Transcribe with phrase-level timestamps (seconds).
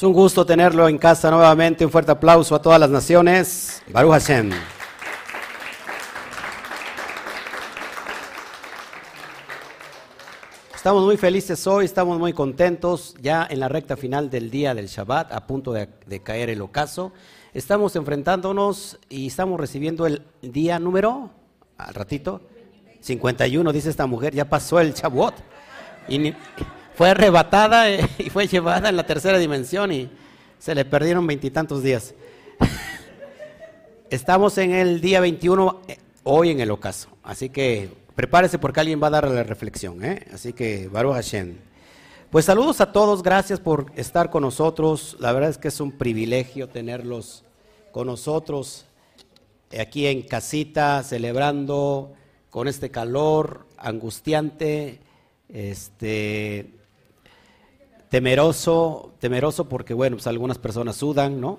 [0.00, 1.84] Es un gusto tenerlo en casa nuevamente.
[1.84, 3.82] Un fuerte aplauso a todas las naciones.
[3.92, 4.50] Baruch Hashem.
[10.74, 14.86] Estamos muy felices hoy, estamos muy contentos, ya en la recta final del día del
[14.86, 15.90] Shabbat, a punto de,
[16.22, 17.12] caer el ocaso.
[17.52, 21.28] Estamos enfrentándonos y estamos recibiendo el día número,
[21.76, 22.40] al ratito,
[23.00, 25.34] 51, dice esta mujer, ya pasó el Shabbat.
[26.08, 26.32] Y
[27.00, 30.10] fue arrebatada eh, y fue llevada en la tercera dimensión y
[30.58, 32.12] se le perdieron veintitantos días.
[34.10, 37.08] Estamos en el día 21, eh, hoy en el ocaso.
[37.22, 40.04] Así que prepárese porque alguien va a dar la reflexión.
[40.04, 40.26] ¿eh?
[40.30, 41.56] Así que, Baruch Hashem.
[42.28, 45.16] Pues saludos a todos, gracias por estar con nosotros.
[45.20, 47.44] La verdad es que es un privilegio tenerlos
[47.92, 48.84] con nosotros
[49.70, 52.12] eh, aquí en casita, celebrando
[52.50, 55.00] con este calor angustiante,
[55.48, 56.74] este,
[58.10, 61.58] temeroso, temeroso porque, bueno, pues algunas personas sudan, ¿no?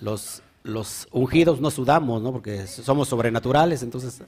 [0.00, 2.32] Los, los ungidos no sudamos, ¿no?
[2.32, 4.22] Porque somos sobrenaturales, entonces,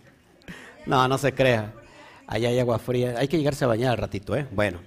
[0.87, 1.75] no, no se crea.
[2.27, 4.47] Allá hay agua fría, hay que llegarse a bañar al ratito, ¿eh?
[4.51, 4.81] Bueno,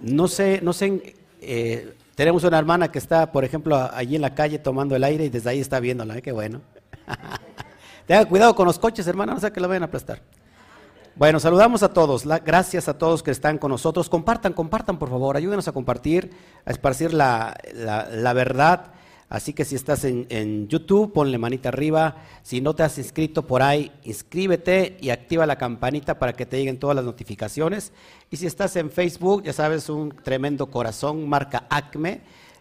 [0.00, 4.34] no sé, no sé, eh, tenemos una hermana que está, por ejemplo, allí en la
[4.34, 6.22] calle tomando el aire y desde ahí está viéndola, ¿eh?
[6.22, 6.62] Qué bueno.
[8.06, 10.22] Tenga cuidado con los coches, hermana, no sea que la vayan a aplastar.
[11.18, 12.24] Bueno, saludamos a todos.
[12.44, 14.08] Gracias a todos que están con nosotros.
[14.08, 15.36] Compartan, compartan, por favor.
[15.36, 16.30] Ayúdenos a compartir,
[16.64, 18.92] a esparcir la, la- la verdad.
[19.28, 22.16] Así que si estás en, en YouTube, ponle manita arriba.
[22.42, 26.56] Si no te has inscrito por ahí, inscríbete y activa la campanita para que te
[26.56, 27.92] lleguen todas las notificaciones.
[28.30, 32.20] Y si estás en Facebook, ya sabes, un tremendo corazón, marca ACME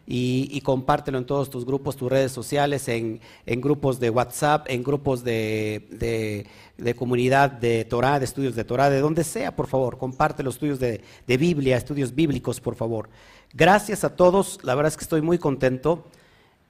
[0.10, 5.22] y, compártelo en todos tus grupos, tus redes sociales, en, grupos de WhatsApp, en grupos
[5.22, 6.46] de,
[6.78, 10.56] de- comunidad de Torah, de estudios de Torah, de donde sea, por favor, comparte los
[10.56, 13.10] estudios de, de Biblia, estudios bíblicos, por favor.
[13.54, 16.06] Gracias a todos, la verdad es que estoy muy contento,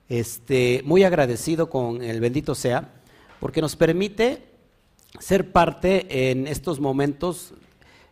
[0.09, 2.91] este, muy agradecido con el bendito sea,
[3.39, 4.47] porque nos permite
[5.19, 7.53] ser parte en estos momentos,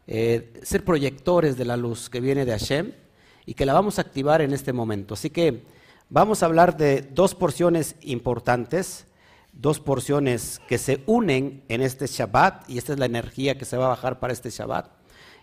[0.05, 2.91] eh, ser proyectores de la luz que viene de Hashem
[3.45, 5.13] y que la vamos a activar en este momento.
[5.13, 5.63] Así que
[6.09, 9.07] vamos a hablar de dos porciones importantes,
[9.53, 13.77] dos porciones que se unen en este Shabbat y esta es la energía que se
[13.77, 14.89] va a bajar para este Shabbat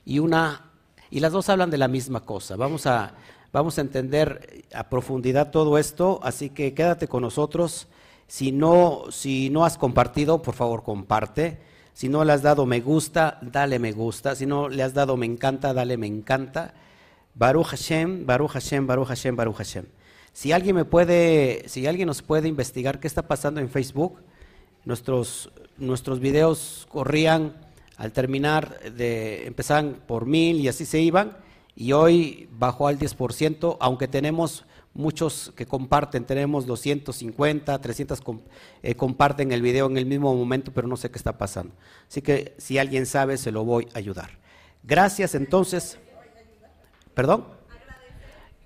[0.05, 0.71] y una
[1.11, 2.57] y las dos hablan de la misma cosa.
[2.57, 3.15] Vamos a
[3.53, 7.87] vamos a entender a profundidad todo esto, así que quédate con nosotros.
[8.27, 11.61] Si no si no has compartido, por favor, comparte.
[11.93, 14.35] Si no le has dado me gusta, dale me gusta.
[14.35, 16.75] Si no le has dado me encanta, dale me encanta.
[17.35, 19.87] Baruch Hashem, Baruch Hashem, Baruch Hashem, Baruch Hashem.
[20.33, 24.19] Si alguien me puede, si alguien nos puede investigar qué está pasando en Facebook,
[24.85, 27.55] nuestros, nuestros videos corrían
[27.97, 31.37] al terminar de, empezaban por mil y así se iban,
[31.75, 34.65] y hoy bajó al 10%, aunque tenemos
[34.95, 38.41] muchos que comparten, tenemos 250, 300 com-
[38.83, 41.75] eh, comparten el video en el mismo momento, pero no sé qué está pasando.
[42.09, 44.39] Así que si alguien sabe, se lo voy a ayudar.
[44.83, 45.99] Gracias entonces.
[47.15, 47.45] ¿Perdón?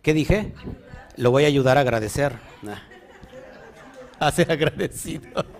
[0.02, 0.52] ¿Qué dije?
[1.16, 2.32] Lo voy a ayudar a agradecer.
[4.18, 5.44] A ser agradecido.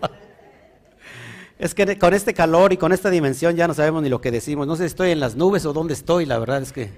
[1.59, 4.31] Es que con este calor y con esta dimensión ya no sabemos ni lo que
[4.31, 4.67] decimos.
[4.67, 6.27] No sé si estoy en las nubes o dónde estoy.
[6.27, 6.91] La verdad es que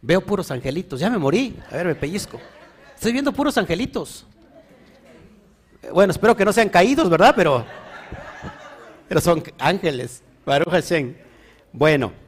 [0.00, 1.00] veo puros angelitos.
[1.00, 1.58] Ya me morí.
[1.72, 2.38] A ver, me pellizco.
[2.94, 4.24] Estoy viendo puros angelitos.
[5.92, 7.34] Bueno, espero que no sean caídos, ¿verdad?
[7.36, 7.64] Pero,
[9.08, 10.22] pero son ángeles.
[10.44, 11.16] Baruch Hashem.
[11.72, 12.25] Bueno.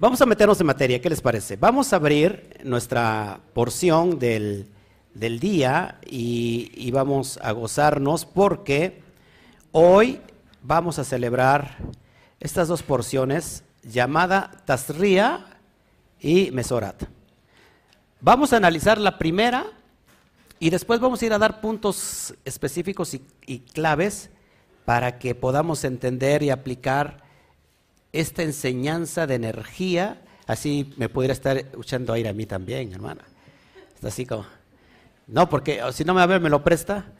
[0.00, 1.56] Vamos a meternos en materia, ¿qué les parece?
[1.56, 4.68] Vamos a abrir nuestra porción del,
[5.12, 9.02] del día y, y vamos a gozarnos porque
[9.72, 10.20] hoy
[10.62, 11.78] vamos a celebrar
[12.38, 15.58] estas dos porciones llamada Tasría
[16.20, 17.02] y Mesorat.
[18.20, 19.66] Vamos a analizar la primera
[20.60, 24.30] y después vamos a ir a dar puntos específicos y, y claves
[24.84, 27.27] para que podamos entender y aplicar
[28.12, 33.22] esta enseñanza de energía, así me pudiera estar echando aire a mí también, hermana.
[33.94, 34.46] Está así como,
[35.26, 37.12] no, porque si no me va a ver, me lo presta.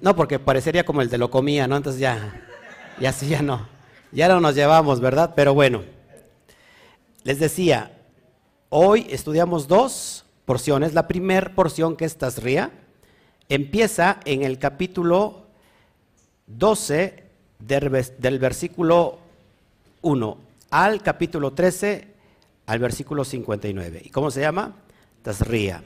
[0.00, 1.76] No, porque parecería como el de lo comía, ¿no?
[1.76, 2.42] Entonces ya,
[3.00, 3.66] ya sí, ya no.
[4.12, 5.32] Ya no nos llevamos, ¿verdad?
[5.34, 5.82] Pero bueno,
[7.24, 7.90] les decía,
[8.68, 10.94] hoy estudiamos dos porciones.
[10.94, 12.70] La primera porción, que es Tasría,
[13.48, 15.46] empieza en el capítulo
[16.46, 17.24] 12
[17.58, 19.18] del, vers- del versículo
[20.04, 20.38] 1
[20.70, 22.06] al capítulo 13
[22.66, 24.02] al versículo 59.
[24.04, 24.76] ¿Y cómo se llama?
[25.22, 25.82] Tasría.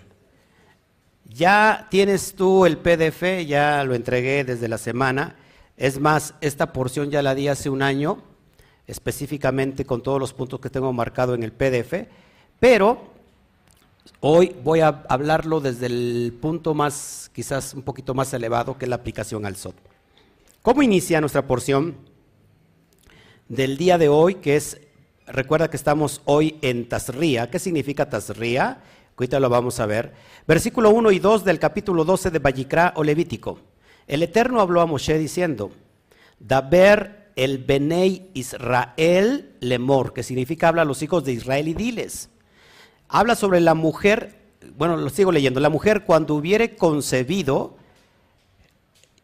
[1.25, 5.37] Ya tienes tú el PDF, ya lo entregué desde la semana.
[5.77, 8.23] Es más, esta porción ya la di hace un año,
[8.87, 12.09] específicamente con todos los puntos que tengo marcado en el PDF,
[12.61, 13.19] pero
[14.21, 18.89] Hoy voy a hablarlo desde el punto más, quizás un poquito más elevado, que es
[18.89, 19.77] la aplicación al SOT.
[20.63, 21.97] ¿Cómo inicia nuestra porción
[23.49, 24.81] del día de hoy, que es,
[25.27, 27.51] recuerda que estamos hoy en Tazría.
[27.51, 28.83] ¿Qué significa Tazría?
[29.17, 30.13] Ahorita lo vamos a ver.
[30.47, 33.59] Versículo 1 y 2 del capítulo 12 de Vallicrá o Levítico.
[34.07, 35.71] El Eterno habló a Moshe diciendo,
[36.39, 42.31] Daber el Benei Israel lemor, que significa habla a los hijos de Israel y diles
[43.09, 44.37] habla sobre la mujer,
[44.77, 47.77] bueno, lo sigo leyendo, la mujer cuando hubiere concebido,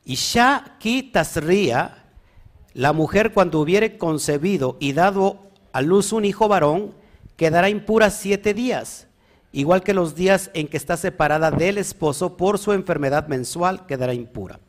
[0.07, 2.04] Isha ki tasría,
[2.75, 5.39] la mujer cuando hubiere concebido y dado
[5.73, 6.93] a luz un hijo varón,
[7.37, 9.07] quedará impura siete días,
[9.53, 14.13] igual que los días en que está separada del esposo por su enfermedad mensual, quedará
[14.13, 14.61] impura.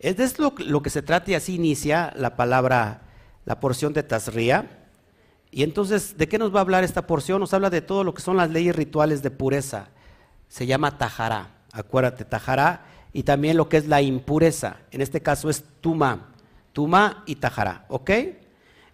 [0.00, 3.02] Es lo, lo que se trata y así inicia la palabra,
[3.44, 4.86] la porción de Tasría.
[5.50, 7.40] Y entonces, ¿de qué nos va a hablar esta porción?
[7.40, 9.88] Nos habla de todo lo que son las leyes rituales de pureza.
[10.48, 14.78] Se llama tajará, acuérdate, tajará, y también lo que es la impureza.
[14.90, 16.29] En este caso es tuma,
[16.72, 18.10] tuma y tajará, ¿ok?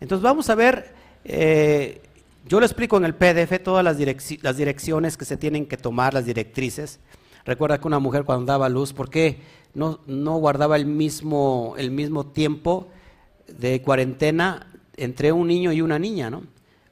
[0.01, 0.95] Entonces vamos a ver,
[1.25, 2.03] eh,
[2.47, 3.99] yo lo explico en el PDF todas las,
[4.43, 7.01] las, direcciones que se tienen que tomar, las directrices.
[7.45, 9.41] Recuerda que una mujer cuando daba luz, ¿por qué
[9.75, 12.89] no, no guardaba el mismo, el mismo tiempo
[13.47, 16.43] de cuarentena entre un niño y una niña, ¿no?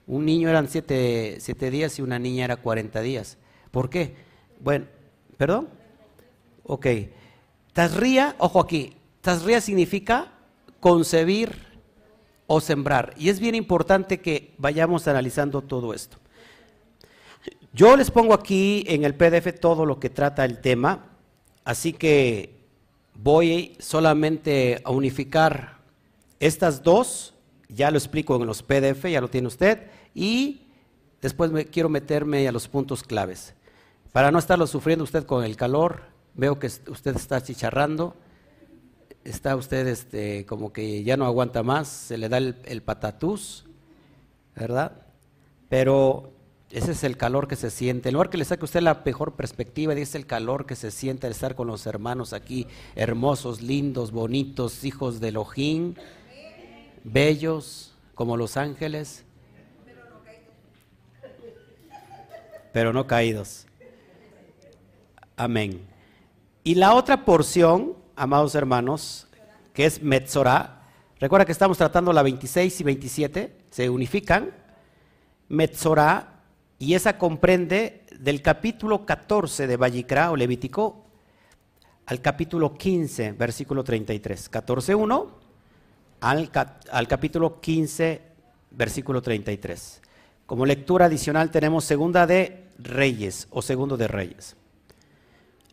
[0.06, 1.38] Un niño eran siete,
[1.70, 3.38] días y una niña era cuarenta días.
[3.70, 4.14] ¿Por qué?
[4.60, 4.84] Bueno,
[5.38, 5.69] ¿perdón?
[6.64, 6.86] Ok.
[7.72, 10.33] Tasría, ojo aquí, tasría significa
[10.84, 11.50] concebir
[12.46, 13.14] o sembrar.
[13.16, 16.19] Y es bien importante que vayamos analizando todo esto.
[17.72, 21.06] Yo les pongo aquí en el PDF todo lo que trata el tema,
[21.64, 22.54] así que
[23.14, 25.78] voy solamente a unificar
[26.38, 27.32] estas dos
[27.70, 29.90] ya lo explico en los PDF, ya lo tiene usted.
[30.14, 30.66] Y
[31.22, 33.54] después me, quiero meterme a los puntos claves.
[34.12, 36.02] Para no estarlo sufriendo usted con el calor,
[36.34, 38.14] veo que usted está chicharrando,
[39.25, 43.65] está usted este, como que ya no aguanta más, se le da el, patatús,
[44.55, 44.93] ¿verdad?
[45.69, 46.32] Pero
[46.71, 48.09] ese es el calor que se siente.
[48.09, 51.26] En lugar que le saque usted la mejor perspectiva, dice el calor que se siente
[51.26, 55.94] al estar con los hermanos aquí, hermosos, lindos, bonitos, hijos de Elohim
[57.05, 59.25] bellos como los ángeles,
[62.73, 63.67] pero no caídos.
[65.37, 65.81] Amén.
[66.65, 69.26] Y la otra porción, amados hermanos,
[69.72, 70.82] que es Metzorah,
[71.19, 74.50] recuerda que estamos tratando la 26 y 27, se unifican,
[75.49, 76.43] Metzorah,
[76.78, 81.05] y esa comprende del capítulo 14 de Vallicra o Levítico
[82.06, 84.50] al capítulo 15, versículo 33.
[84.50, 85.28] 14.1
[86.20, 88.22] al, capítulo 15,
[88.70, 90.02] versículo 33.
[90.46, 94.56] Como lectura adicional tenemos segunda de Reyes o segundo de Reyes.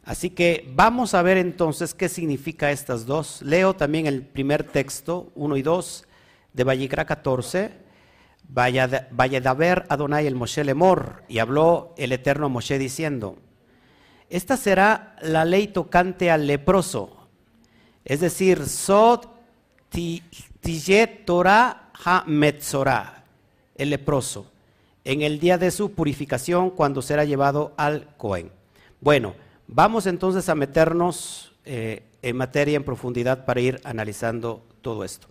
[0.03, 3.41] Así que vamos a ver entonces qué significa estas dos.
[3.43, 6.07] Leo también el primer texto, 1 y 2,
[6.53, 7.71] de Vallicra 14.
[8.49, 13.37] Vaya de ver Adonai el Moshe Lemor, y habló el eterno Moshe diciendo,
[14.29, 17.27] esta será la ley tocante al leproso,
[18.03, 19.27] es decir, Sod
[21.25, 23.23] Torah ha Metzorah,
[23.75, 24.51] el leproso,
[25.05, 28.51] en el día de su purificación cuando será llevado al Cohen.
[28.99, 29.33] Bueno,
[29.71, 35.27] vamos entonces a meternos eh, en materia en profundidad para ir analizando todo esto.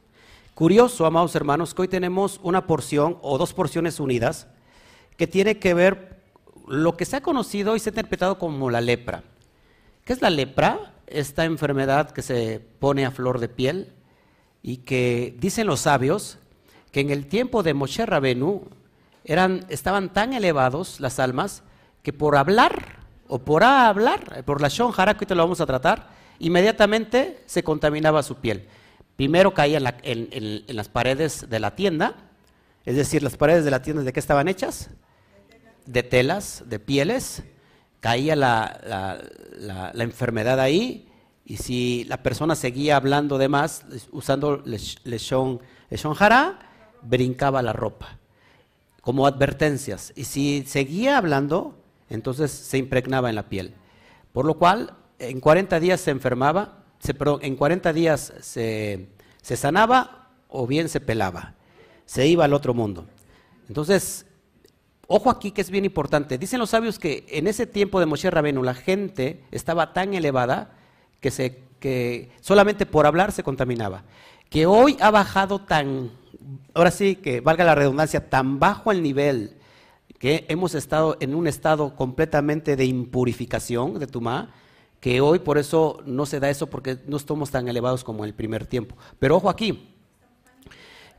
[0.54, 4.48] Curioso, amados hermanos, que hoy tenemos una porción o dos porciones unidas
[5.16, 6.20] que tiene que ver
[6.66, 9.22] lo que se ha conocido y se ha interpretado como la lepra.
[10.04, 10.94] ¿Qué es la lepra?
[11.06, 13.92] Esta enfermedad que se pone a flor de piel,
[14.62, 16.38] y que dicen los sabios
[16.92, 18.64] que en el tiempo de Moshe Rabenu
[19.24, 21.62] eran, estaban tan elevados las almas
[22.02, 22.99] que por hablar
[23.30, 26.08] o por hablar, por la Shon Hara, que te lo vamos a tratar,
[26.40, 28.66] inmediatamente se contaminaba su piel.
[29.14, 32.14] Primero caía en, las paredes de la tienda,
[32.84, 34.90] es decir, las paredes de la tienda de qué estaban hechas?
[35.86, 37.44] De telas, de pieles,
[38.00, 39.20] caía la,
[39.94, 41.06] la enfermedad ahí
[41.44, 46.58] y si la persona seguía hablando de más, usando leshon, leshon jara,
[47.02, 48.18] brincaba la ropa,
[49.02, 50.12] como advertencias.
[50.16, 51.79] Y si seguía hablando,
[52.10, 53.74] entonces se impregnaba en la piel.
[54.32, 59.08] Por lo cual, en 40 días se enfermaba, se, en 40 días se,
[59.40, 61.54] se sanaba o bien se pelaba.
[62.04, 63.06] Se iba al otro mundo.
[63.68, 64.26] Entonces,
[65.12, 66.38] Ojo aquí que es bien importante.
[66.38, 70.70] Dicen los sabios que en ese tiempo de Moshe Rabenu la gente estaba tan elevada
[71.18, 74.04] que, se, que solamente por hablar se contaminaba.
[74.48, 76.12] Que hoy ha bajado tan,
[76.74, 79.56] ahora sí que valga la redundancia, tan bajo el nivel
[80.20, 84.50] que hemos estado en un estado completamente de impurificación de Tumá,
[85.00, 88.34] que hoy por eso no se da eso porque no estamos tan elevados como el
[88.34, 88.96] primer tiempo.
[89.18, 89.96] Pero ojo aquí,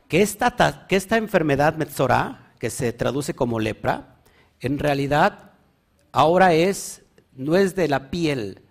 [0.06, 4.20] que esta, que esta enfermedad Metzorah, que se traduce como lepra,
[4.60, 5.50] en realidad
[6.12, 7.02] ahora es,
[7.34, 8.62] no es de la piel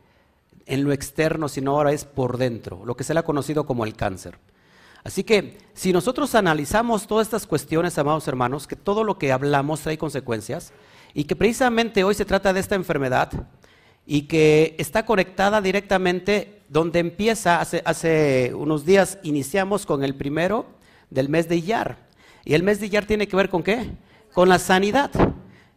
[0.66, 3.84] en lo externo, sino ahora es por dentro, lo que se le ha conocido como
[3.84, 4.38] el cáncer.
[5.04, 9.82] Así que si nosotros analizamos todas estas cuestiones, amados hermanos, que todo lo que hablamos
[9.82, 10.74] trae consecuencias,
[11.14, 13.32] y que precisamente hoy se trata de esta enfermedad,
[14.06, 20.66] y que está conectada directamente donde empieza, hace, unos días iniciamos con el primero
[21.10, 21.98] del mes de Iyar.
[22.46, 23.92] Y el mes de Iyar tiene que ver con qué?
[24.34, 25.12] Con la sanidad.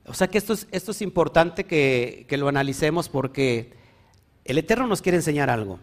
[0.06, 3.72] O sea que esto es, esto es importante que, lo analicemos porque
[4.44, 5.80] el Eterno nos quiere enseñar algo.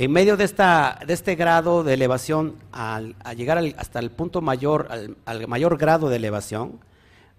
[0.00, 4.86] En medio de, esta, de este grado de elevación, al, llegar hasta el punto mayor,
[5.24, 6.78] al, mayor grado de elevación,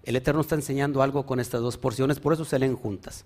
[0.02, 3.24] el Eterno está enseñando algo con estas dos porciones, por eso se leen juntas.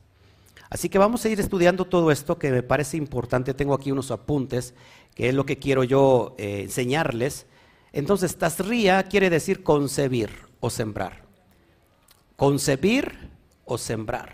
[0.71, 3.55] Así que vamos a ir estudiando todo esto que me parece importante.
[3.55, 4.73] Tengo aquí unos apuntes,
[5.17, 7.47] que es lo que quiero yo eh, enseñarles.
[7.93, 11.25] Entonces, tasría quiere decir concebir o sembrar.
[12.37, 13.31] Concebir
[13.65, 14.31] o sembrar.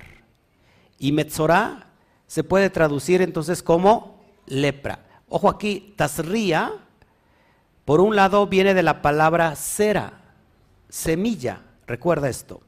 [0.99, 1.87] Y metzorá
[2.27, 4.10] se puede traducir entonces como
[4.51, 5.07] lepra.
[5.29, 6.73] Ojo aquí, tasría,
[7.85, 10.21] por un lado viene de la palabra cera,
[10.89, 11.63] semilla.
[11.87, 12.61] Recuerda esto.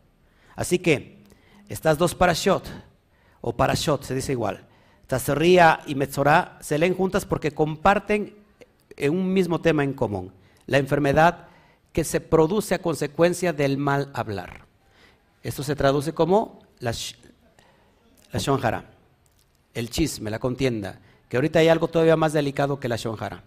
[0.57, 1.23] Así que,
[1.69, 2.67] estas dos parashot,
[3.41, 4.67] o parashot, se dice igual.
[5.07, 8.35] Taserría y Metzorah se leen juntas porque comparten
[9.11, 10.33] un mismo tema en común,
[10.67, 11.49] la enfermedad
[11.93, 14.67] que se produce a consecuencia del mal hablar.
[15.43, 16.95] Esto se traduce como la,
[18.33, 18.91] la shonjara,
[19.75, 21.01] el chisme, la contienda,
[21.33, 23.43] que ahorita hay algo todavía más delicado que la shonjara.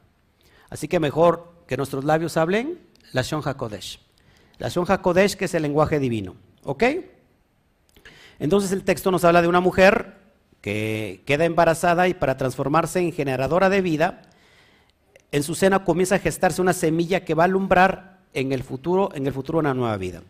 [0.72, 2.80] Así que mejor que nuestros labios hablen
[3.12, 4.00] la shonja kodesh.
[4.58, 6.84] La shonja kodesh que es el lenguaje divino, ¿ok?
[8.40, 10.16] Entonces el texto nos habla de una mujer
[10.62, 14.24] que queda embarazada y para transformarse en generadora de vida,
[15.32, 19.12] en su seno comienza a gestarse una semilla que va a alumbrar en el futuro,
[19.14, 20.24] en el futuro una nueva vida.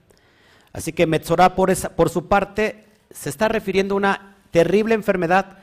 [0.74, 5.60] Así que Metzorah por, por su parte se está refiriendo a una terrible enfermedad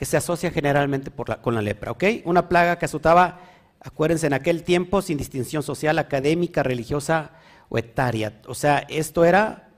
[0.00, 1.10] que se asocia generalmente
[1.42, 2.04] con la lepra, ¿ok?
[2.24, 3.38] Una plaga que azotaba,
[3.82, 7.32] acuérdense, en aquel tiempo sin distinción social, académica, religiosa
[7.68, 8.40] o etaria.
[8.46, 9.68] O sea, esto era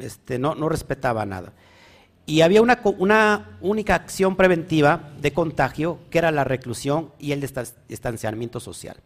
[0.00, 1.52] este, no, no respetaba nada.
[2.26, 7.40] Y había una, una, única acción preventiva de contagio, que era la reclusión y el
[7.86, 8.96] distanciamiento social.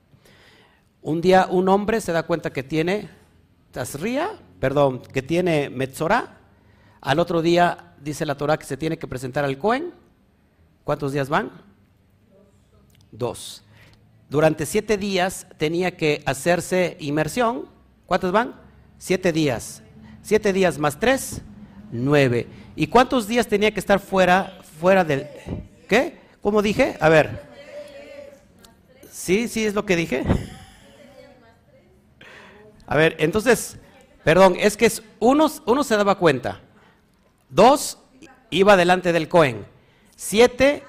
[1.03, 3.11] Un día un hombre se da cuenta que tiene
[3.73, 6.39] tasría, perdón, que tiene metzorá.
[7.03, 10.01] Al otro día dice la Torah que se tiene que presentar al Cohen.
[10.85, 11.51] ¿Cuántos días van?
[13.11, 13.63] Dos.
[14.29, 17.69] Durante siete días tenía que hacerse inmersión.
[18.07, 18.55] ¿Cuántos van?
[18.99, 19.83] Siete días.
[20.23, 21.43] Siete días más tres,
[21.91, 22.47] nueve.
[22.75, 25.27] ¿Y cuántos días tenía que estar fuera, fuera del...
[25.89, 26.19] ¿Qué?
[26.41, 26.97] ¿Cómo dije?
[27.01, 27.43] A ver.
[29.11, 29.49] ¿Sí?
[29.49, 30.25] ¿Sí es lo que dije?
[32.87, 33.77] A ver, entonces,
[34.25, 36.61] perdón, es que uno, uno se daba cuenta.
[37.49, 37.99] Dos,
[38.51, 39.67] iba delante del Cohen.
[40.25, 40.85] Siete,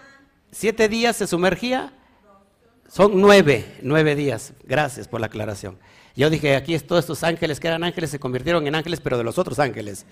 [0.51, 1.91] siete días se sumergía.
[2.87, 4.53] Son nueve, nueve días.
[4.63, 5.79] Gracias por la aclaración.
[6.15, 9.23] Yo dije, aquí todos estos ángeles que eran ángeles se convirtieron en ángeles, pero de
[9.23, 10.05] los otros ángeles.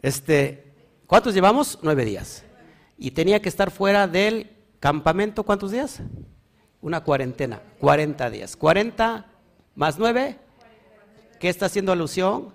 [0.00, 0.72] Este,
[1.06, 1.78] ¿Cuántos llevamos?
[1.82, 2.42] Nueve días.
[2.96, 4.50] Y tenía que estar fuera del
[4.80, 6.00] campamento, ¿cuántos días?
[6.80, 8.56] Una cuarentena, cuarenta días.
[8.56, 9.26] Cuarenta
[9.74, 10.38] más nueve,
[11.38, 12.54] ¿qué está haciendo alusión?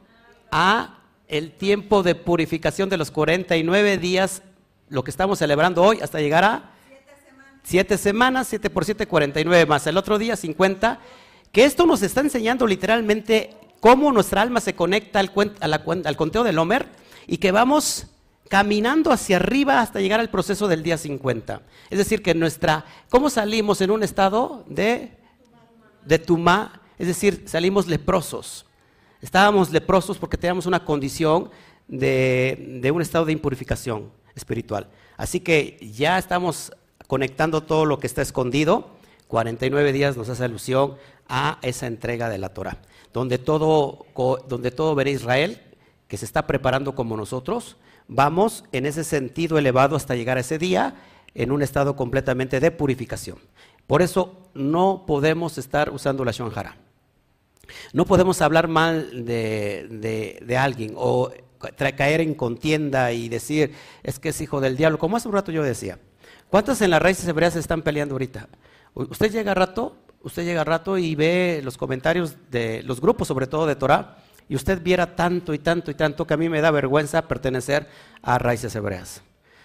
[0.51, 4.41] A el tiempo de purificación de los cuarenta y nueve días,
[4.93, 6.69] lo que estamos celebrando hoy, hasta llegar a
[7.63, 11.00] siete semanas, siete por siete, cuarenta y nueve más el otro día, cincuenta
[11.51, 15.31] que esto nos está enseñando literalmente cómo nuestra alma se conecta al,
[16.05, 16.88] al conteo del Homer
[17.25, 18.05] y que vamos
[18.50, 21.63] caminando hacia arriba hasta llegar al proceso del día 50.
[21.89, 25.17] Es decir, que nuestra, ¿cómo salimos en un estado de,
[26.05, 26.81] de tumá?
[27.00, 28.67] Es decir, salimos leprosos.
[29.21, 31.50] Estábamos leprosos porque teníamos una condición
[31.88, 34.87] de, de un estado de impurificación espiritual.
[35.17, 36.73] Así que ya estamos
[37.07, 38.91] conectando todo lo que está escondido.
[39.27, 40.95] 49 días nos hace alusión
[41.27, 42.77] a esa entrega de la Torah,
[43.13, 44.05] donde todo,
[44.47, 45.61] donde todo verá Israel,
[46.07, 50.57] que se está preparando como nosotros, vamos en ese sentido elevado hasta llegar a ese
[50.57, 50.95] día
[51.33, 53.37] en un estado completamente de purificación.
[53.87, 56.77] Por eso no podemos estar usando la shonjara.
[57.93, 61.31] No podemos hablar mal de, de, alguien o
[61.96, 65.51] caer en contienda y decir, es que es hijo del diablo, como hace un rato
[65.51, 66.00] yo decía.
[66.50, 68.48] ¿Cuántas en las raíces hebreas están peleando ahorita?
[68.93, 73.27] Usted llega a rato usted llega a rato y ve los comentarios de los grupos,
[73.27, 74.17] sobre todo de Torah,
[74.50, 77.88] y usted viera tanto y tanto y tanto que a mí me da vergüenza pertenecer
[78.22, 79.22] a raíces hebreas.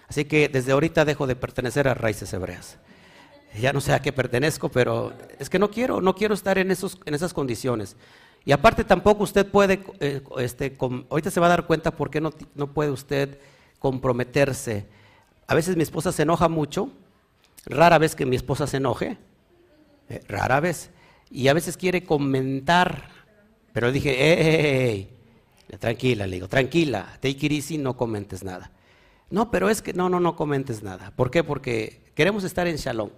[0.09, 2.79] Así que desde ahorita dejo de pertenecer a raíces hebreas.
[3.59, 6.71] Ya no sé a qué pertenezco, pero es que no quiero, no quiero estar en,
[6.71, 7.97] esos, en esas condiciones.
[8.49, 10.75] Y aparte tampoco usted puede, eh, este,
[11.11, 13.39] ahorita se va a dar cuenta por qué no, no puede usted
[13.79, 14.87] comprometerse.
[15.47, 16.91] A veces mi esposa se enoja mucho,
[17.67, 19.19] rara vez que mi esposa se enoje,
[20.09, 20.89] eh, rara vez,
[21.31, 23.11] y a veces quiere comentar,
[23.75, 25.11] pero dije, hey,
[25.79, 28.71] tranquila, le digo, tranquila, take it easy, no comentes nada.
[29.29, 31.13] No, pero es que no, no, no comentes nada.
[31.15, 31.45] ¿Por qué?
[31.45, 33.11] Porque queremos estar en shalom.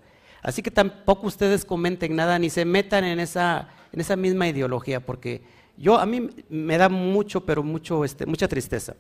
[0.43, 5.05] Así que tampoco ustedes comenten nada ni se metan en esa, en esa misma ideología,
[5.05, 5.43] porque
[5.77, 8.97] yo a mí me da mucho, pero mucho, este, mucha tristeza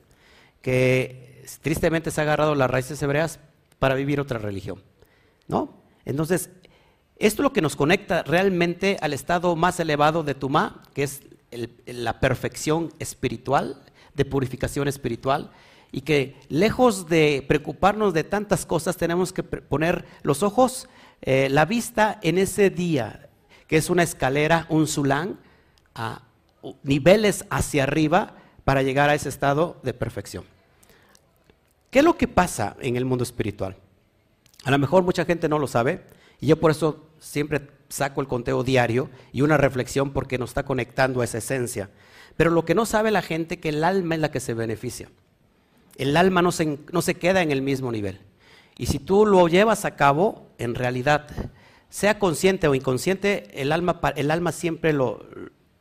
[0.62, 3.40] que tristemente se ha agarrado las raíces hebreas
[3.78, 4.82] para vivir otra religión,
[5.48, 5.80] ¿no?
[6.04, 6.50] Entonces,
[7.16, 11.22] esto es lo que nos conecta realmente al estado más elevado de Tumá, que es
[11.86, 13.82] la perfección espiritual,
[14.14, 15.50] de purificación espiritual,
[15.92, 20.88] y que lejos de preocuparnos de tantas cosas, tenemos que poner los ojos,
[21.22, 23.28] eh, la vista en ese día,
[23.70, 25.38] que es una escalera, un sulán,
[25.94, 26.22] a
[26.82, 28.34] niveles hacia arriba
[28.64, 30.42] para llegar a ese estado de perfección.
[31.88, 33.76] ¿Qué es lo que pasa en el mundo espiritual?
[34.64, 36.02] A lo mejor mucha gente no lo sabe
[36.40, 40.64] y yo por eso siempre saco el conteo diario y una reflexión porque nos está
[40.64, 41.90] conectando a esa esencia.
[42.36, 45.10] Pero lo que no sabe la gente que el alma es la que se beneficia.
[45.96, 48.18] El alma no se, no se queda en el mismo nivel.
[48.76, 51.28] Y si tú lo llevas a cabo, en realidad,
[51.90, 55.26] sea consciente o inconsciente, el alma, el alma siempre lo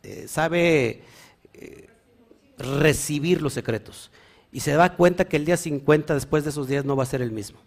[0.03, 1.03] eh, sabe
[1.53, 1.87] eh,
[2.57, 4.11] recibir los secretos.
[4.51, 7.05] Y se da cuenta que el día 50 después de esos días no va a
[7.05, 7.59] ser el mismo.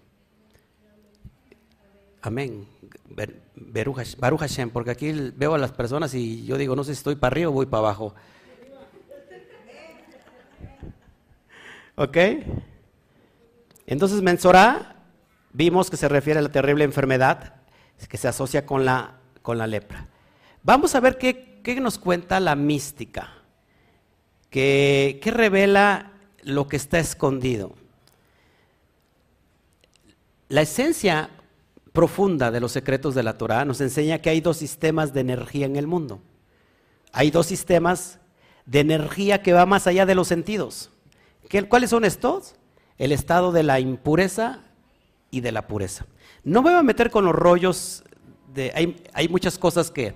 [2.21, 2.67] Amén.
[3.55, 7.15] Baruch Hashem, porque aquí veo a las personas y yo digo, no sé si estoy
[7.15, 8.15] para arriba o voy para abajo.
[11.95, 12.17] ¿Ok?
[13.87, 14.97] Entonces, Mensorá,
[15.53, 17.62] vimos que se refiere a la terrible enfermedad
[18.09, 20.09] que se asocia con la, con la lepra.
[20.63, 23.33] Vamos a ver qué, qué nos cuenta la mística,
[24.51, 26.13] qué revela
[26.43, 27.75] lo que está escondido.
[30.49, 31.31] La esencia
[31.93, 35.67] profunda de los secretos de la Torah nos enseña que hay dos sistemas de energía
[35.67, 36.21] en el mundo.
[37.13, 38.19] Hay dos sistemas
[38.67, 40.91] de energía que va más allá de los sentidos.
[41.69, 42.55] ¿Cuáles son estos?
[42.99, 44.61] El estado de la impureza
[45.31, 46.07] y de la pureza.
[46.45, 48.03] No me voy a meter con los rollos,
[48.53, 48.73] de,
[49.15, 50.15] hay, muchas cosas que,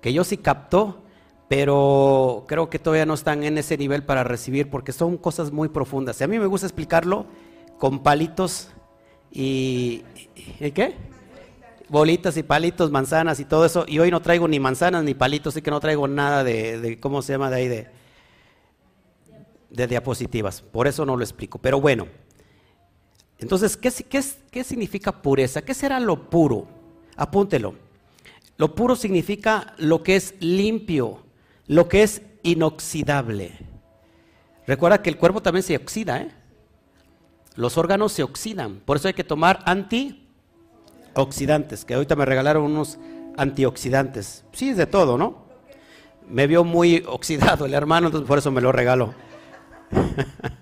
[0.00, 1.02] que yo sí capto,
[1.48, 5.68] pero creo que todavía no están en ese nivel para recibir porque son cosas muy
[5.68, 6.20] profundas.
[6.20, 7.26] Y a mí me gusta explicarlo
[7.78, 8.68] con palitos
[9.30, 10.02] y,
[10.60, 10.94] ¿y qué?
[11.90, 13.84] Bolitas y palitos, manzanas y todo eso.
[13.86, 17.20] Y hoy no traigo ni manzanas ni palitos, así que no traigo nada de, ¿cómo
[17.20, 17.68] se llama de ahí?
[17.68, 17.88] De,
[19.68, 20.62] de diapositivas.
[20.62, 21.58] Por eso no lo explico.
[21.58, 22.06] Pero bueno,
[23.40, 23.90] entonces, ¿qué,
[24.62, 25.62] significa pureza?
[25.62, 26.68] ¿Qué será lo puro?
[27.16, 27.74] Apúntelo.
[28.58, 31.22] Lo puro significa lo que es limpio,
[31.66, 33.52] lo que es inoxidable.
[34.66, 36.30] Recuerda que el cuerpo también se oxida, ¿eh?
[37.56, 42.98] Los órganos se oxidan, por eso hay que tomar antioxidantes, que ahorita me regalaron unos
[43.36, 44.44] antioxidantes.
[44.52, 45.46] Sí, es de todo, ¿no?
[46.28, 49.14] Me vio muy oxidado el hermano, entonces por eso me lo regaló.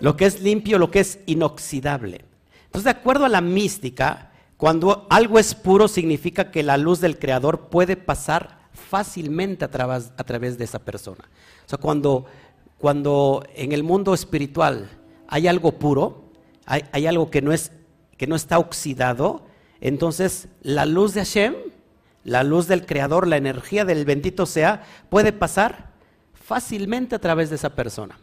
[0.00, 2.24] lo que es limpio, lo que es inoxidable.
[2.66, 7.18] Entonces, de acuerdo a la mística, cuando algo es puro significa que la luz del
[7.18, 11.24] Creador puede pasar fácilmente a través, de esa persona.
[11.66, 12.26] O sea, cuando,
[12.78, 14.88] cuando en el mundo espiritual
[15.28, 16.30] hay algo puro,
[16.66, 17.72] hay, hay algo que no, es,
[18.16, 19.44] que no está oxidado,
[19.80, 21.54] entonces la luz de Hashem,
[22.24, 25.90] la luz del Creador, la energía del bendito sea, puede pasar
[26.34, 28.18] fácilmente a través de esa persona.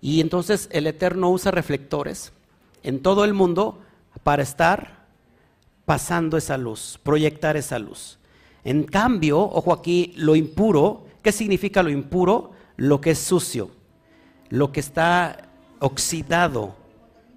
[0.00, 2.32] Y entonces el Eterno usa reflectores
[2.82, 3.80] en todo el mundo
[4.22, 5.06] para estar
[5.84, 8.18] pasando esa luz, proyectar esa luz.
[8.64, 12.52] En cambio, ojo aquí, lo impuro, ¿qué significa lo impuro?
[12.76, 13.70] Lo que es sucio,
[14.48, 15.48] lo que está
[15.80, 16.74] oxidado,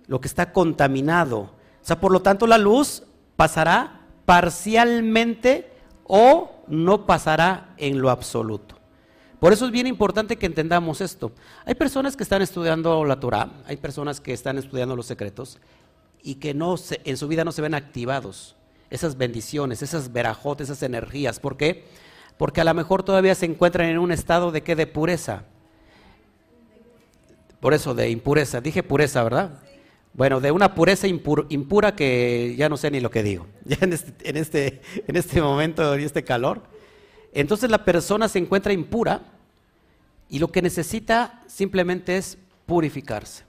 [0.07, 1.39] lo que está contaminado.
[1.39, 1.49] O
[1.85, 3.03] sea, por lo tanto, la luz
[3.35, 5.71] pasará parcialmente
[6.05, 8.82] o no pasará en lo absoluto.
[9.43, 11.33] Por eso es bien importante que entendamos esto.
[11.65, 15.59] Hay personas que están estudiando la Torah, hay personas que están estudiando los secretos
[16.21, 18.55] y que no en su vida no se ven activados
[18.89, 21.41] esas bendiciones, esas verajotes, esas energías.
[21.41, 21.83] ¿Por qué?
[22.37, 24.77] Porque a lo mejor todavía se encuentran en un estado de qué?
[24.77, 25.43] De pureza.
[27.59, 28.61] Por eso, de impureza.
[28.61, 29.59] Dije pureza, ¿verdad?
[30.13, 33.45] Bueno, de una pureza impura que ya no sé ni lo que digo.
[33.65, 36.71] Ya en este, en este, en este momento, en este calor.
[37.33, 39.21] Entonces la persona se encuentra impura
[40.29, 43.43] y lo que necesita simplemente es purificarse.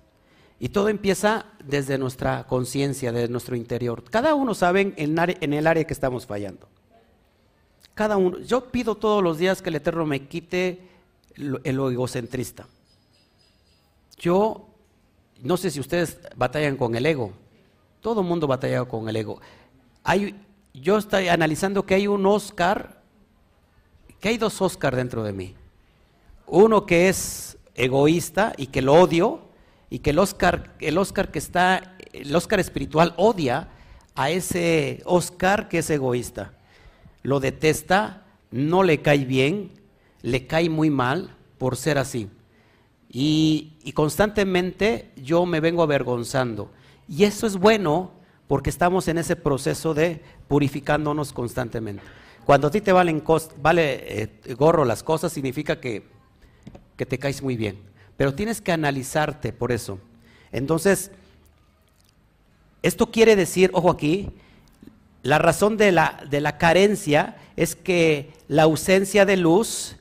[0.59, 4.03] Y todo empieza desde nuestra conciencia, desde nuestro interior.
[4.05, 6.69] Cada uno sabe en, el área que estamos fallando.
[7.93, 8.39] Cada uno.
[8.39, 10.89] Yo pido todos los días que el Eterno me quite
[11.37, 12.67] el egocentrista.
[14.19, 14.69] Yo
[15.43, 17.33] no sé si ustedes batallan con el ego.
[18.01, 19.41] Todo el mundo batalla con el ego.
[20.03, 20.35] Hay,
[20.73, 23.03] yo estoy analizando que hay un Oscar,
[24.25, 25.55] que hay dos Oscar dentro de mí.
[26.47, 29.43] Uno que es egoísta y que lo odio,
[29.91, 33.69] y que el Oscar, el Oscar que está, el Oscar espiritual odia
[34.15, 36.55] a ese Oscar que es egoísta.
[37.23, 39.73] Lo detesta, no le cae bien,
[40.23, 42.31] le cae muy mal por ser así.
[43.11, 46.71] Y, constantemente yo me vengo avergonzando.
[47.11, 48.13] Y eso es bueno
[48.49, 52.24] porque estamos en ese proceso de purificándonos constantemente.
[52.45, 53.23] Cuando a ti te valen
[53.61, 56.03] vale eh, gorro las cosas, significa que,
[56.97, 57.79] que te caes muy bien.
[58.17, 59.99] Pero tienes que analizarte por eso.
[60.53, 61.11] Entonces,
[62.83, 64.31] esto quiere decir, ojo aquí,
[65.23, 69.97] la razón de la, de la carencia es que la ausencia de luz,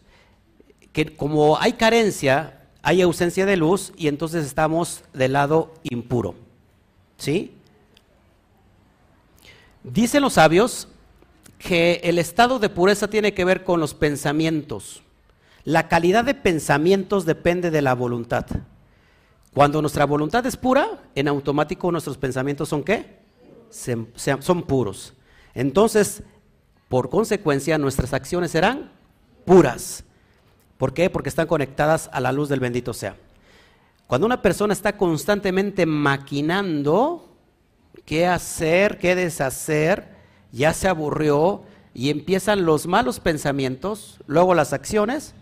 [0.92, 6.36] que como hay carencia, hay ausencia de luz y entonces estamos del lado impuro.
[7.18, 7.54] ¿Sí?
[9.84, 10.90] Dicen los sabios
[11.64, 15.02] que el estado de pureza tiene que ver con los pensamientos.
[15.64, 18.46] La calidad de pensamientos depende de la voluntad.
[19.54, 23.24] Cuando nuestra voluntad es pura, en automático nuestros pensamientos son qué?
[23.70, 25.14] son puros.
[25.56, 26.22] Entonces,
[26.90, 28.92] por consecuencia, nuestras acciones serán
[29.46, 30.04] puras.
[30.78, 31.10] ¿Por qué?
[31.10, 33.16] Porque están conectadas a la luz del bendito sea.
[34.06, 37.36] Cuando una persona está constantemente maquinando
[38.06, 40.13] qué hacer, qué deshacer,
[40.54, 41.64] ya se aburrió
[41.94, 45.34] y empiezan los malos pensamientos, luego las acciones,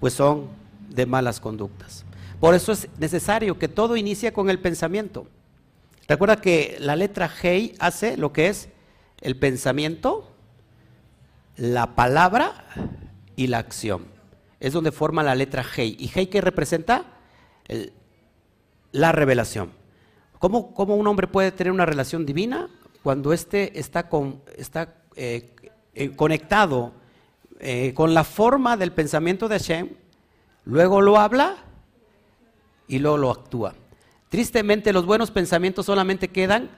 [0.00, 0.48] pues son
[0.90, 2.04] de malas conductas.
[2.40, 5.26] Por eso es necesario que todo inicie con el pensamiento.
[6.06, 8.68] Recuerda que la letra G hace lo que es
[9.20, 10.30] el pensamiento,
[11.56, 12.64] la palabra
[13.36, 14.06] y la acción.
[14.60, 15.96] Es donde forma la letra G.
[15.98, 17.04] ¿Y G qué representa?
[18.92, 19.70] la revelación.
[20.38, 22.70] ¿Cómo, un hombre puede tener una relación divina
[23.02, 25.54] cuando éste está, con, está eh,
[25.94, 26.92] eh, conectado
[27.60, 29.88] eh, con la forma del pensamiento de Hashem,
[30.64, 31.56] luego lo habla
[32.86, 33.74] y luego lo actúa.
[34.28, 36.70] Tristemente los buenos pensamientos solamente quedan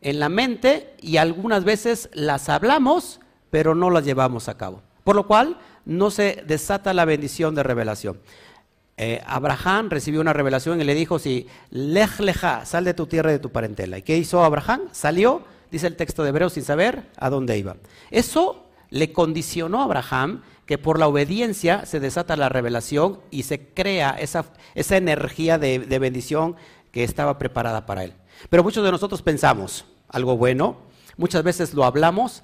[0.00, 4.82] en la mente y algunas veces las hablamos, pero no las llevamos a cabo.
[5.04, 8.20] Por lo cual no se desata la bendición de revelación.
[9.02, 13.30] Eh, Abraham recibió una revelación y le dijo, si lej leja, sal de tu tierra
[13.30, 13.96] y de tu parentela.
[13.96, 14.82] ¿Y qué hizo Abraham?
[14.92, 17.76] Salió, dice el texto de Hebreos, sin saber a dónde iba.
[18.10, 23.68] Eso le condicionó a Abraham que por la obediencia se desata la revelación y se
[23.68, 26.56] crea esa, esa energía de, de bendición
[26.92, 28.12] que estaba preparada para él.
[28.50, 30.76] Pero muchos de nosotros pensamos algo bueno,
[31.16, 32.42] muchas veces lo hablamos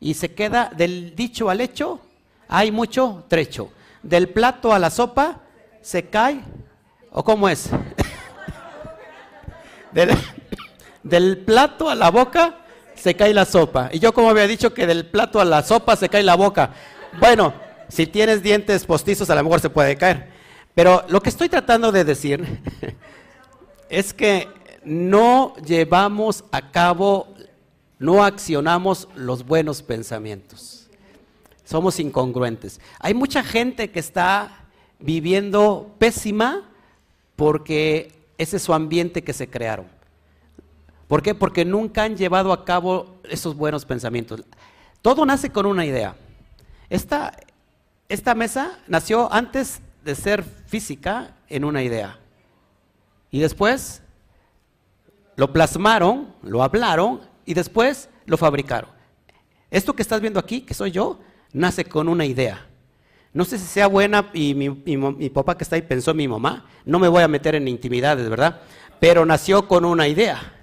[0.00, 2.02] y se queda del dicho al hecho,
[2.46, 3.70] hay mucho trecho.
[4.02, 5.40] Del plato a la sopa
[5.84, 6.40] se cae,
[7.12, 7.68] ¿o cómo es?
[11.02, 13.90] del, plato a la boca se cae la sopa.
[13.92, 16.70] Y yo como había dicho que del plato a la sopa se cae la boca.
[17.20, 17.52] Bueno,
[17.88, 20.30] si tienes dientes postizos a lo mejor se puede caer.
[20.74, 22.62] Pero lo que estoy tratando de decir
[23.90, 24.48] es que
[24.84, 27.34] no llevamos a cabo,
[27.98, 30.88] no accionamos los buenos pensamientos.
[31.62, 32.80] Somos incongruentes.
[33.00, 34.63] Hay mucha gente que está
[34.98, 36.70] viviendo pésima
[37.36, 39.86] porque ese es su ambiente que se crearon.
[41.08, 41.34] ¿Por qué?
[41.34, 44.42] Porque nunca han llevado a cabo esos buenos pensamientos.
[45.02, 46.16] Todo nace con una idea.
[46.88, 47.36] Esta,
[48.08, 52.18] esta mesa nació antes de ser física en una idea.
[53.30, 54.02] Y después
[55.36, 58.90] lo plasmaron, lo hablaron y después lo fabricaron.
[59.70, 61.18] Esto que estás viendo aquí, que soy yo,
[61.52, 62.66] nace con una idea.
[63.34, 64.70] No sé si sea buena y mi,
[65.28, 66.66] papá que está ahí pensó en mi mamá.
[66.84, 68.60] No me voy a meter en intimidades, ¿verdad?
[69.00, 70.54] Pero nació con una idea.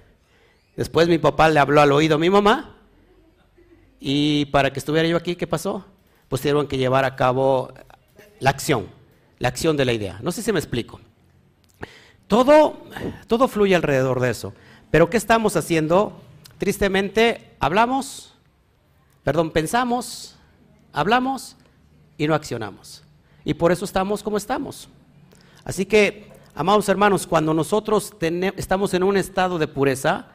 [0.74, 2.76] Después mi papá le habló al oído a mi mamá
[4.00, 5.84] y para que estuviera yo aquí, ¿qué pasó?
[6.30, 7.74] Pues tuvieron que llevar a cabo
[8.40, 8.86] la acción,
[9.38, 10.18] la acción de la idea.
[10.22, 10.98] No sé si me explico.
[12.26, 12.78] Todo,
[13.26, 14.54] todo fluye alrededor de eso.
[14.90, 16.22] Pero ¿qué estamos haciendo?
[16.56, 18.32] Tristemente, hablamos,
[19.24, 20.36] perdón, pensamos,
[20.94, 21.56] hablamos
[22.22, 23.02] y no accionamos.
[23.44, 24.88] Y por eso estamos como estamos.
[25.64, 28.12] Así que, amados hermanos, cuando nosotros
[28.56, 30.28] estamos en un estado de pureza,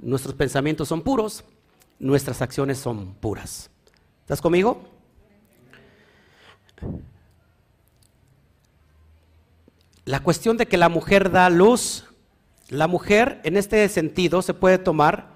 [0.00, 1.44] nuestros pensamientos son puros,
[2.00, 3.70] nuestras acciones son puras.
[4.22, 4.82] ¿Estás conmigo?
[10.04, 12.06] la cuestión de que la mujer da luz,
[12.70, 15.34] la mujer en este sentido se puede tomar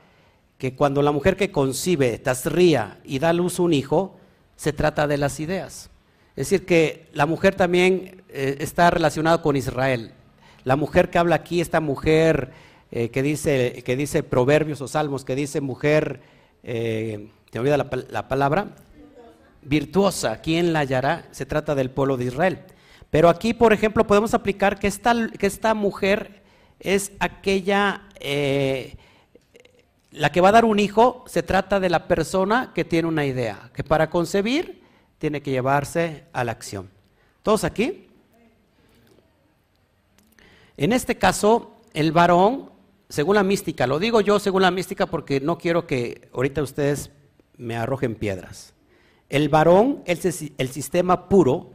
[0.57, 4.17] que cuando la mujer que concibe, tasría y da luz un hijo,
[4.57, 5.91] se trata de las ideas.
[6.35, 10.12] Es decir, que la mujer también eh, está relacionada con Israel.
[10.64, 12.53] La mujer que habla aquí, esta mujer
[12.90, 16.21] eh, que, dice, que dice proverbios o salmos, que dice mujer,
[16.62, 18.68] eh, te olvida la, la palabra,
[19.61, 21.29] virtuosa, ¿quién la hallará?
[21.33, 22.61] Se trata del pueblo de Israel.
[23.11, 26.42] Pero aquí, por ejemplo, podemos aplicar que esta, que esta mujer
[26.81, 28.09] es aquella,
[30.11, 33.27] la que va a dar un hijo, se trata de la persona que tiene una
[33.27, 34.82] idea, que para concebir
[35.23, 36.91] tiene que llevarse a la acción.
[37.45, 38.09] ¿Todos aquí?
[40.77, 42.73] En este caso, el varón,
[43.09, 47.13] según la mística, lo digo yo según la mística porque no quiero que ahorita ustedes
[47.57, 48.75] me arrojen piedras.
[49.29, 50.25] El varón es
[50.59, 51.71] el sistema puro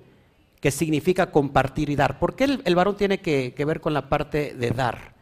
[0.60, 2.20] que significa compartir y dar.
[2.20, 5.14] ¿Por qué el, varón tiene que, ver con la parte de dar?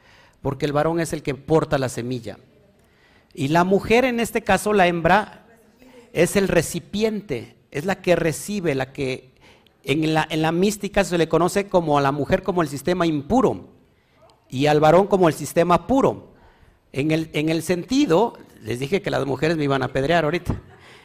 [0.42, 2.40] Porque el varón es el que porta la semilla.
[3.36, 5.46] Y la mujer, en este caso, la hembra,
[6.12, 9.32] es el recipiente, es la que recibe, la que
[9.84, 13.68] en la, mística se le conoce como a la mujer como el sistema impuro
[14.50, 16.34] y al varón como el sistema puro.
[16.94, 20.56] En el, en el sentido, les dije que las mujeres me iban a apedrear ahorita,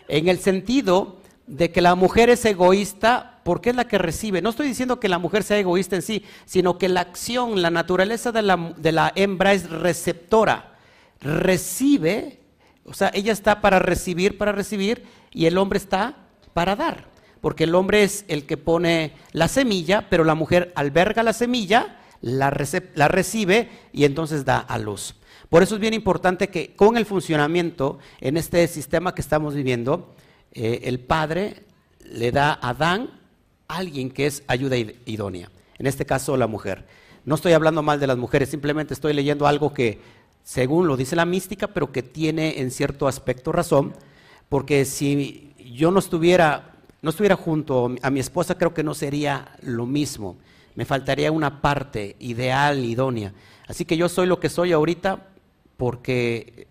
[0.07, 1.17] en el sentido
[1.49, 4.41] de que la mujer es egoísta porque es la que recibe.
[4.41, 7.71] No estoy diciendo que la mujer sea egoísta en sí, sino que la acción, la
[7.71, 10.77] naturaleza de la, de la hembra es receptora.
[11.21, 12.39] Recibe,
[12.85, 17.09] o sea, ella está para recibir, para recibir, y el hombre está para dar.
[17.41, 21.99] Porque el hombre es el que pone la semilla, pero la mujer alberga la semilla,
[22.21, 25.17] la, recibe y entonces da a luz.
[25.49, 30.15] Por eso es bien importante que con el funcionamiento en este sistema que estamos viviendo,
[30.53, 31.65] eh, el padre
[32.05, 33.21] le da a Adán
[33.69, 36.87] alguien que es ayuda idónea, en este caso la mujer.
[37.25, 40.01] No estoy hablando mal de las mujeres, simplemente estoy leyendo algo que,
[40.43, 43.95] según lo dice la mística, pero que tiene en cierto aspecto razón,
[44.49, 49.57] porque si yo no estuviera, no estuviera junto a mi esposa, creo que no sería
[49.63, 50.37] lo mismo.
[50.75, 53.33] Me faltaría una parte ideal, idónea.
[53.67, 55.29] Así que yo soy lo que soy ahorita
[55.77, 56.69] porque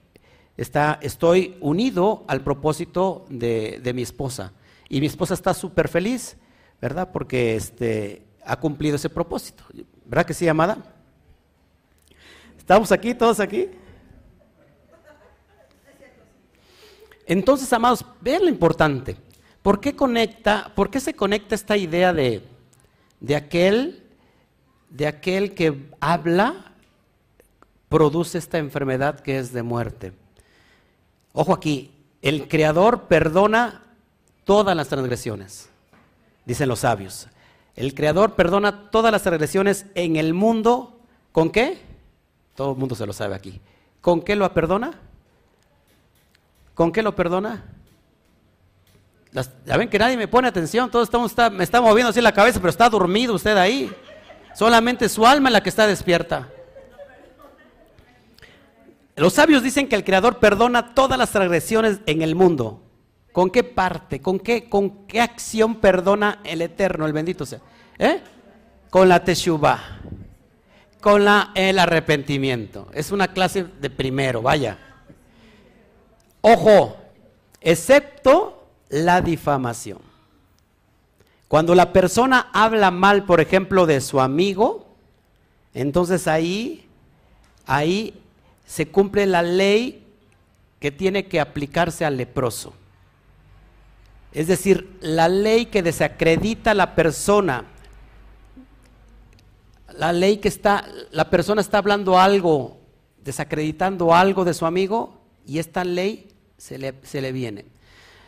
[0.58, 4.54] está, estoy unido al propósito de, mi esposa.
[4.90, 6.38] Y mi esposa está súper feliz,
[6.82, 7.10] ¿verdad?
[7.12, 9.64] Porque este, ha cumplido ese propósito.
[10.06, 10.78] ¿Verdad que sí, amada?
[12.58, 13.68] ¿Estamos aquí, todos aquí?
[17.30, 19.16] Entonces, amados, vean lo importante.
[19.62, 22.44] ¿Por qué conecta, por qué se conecta esta idea de,
[23.20, 24.04] de aquel,
[24.90, 26.74] de aquel que habla,
[27.88, 30.12] produce esta enfermedad que es de muerte?
[31.32, 31.92] Ojo aquí,
[32.24, 33.84] el Creador perdona
[34.44, 35.70] todas las transgresiones,
[36.46, 37.28] dicen los sabios.
[37.76, 41.00] El Creador perdona todas las transgresiones en el mundo.
[41.32, 41.80] ¿Con qué?
[42.56, 43.62] Todo el mundo se lo sabe aquí.
[44.02, 45.00] ¿Con qué lo perdona?
[46.80, 47.66] ¿Con qué lo perdona?
[49.66, 52.62] ya ven que nadie me pone atención, todos estamos, me está moviendo así la cabeza,
[52.62, 53.94] pero está dormido usted ahí.
[54.56, 56.48] Solamente su alma es la que está despierta.
[59.18, 62.82] Los sabios dicen que el Creador perdona todas las transgresiones en el mundo.
[63.34, 64.22] ¿Con qué parte?
[64.22, 67.60] ¿Con qué, con qué acción perdona el Eterno, el bendito sea?
[67.98, 68.22] ¿Eh?
[68.90, 70.00] Con la teshuva,
[71.02, 72.88] con la, el arrepentimiento.
[72.94, 74.89] Es una clase de primero, vaya.
[76.42, 76.96] Ojo,
[77.62, 80.00] excepto la difamación.
[81.48, 84.86] Cuando la persona habla mal, por ejemplo, de su amigo,
[85.74, 86.88] entonces ahí,
[87.66, 88.22] ahí
[88.66, 90.06] se cumple la ley
[90.80, 92.74] que tiene que aplicarse al leproso.
[94.32, 97.66] Es decir, la ley que desacredita a la persona,
[99.98, 102.78] la ley que está, la persona está hablando algo,
[103.24, 106.29] desacreditando algo de su amigo, y esta ley
[106.60, 107.66] se le, se le viene.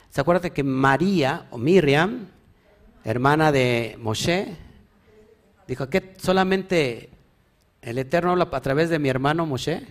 [0.09, 2.27] ¿Se acuerdan que María o Miriam,
[3.03, 4.55] hermana de Moshe,
[5.67, 7.09] dijo que solamente
[7.81, 9.85] el Eterno habla a través de mi hermano Moshe?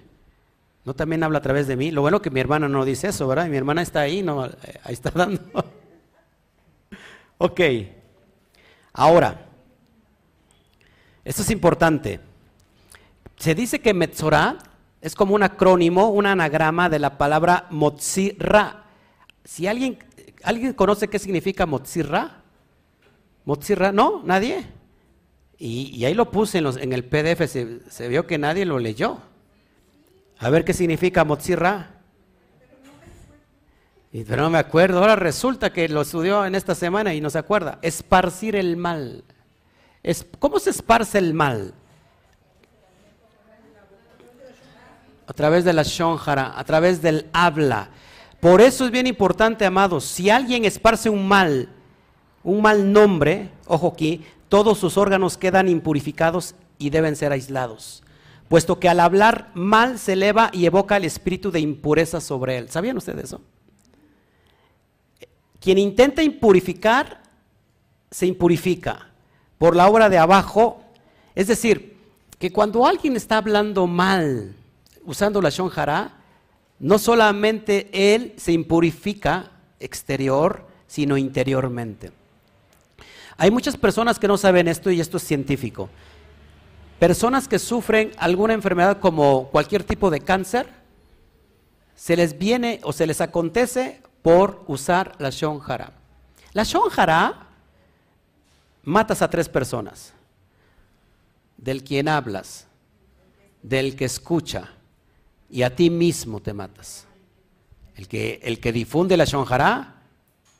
[0.84, 1.90] ¿No también habla a través de mí?
[1.90, 3.46] Lo bueno que mi hermana no dice eso, ¿verdad?
[3.48, 4.50] Mi hermana está ahí, no, eh,
[4.82, 5.42] ahí está dando.
[7.38, 7.60] ok.
[8.94, 9.46] Ahora,
[11.24, 12.20] esto es importante.
[13.36, 14.58] Se dice que Metzorah
[15.00, 18.84] es como un acrónimo, un anagrama de la palabra Motzirra.
[19.44, 19.98] Si alguien,
[20.42, 22.42] ¿alguien conoce qué significa Motzirra?
[23.44, 23.92] ¿Motzirra?
[23.92, 24.22] ¿No?
[24.24, 24.66] ¿Nadie?
[25.58, 29.18] Y, ahí lo puse en, los, en el PDF, se, vio que nadie lo leyó.
[30.38, 31.90] A ver qué significa Motzirra.
[34.10, 34.98] pero no me acuerdo.
[34.98, 37.78] Ahora resulta que lo estudió en esta semana y no se acuerda.
[37.82, 39.24] Esparcir el mal.
[40.38, 41.74] ¿Cómo se esparce el mal?
[45.30, 47.90] A través de la shonjara, a través del habla.
[48.40, 51.68] Por eso es bien importante, amados, si alguien esparce un mal,
[52.42, 58.02] un mal nombre, ojo aquí, todos sus órganos quedan impurificados y deben ser aislados,
[58.48, 62.68] puesto que al hablar mal se eleva y evoca el espíritu de impureza sobre él.
[62.68, 63.40] ¿Sabían ustedes eso?
[65.60, 67.22] Quien intenta impurificar,
[68.10, 69.10] se impurifica
[69.58, 70.82] por la obra de abajo.
[71.36, 71.96] Es decir,
[72.40, 74.56] que cuando alguien está hablando mal,
[75.10, 76.12] usando la shonjara,
[76.78, 82.12] no solamente él se impurifica exterior, sino interiormente.
[83.36, 85.90] Hay muchas personas que no saben esto y esto es científico.
[87.00, 90.68] Personas que sufren alguna enfermedad como cualquier tipo de cáncer,
[91.96, 95.92] se les viene o se les acontece por usar la shonjara.
[96.52, 97.48] La shonjara
[98.84, 100.12] matas a tres personas.
[101.56, 102.66] Del quien hablas,
[103.62, 104.70] del que escucha
[105.50, 107.06] y a ti mismo te matas.
[107.96, 110.02] El que, el que difunde la shonjara,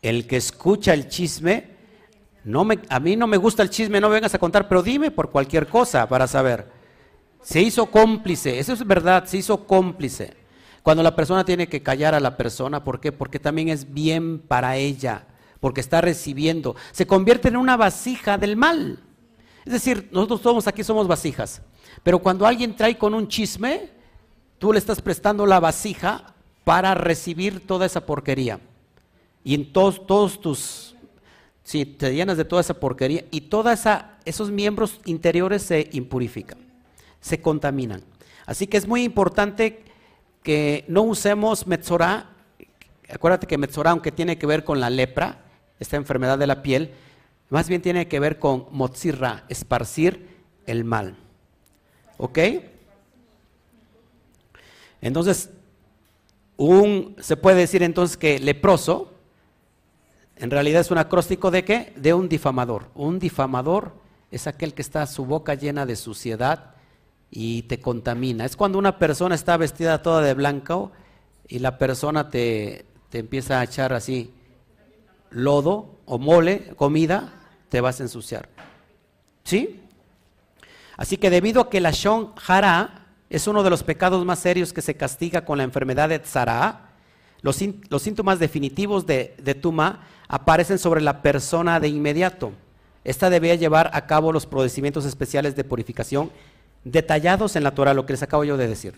[0.02, 1.70] el que escucha el chisme,
[2.44, 5.10] no me, a mí no me gusta el chisme, no vengas a contar, pero dime
[5.10, 6.70] por cualquier cosa para saber.
[7.42, 10.36] Se hizo cómplice, eso es verdad, se hizo cómplice.
[10.82, 13.12] Cuando la persona tiene que callar a la persona, ¿por qué?
[13.12, 15.26] Porque también es bien para ella,
[15.60, 16.74] porque está recibiendo.
[16.92, 18.98] Se convierte en una vasija del mal.
[19.64, 21.62] Es decir, nosotros todos aquí somos vasijas,
[22.02, 23.90] pero cuando alguien trae con un chisme,
[24.60, 28.60] tú le estás prestando la vasija para recibir toda esa porquería.
[29.42, 30.94] Y en todos, todos tus,
[31.64, 33.80] si te llenas de toda esa porquería y todos
[34.24, 36.58] esos miembros interiores se impurifican,
[37.20, 38.02] se contaminan.
[38.44, 39.82] Así que es muy importante
[40.42, 42.26] que no usemos Metzorah.
[43.10, 45.38] Acuérdate que Metzorah, aunque tiene que ver con la lepra,
[45.80, 46.92] esta enfermedad de la piel,
[47.48, 50.28] más bien tiene que ver con Motzirra, esparcir
[50.66, 51.16] el mal.
[52.18, 52.38] ¿Ok?
[55.00, 55.50] Entonces,
[56.56, 59.14] un, se puede decir entonces que leproso,
[60.36, 61.92] en realidad es un acróstico de qué?
[61.96, 62.90] De un difamador.
[62.94, 63.94] Un difamador
[64.30, 66.74] es aquel que está su boca llena de suciedad
[67.30, 68.44] y te contamina.
[68.44, 70.92] Es cuando una persona está vestida toda de blanco
[71.48, 74.32] y la persona te, empieza a echar así
[75.30, 77.32] lodo o mole, comida,
[77.68, 78.48] te vas a ensuciar.
[79.44, 79.80] ¿Sí?
[80.96, 82.99] Así que debido a que la Shon Hara
[83.30, 86.90] es uno de los pecados más serios que se castiga con la enfermedad de Tzara,
[87.42, 92.52] los, síntomas definitivos de, Tuma aparecen sobre la persona de inmediato.
[93.02, 96.30] Esta debía llevar a cabo los procedimientos especiales de purificación
[96.84, 98.94] detallados en la Torah, lo que les acabo yo de decir.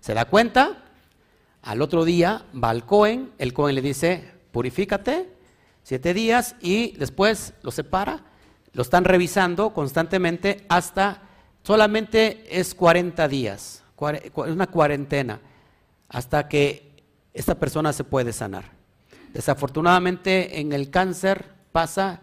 [0.00, 0.84] Se, da cuenta,
[1.62, 5.28] al otro día va al Cohen, el Cohen le dice, purifícate,
[5.82, 8.20] siete días, y después lo separa,
[8.72, 11.22] lo están revisando constantemente hasta,
[11.66, 13.82] solamente es 40 días,
[14.34, 15.40] una cuarentena,
[16.08, 16.92] hasta que
[17.34, 18.70] esta persona se puede sanar.
[19.32, 22.20] Desafortunadamente en el cáncer pasa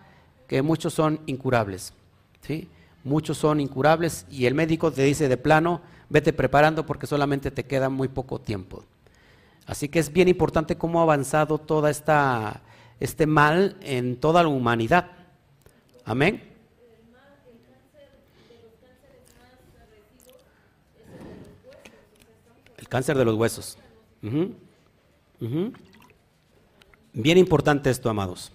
[0.48, 1.94] que muchos son incurables.
[2.42, 2.70] ¿sí?
[3.04, 7.66] muchos son incurables y el médico te dice de plano, vete preparando porque solamente te
[7.66, 8.84] queda muy poco tiempo.
[9.66, 12.62] Así que es bien importante cómo ha avanzado toda esta
[13.00, 15.12] este mal en toda la humanidad.
[16.06, 16.53] Amén.
[22.94, 23.76] Cáncer de los huesos.
[27.12, 28.52] Bien importante esto, amados.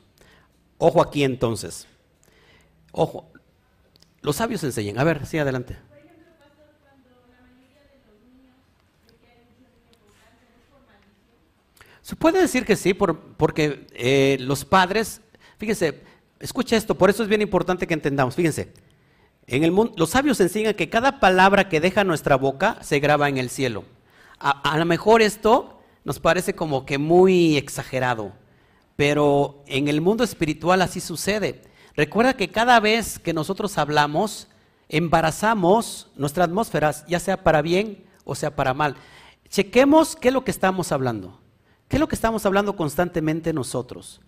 [0.79, 1.89] Ojo aquí entonces.
[2.93, 3.29] Ojo,
[4.23, 4.97] los sabios enseñan.
[4.97, 5.77] A ver, sí, adelante.
[12.03, 15.21] Se puede decir que sí, porque eh, los padres,
[15.59, 16.01] fíjense,
[16.39, 18.73] escucha esto, por eso es bien importante que entendamos, fíjense,
[19.49, 23.29] en el mundo, los sabios enseñan que cada palabra que deja nuestra boca se graba
[23.29, 23.85] en el cielo.
[24.41, 28.33] A, lo mejor esto nos parece como que muy exagerado,
[28.97, 31.63] pero en el mundo espiritual así sucede.
[31.97, 34.49] Recuerda que cada vez que nosotros hablamos,
[34.89, 38.97] embarazamos nuestra atmósfera, ya sea para bien o sea para mal.
[39.49, 41.41] Chequemos qué es lo que estamos hablando.
[41.89, 44.21] ¿Qué es lo que estamos hablando constantemente nosotros?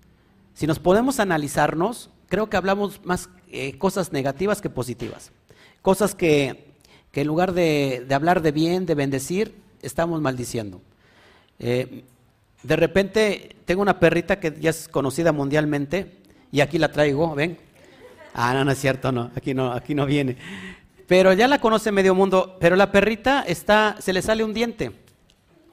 [0.54, 5.30] Si nos podemos analizarnos, creo que hablamos más eh, cosas negativas que positivas.
[5.82, 6.74] Cosas que,
[7.12, 10.80] en lugar de, hablar de bien, de bendecir, estamos maldiciendo.
[11.58, 12.04] Eh,
[12.62, 16.18] de repente tengo una perrita que ya es conocida mundialmente,
[16.52, 17.58] y aquí la traigo, ven.
[18.34, 20.36] Ah, no, no es cierto, no, aquí no, aquí no viene.
[21.06, 24.92] Pero ya la conoce medio mundo, pero la perrita está, se le sale un diente.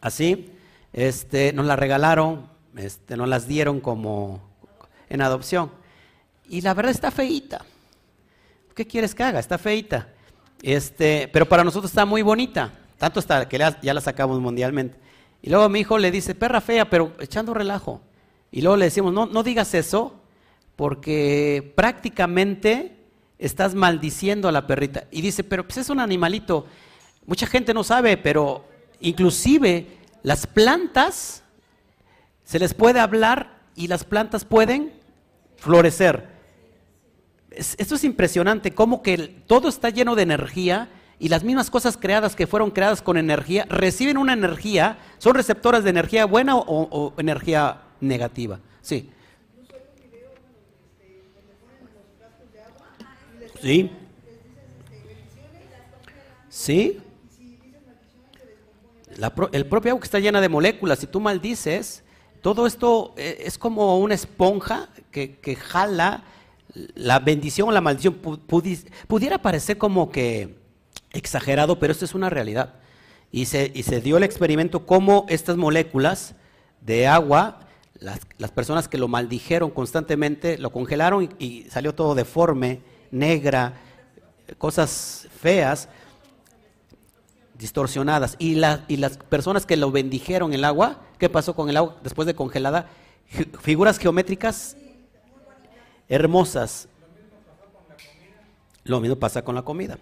[0.01, 0.51] Así,
[0.93, 4.41] este, nos la regalaron, este, nos las dieron como
[5.09, 5.71] en adopción.
[6.49, 7.65] Y la verdad está feíta.
[8.77, 9.39] ¿qué quieres que haga?
[9.39, 10.07] Está feita.
[10.61, 12.71] Este, pero para nosotros está muy bonita.
[12.97, 14.97] Tanto está que ya la sacamos mundialmente.
[15.41, 18.01] Y luego mi hijo le dice, perra fea, pero echando relajo.
[18.51, 20.19] Y luego le decimos, no, no digas eso,
[20.75, 22.97] porque prácticamente
[23.37, 25.05] estás maldiciendo a la perrita.
[25.11, 26.65] Y dice, pero pues es un animalito.
[27.25, 28.65] Mucha gente no sabe, pero
[28.99, 29.87] inclusive
[30.23, 31.43] las plantas,
[32.43, 34.93] se les puede hablar y las plantas pueden
[35.57, 36.35] florecer.
[37.51, 40.89] esto es impresionante, como que todo está lleno de energía
[41.19, 45.83] y las mismas cosas creadas que fueron creadas con energía reciben una energía, son receptoras
[45.83, 48.59] de energía buena o, energía negativa.
[48.81, 49.09] Sí.
[53.61, 53.91] Sí.
[56.49, 56.99] Sí.
[59.51, 62.03] el propio agua que está llena de moléculas, si tú maldices,
[62.41, 66.23] todo esto eh, es como una esponja que, que jala
[66.93, 68.13] la bendición o la maldición.
[69.07, 70.66] Pudiera parecer como que
[71.17, 72.75] exagerado, pero esto es una realidad.
[73.31, 76.35] Y se, y se dio el experimento cómo estas moléculas
[76.81, 77.59] de agua,
[77.99, 83.73] las, las, personas que lo maldijeron constantemente, lo congelaron y, salió todo deforme, negra,
[84.57, 85.89] cosas feas,
[87.57, 88.35] distorsionadas.
[88.39, 91.97] Y, la, y las personas que lo bendijeron el agua, ¿qué pasó con el agua
[92.03, 92.87] después de congelada?
[93.61, 94.77] Figuras geométricas
[96.07, 96.87] hermosas.
[98.83, 99.97] Lo mismo pasa con la comida.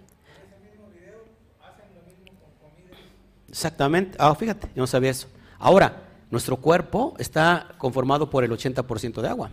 [3.56, 4.18] Exactamente.
[4.20, 5.28] Ah, fíjate, yo no sabía eso.
[5.58, 9.50] Ahora, nuestro cuerpo está conformado por el 80% de agua.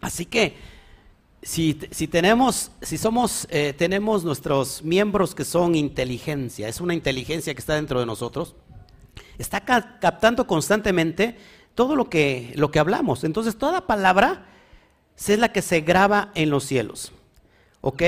[0.00, 0.56] Así que,
[1.42, 7.60] si, tenemos, si somos, eh, tenemos nuestros miembros que son inteligencia, es una inteligencia que
[7.60, 8.54] está dentro de nosotros,
[9.36, 11.36] está captando constantemente
[11.74, 13.22] todo lo que, lo que hablamos.
[13.22, 14.46] Entonces, toda palabra
[15.18, 17.12] es la que se graba en los cielos.
[17.82, 18.02] ¿Ok?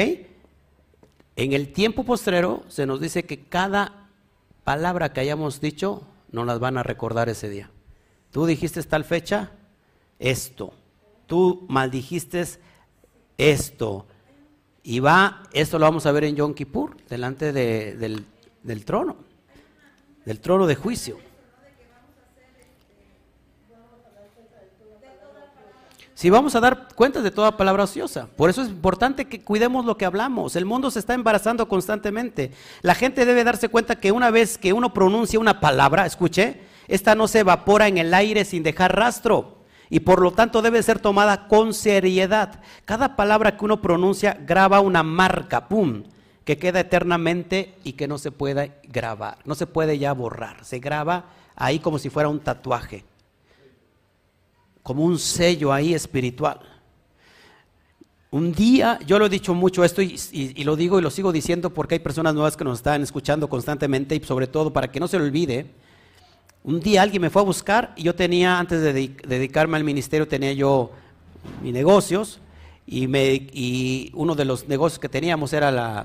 [1.36, 4.03] En el tiempo postrero se nos dice que cada
[4.64, 6.02] palabra que hayamos dicho,
[6.32, 7.70] no las van a recordar ese día.
[8.30, 9.52] Tú dijiste tal fecha,
[10.18, 10.72] esto.
[11.26, 12.44] Tú maldijiste
[13.38, 14.06] esto.
[14.82, 18.24] Y va, esto lo vamos a ver en Yom Kippur, delante del,
[18.62, 19.16] del trono,
[20.24, 21.18] del trono de juicio.
[26.14, 28.28] Si vamos a dar cuentas de toda palabra ociosa.
[28.36, 30.54] Por eso es importante que cuidemos lo que hablamos.
[30.54, 32.52] El mundo se está embarazando constantemente.
[32.82, 37.16] La gente debe darse cuenta que una vez que uno pronuncia una palabra, escuche, esta
[37.16, 39.58] no se evapora en el aire sin dejar rastro.
[39.90, 42.60] Y por lo tanto debe ser tomada con seriedad.
[42.84, 46.04] Cada palabra que uno pronuncia graba una marca, ¡pum!,
[46.44, 50.64] que queda eternamente y que no se puede grabar, no se puede ya borrar.
[50.64, 51.24] Se graba
[51.56, 53.04] ahí como si fuera un tatuaje
[54.84, 56.60] como un sello ahí espiritual.
[58.30, 61.70] Un día, yo lo he dicho mucho esto y, lo digo y lo sigo diciendo
[61.70, 65.08] porque hay personas nuevas que nos están escuchando constantemente y sobre todo para que no
[65.08, 65.66] se lo olvide.
[66.64, 68.92] Un día alguien me fue a buscar y yo tenía, antes de
[69.26, 70.90] dedicarme al ministerio, tenía yo
[71.62, 72.40] mis negocios
[72.86, 76.04] y, me, y uno de los negocios que teníamos era la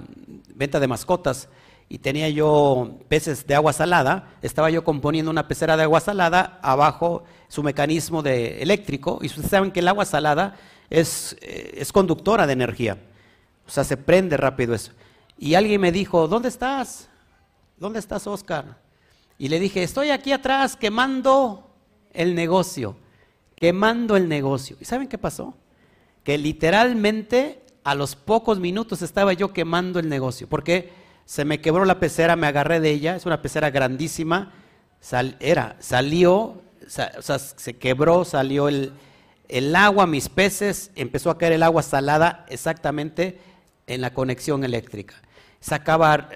[0.56, 1.50] venta de mascotas
[1.90, 6.60] y tenía yo peces de agua salada, estaba yo componiendo una pecera de agua salada,
[6.62, 10.56] abajo su mecanismo de eléctrico, y ustedes saben que el agua salada
[10.90, 12.98] es, eh, es conductora de energía,
[13.68, 14.94] o sea, se prende rápido eso.
[15.38, 17.10] Y alguien me dijo, ¿dónde estás?
[17.78, 18.78] ¿Dónde estás, Oscar?
[19.38, 21.70] Y le dije, estoy aquí atrás quemando
[22.14, 22.98] el negocio,
[23.56, 24.78] quemando el negocio.
[24.80, 25.56] ¿Y saben qué pasó?
[26.24, 30.92] Que literalmente a los pocos minutos estaba yo quemando el negocio, porque
[31.26, 34.52] se me quebró la pecera, me agarré de ella, es una pecera grandísima,
[35.40, 36.62] era, salió,
[37.18, 38.94] o sea, se quebró, salió el,
[39.48, 43.40] el agua, mis peces, empezó a caer el agua salada exactamente
[43.88, 45.16] en la conexión eléctrica.
[45.60, 46.30] Sacaba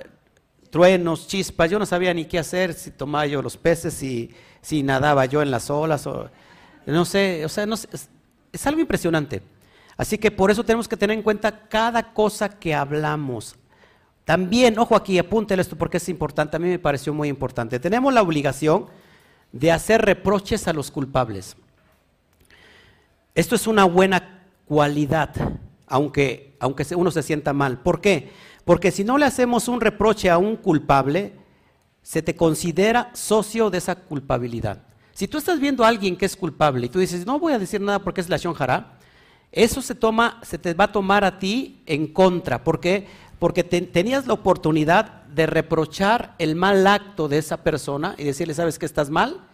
[0.70, 4.32] truenos, chispas, yo no sabía ni qué hacer, si tomaba yo los peces, si,
[4.62, 6.30] si nadaba yo en las olas, o,
[6.86, 9.42] no sé, o sea, no es algo impresionante.
[9.98, 13.56] Así que por eso tenemos que tener en cuenta cada cosa que hablamos.
[14.26, 17.80] También, ojo aquí, apúntele esto porque es importante, a mí me pareció muy importante.
[17.80, 18.88] Tenemos la obligación
[19.54, 21.56] de hacer reproches a los culpables.
[23.36, 25.34] Esto es una buena cualidad,
[25.88, 27.80] aunque, aunque uno se sienta mal.
[27.80, 28.32] ¿Por qué?
[28.66, 31.34] Porque si no le hacemos un reproche a un culpable,
[32.02, 34.84] se te considera socio de esa culpabilidad.
[35.14, 37.60] Si tú estás viendo a alguien que es culpable y tú dices, no voy a
[37.60, 38.98] decir nada porque es la Shonjara,
[39.52, 42.64] eso se, toma, se te va a tomar a ti en contra.
[42.64, 43.08] ¿Por qué?
[43.40, 48.80] Porque tenías la oportunidad de reprochar el mal acto de esa persona y decirle, ¿sabes
[48.80, 49.48] que estás mal?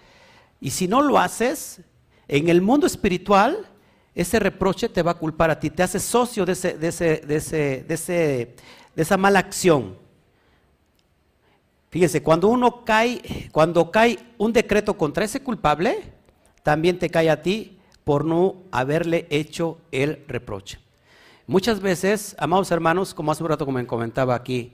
[0.60, 1.82] Y si no lo haces,
[2.28, 3.68] en el mundo espiritual,
[4.14, 7.24] ese reproche te va a culpar a ti, te hace socio de, ese, de, ese,
[7.26, 8.56] de, ese, de, ese,
[8.96, 9.98] de esa mala acción.
[11.90, 16.14] Fíjense, cuando uno cae, cuando cae un decreto contra ese culpable,
[16.62, 20.80] también te cae a ti por no haberle hecho el reproche.
[21.50, 24.72] Muchas veces, amados hermanos, como hace un rato como me comentaba aquí,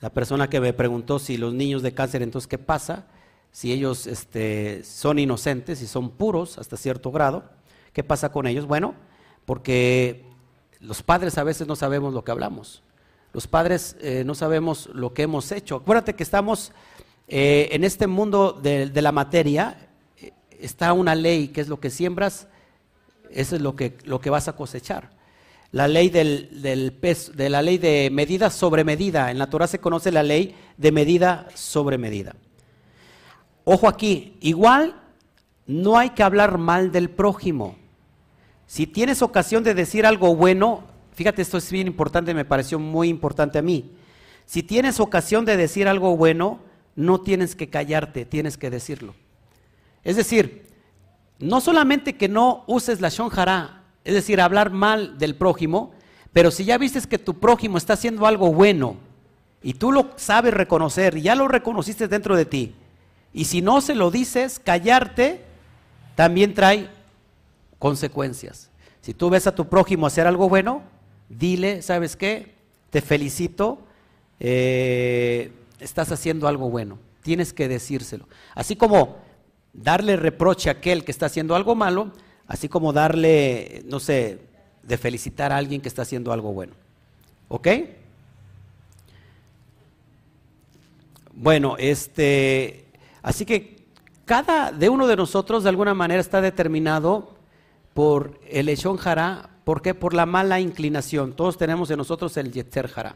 [0.00, 3.06] la persona que me preguntó si los niños de cáncer, entonces, ¿qué pasa?
[3.52, 7.44] Si ellos este, son inocentes y son puros hasta cierto grado,
[7.92, 8.66] ¿qué pasa con ellos?
[8.66, 8.96] Bueno,
[9.44, 10.24] porque
[10.80, 12.82] los padres a veces no sabemos lo que hablamos.
[13.32, 15.76] Los padres eh, no sabemos lo que hemos hecho.
[15.76, 16.72] Acuérdate que estamos
[17.28, 19.88] eh, en este mundo de, la materia,
[20.20, 22.48] eh, está una ley que es lo que siembras,
[23.30, 25.19] eso es lo que, lo que vas a cosechar.
[25.72, 29.30] La ley del, peso, de la ley de medida sobre medida.
[29.30, 32.34] En la se conoce la ley de medida sobre medida.
[33.64, 34.96] Ojo aquí, igual
[35.66, 37.76] no hay que hablar mal del prójimo.
[38.66, 43.08] Si tienes ocasión de decir algo bueno, fíjate, esto es bien importante, me pareció muy
[43.08, 43.92] importante a mí.
[44.46, 46.60] Si tienes ocasión de decir algo bueno,
[46.96, 49.14] no tienes que callarte, tienes que decirlo.
[50.02, 50.66] Es decir,
[51.38, 55.92] no solamente que no uses la shonjara, es decir, hablar mal del prójimo,
[56.32, 58.96] pero si ya vistes que tu prójimo está haciendo algo bueno
[59.62, 62.74] y tú lo sabes reconocer, y ya lo reconociste dentro de ti,
[63.32, 65.44] y si no se lo dices, callarte
[66.14, 66.88] también trae
[67.78, 68.70] consecuencias.
[69.00, 70.82] Si tú ves a tu prójimo hacer algo bueno,
[71.28, 72.54] dile, ¿sabes qué?
[72.90, 73.78] Te felicito,
[74.40, 76.98] eh, estás haciendo algo bueno.
[77.22, 78.28] Tienes que decírselo.
[78.54, 79.18] Así como
[79.72, 82.12] darle reproche a aquel que está haciendo algo malo,
[82.50, 84.40] así como darle, no sé,
[84.82, 86.72] de felicitar a alguien que está haciendo algo bueno.
[87.46, 87.68] ¿Ok?
[91.32, 92.86] Bueno, este,
[93.22, 93.86] así que
[94.24, 97.36] cada de uno de nosotros de alguna manera está determinado
[97.94, 99.94] por el Eshon Jara, ¿por qué?
[99.94, 101.34] Por la mala inclinación.
[101.34, 103.14] Todos tenemos en nosotros el Yetzer Jara.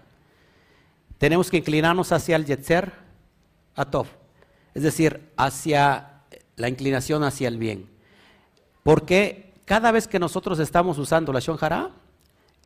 [1.18, 2.93] Tenemos que inclinarnos hacia el Yetzer
[3.74, 4.07] Atov,
[4.74, 6.20] es decir, hacia
[6.55, 7.93] la inclinación hacia el bien.
[8.85, 11.91] Porque cada vez que nosotros estamos usando la Shonjara,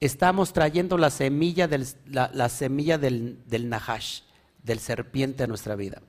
[0.00, 4.22] estamos trayendo la semilla del, la, del, Nahash,
[4.62, 6.02] del serpiente a nuestra vida.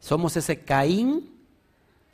[0.00, 1.28] Somos ese Caín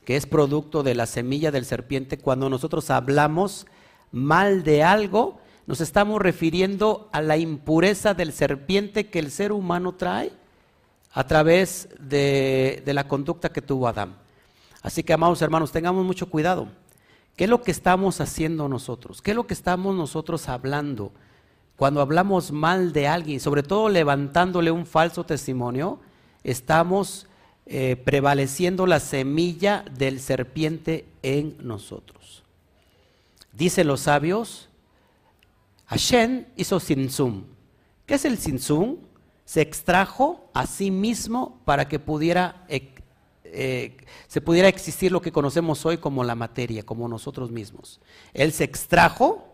[0.06, 2.16] que es producto de la semilla del serpiente.
[2.16, 3.66] Cuando nosotros hablamos
[4.10, 9.94] mal de algo, nos estamos refiriendo a la impureza del serpiente que el ser humano
[9.96, 10.32] trae
[11.12, 14.16] a través de, de la conducta que tuvo Adán.
[14.80, 16.68] Así que, amados hermanos, tengamos mucho cuidado.
[17.38, 19.22] ¿Qué es lo que estamos haciendo nosotros?
[19.22, 21.12] ¿Qué es lo que estamos nosotros hablando?
[21.76, 26.00] Cuando hablamos mal de alguien, sobre todo levantándole un falso testimonio,
[26.42, 27.28] estamos
[27.64, 32.42] eh, prevaleciendo la semilla del serpiente en nosotros.
[33.52, 34.68] Dicen los sabios,
[35.86, 37.44] Hashem hizo sinsum.
[38.04, 38.96] ¿Qué es el sinsum?
[39.44, 42.66] Se extrajo a sí mismo para que pudiera
[43.52, 43.96] eh,
[44.26, 48.00] se pudiera existir lo que conocemos hoy como la materia, como nosotros mismos.
[48.34, 49.48] Él se extrajo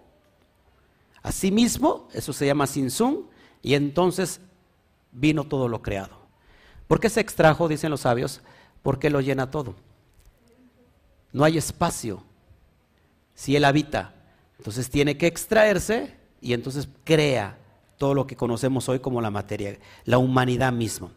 [1.23, 3.25] a sí mismo, eso se llama sinsum,
[3.63, 4.41] y entonces
[5.13, 6.19] vino todo lo creado.
[6.87, 8.43] ¿Por qué se extrajo, dicen los sabios?
[8.83, 9.75] Porque lo llena todo.
[11.33, 12.23] No hay espacio
[13.35, 14.15] si él habita.
[14.59, 17.59] Entonces tiene que extraerse y entonces crea
[17.97, 21.11] todo lo que conocemos hoy como la materia, la humanidad misma.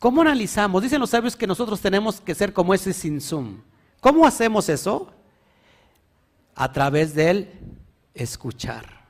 [0.00, 0.82] ¿Cómo analizamos?
[0.82, 3.58] Dicen los sabios que nosotros tenemos que ser como ese sinsum.
[4.00, 5.12] ¿Cómo hacemos eso?
[6.54, 7.50] A través del
[8.14, 9.04] escuchar.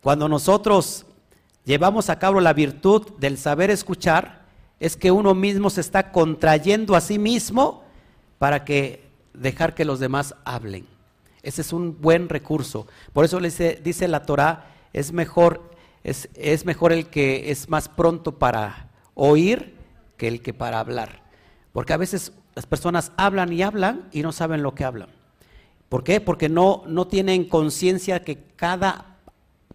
[0.00, 1.04] Cuando nosotros
[1.64, 4.44] llevamos a cabo la virtud del saber escuchar,
[4.78, 7.82] es que uno mismo se está contrayendo a sí mismo
[8.38, 10.86] para que dejar que los demás hablen.
[11.42, 12.86] Ese es un buen recurso.
[13.12, 15.72] Por eso dice, la Torah, es mejor,
[16.04, 19.73] es, es mejor el que es más pronto para oír
[20.16, 21.22] que el que para hablar.
[21.72, 25.08] Porque a veces las personas hablan y hablan y no saben lo que hablan.
[25.88, 26.20] ¿Por qué?
[26.20, 29.18] Porque no, no tienen conciencia que cada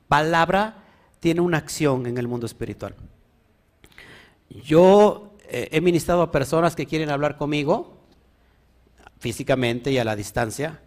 [0.08, 0.84] palabra
[1.20, 2.96] tiene una acción en el mundo espiritual.
[4.50, 7.98] Yo eh, he ministrado a personas que quieren hablar conmigo
[9.20, 10.82] físicamente y a la distancia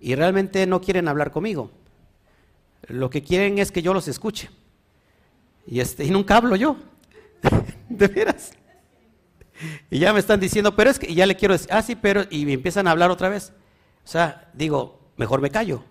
[0.00, 1.70] y realmente no quieren hablar conmigo.
[2.88, 4.50] Lo que quieren es que yo los escuche.
[5.66, 6.76] Y, este, y nunca hablo yo.
[7.88, 8.52] de veras.
[9.90, 11.94] Y ya me están diciendo, pero es que, y ya le quiero decir, ah, sí,
[11.96, 13.52] pero, y me empiezan a hablar otra vez.
[14.04, 15.84] O sea, digo, mejor me callo,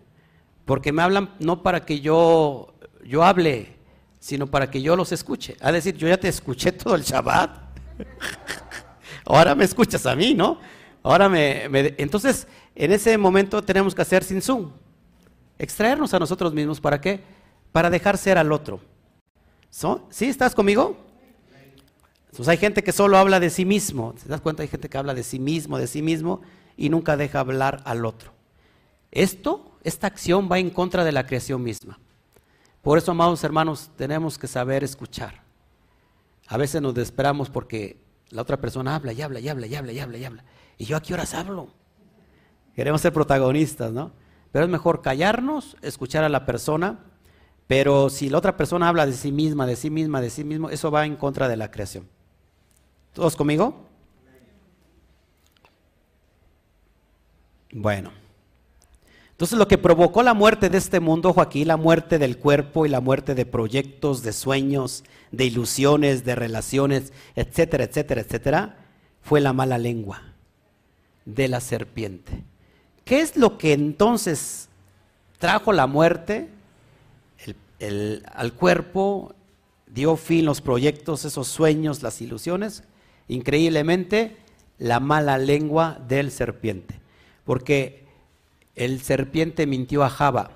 [0.66, 3.76] porque me hablan no para que yo, yo hable,
[4.20, 5.58] sino para que yo los escuche.
[5.62, 7.58] A decir, yo ya te escuché todo el Shabbat,
[9.26, 10.60] ahora me escuchas a mí, ¿no?
[11.04, 11.66] Ahora me,
[11.98, 14.72] Entonces, en ese momento tenemos que hacer sin zoom.
[15.60, 17.22] Extraernos a nosotros mismos, ¿para qué?
[17.72, 18.80] Para dejar ser al otro.
[20.10, 20.26] ¿Sí?
[20.26, 21.05] ¿Estás conmigo?
[22.36, 24.14] Entonces hay gente que solo habla de sí mismo.
[24.22, 24.62] ¿Te das cuenta?
[24.62, 26.42] Hay gente que habla de sí mismo, de sí mismo
[26.76, 28.34] y nunca deja hablar al otro.
[29.10, 31.98] Esto, esta acción va en contra de la creación misma.
[32.82, 35.44] Por eso, amados hermanos, tenemos que saber escuchar.
[36.48, 39.94] A veces nos desesperamos porque la otra persona habla y habla y habla y habla
[39.94, 40.44] y habla y habla.
[40.78, 41.70] ¿Y yo a qué horas hablo?
[42.76, 44.12] Queremos ser protagonistas, ¿no?
[44.52, 47.00] Pero es mejor callarnos, escuchar a la persona,
[47.66, 50.70] pero si la otra persona habla de sí misma, de sí misma, de sí mismo,
[50.70, 52.14] eso va en contra de la creación.
[53.16, 53.74] ¿Todos conmigo?
[57.72, 58.12] Bueno.
[59.32, 62.86] Entonces lo que provocó la muerte de este mundo, ojo aquí, la muerte del cuerpo
[62.86, 68.78] y la muerte de proyectos, de sueños, de ilusiones, de relaciones, etcétera, etcétera, etcétera,
[69.22, 70.22] fue la mala lengua
[71.24, 72.44] de la serpiente.
[73.06, 74.68] ¿Qué es lo que entonces
[75.38, 76.50] trajo la muerte
[77.80, 79.34] al cuerpo,
[79.88, 82.84] dio fin los proyectos, esos sueños, las ilusiones?
[83.28, 84.38] Increíblemente,
[84.78, 87.00] la mala lengua del serpiente.
[87.44, 88.06] Porque
[88.76, 90.52] el serpiente mintió a Java,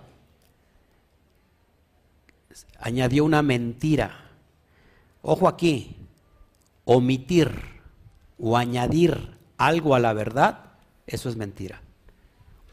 [2.79, 4.25] añadió una mentira.
[5.21, 5.95] Ojo aquí,
[6.85, 7.51] omitir
[8.39, 10.71] o añadir algo a la verdad,
[11.07, 11.81] eso es mentira.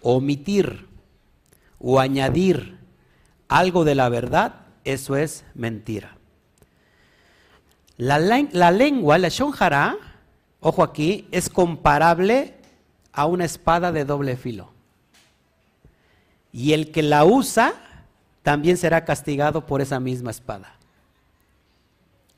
[0.01, 0.87] Omitir
[1.79, 2.79] o añadir
[3.49, 6.16] algo de la verdad, eso es mentira.
[7.97, 8.19] La,
[8.71, 9.97] lengua, la shonjara,
[10.61, 12.55] ojo aquí, es comparable
[13.13, 14.77] a una espada de doble filo
[16.57, 17.75] y el que la usa
[18.43, 20.73] también será castigado por esa misma espada.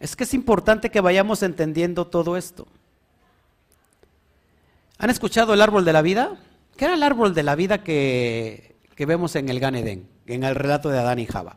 [0.00, 2.66] Es que es importante que vayamos entendiendo todo esto.
[4.98, 6.36] ¿Han escuchado el árbol de la vida?
[6.76, 10.56] ¿Qué era el árbol de la vida que, vemos en el Gan Eden, en el
[10.56, 11.56] relato de Adán y Java?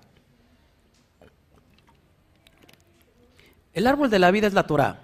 [3.74, 5.00] El árbol de la vida es la Torah.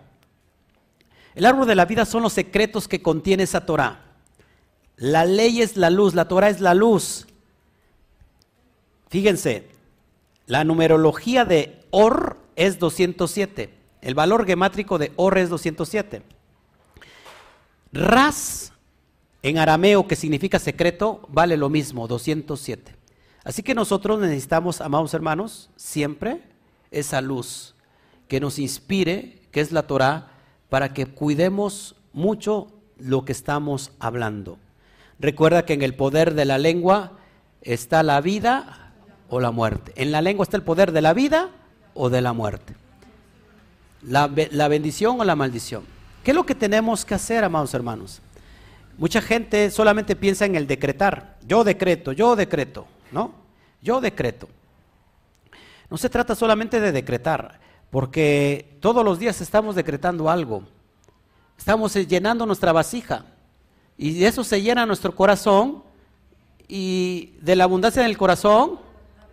[1.35, 3.99] El árbol de la vida son los secretos que contiene esa Torah.
[4.97, 7.27] La ley es la luz, la Torah es la luz.
[9.09, 9.69] Fíjense,
[10.47, 13.73] la numerología de Or es 207.
[14.01, 16.23] El valor gemátrico de Or es 207.
[17.93, 18.73] Ras,
[19.43, 22.95] en arameo, que significa secreto, vale lo mismo, 207.
[23.43, 26.41] Así que nosotros necesitamos, amados hermanos, siempre
[26.91, 27.76] esa luz
[28.27, 30.31] que nos inspire, que es la Torah,
[30.69, 32.67] para que cuidemos mucho
[32.97, 34.57] lo que estamos hablando.
[35.19, 37.13] Recuerda que en el poder de la lengua
[37.61, 38.87] está la vida,
[39.29, 39.91] o la muerte.
[39.95, 41.49] En la lengua está el poder de la vida
[41.93, 42.75] o de la muerte.
[44.03, 45.83] La, bendición o la maldición.
[46.23, 48.21] ¿Qué es lo que tenemos que hacer, amados hermanos?
[48.97, 51.37] Mucha gente solamente piensa en el decretar.
[51.45, 53.33] Yo decreto, yo decreto, ¿no?
[53.81, 54.47] Yo decreto.
[55.89, 57.59] No se trata solamente de decretar,
[57.97, 60.61] porque todos los días estamos decretando algo.
[61.57, 63.25] Estamos llenando nuestra vasija.
[63.97, 65.81] Y eso se llena nuestro corazón.
[66.67, 68.79] Y de la abundancia del corazón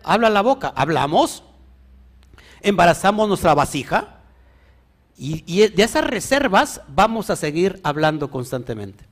[0.03, 0.73] habla la boca.
[0.75, 1.43] Hablamos,
[2.63, 4.21] embarazamos nuestra vasija
[5.19, 9.05] y, de esas reservas vamos a seguir hablando constantemente.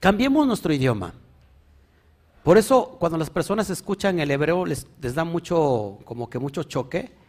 [0.00, 1.14] Cambiemos nuestro idioma.
[2.42, 7.21] Por eso cuando las personas escuchan el hebreo les, da mucho, como que mucho choque.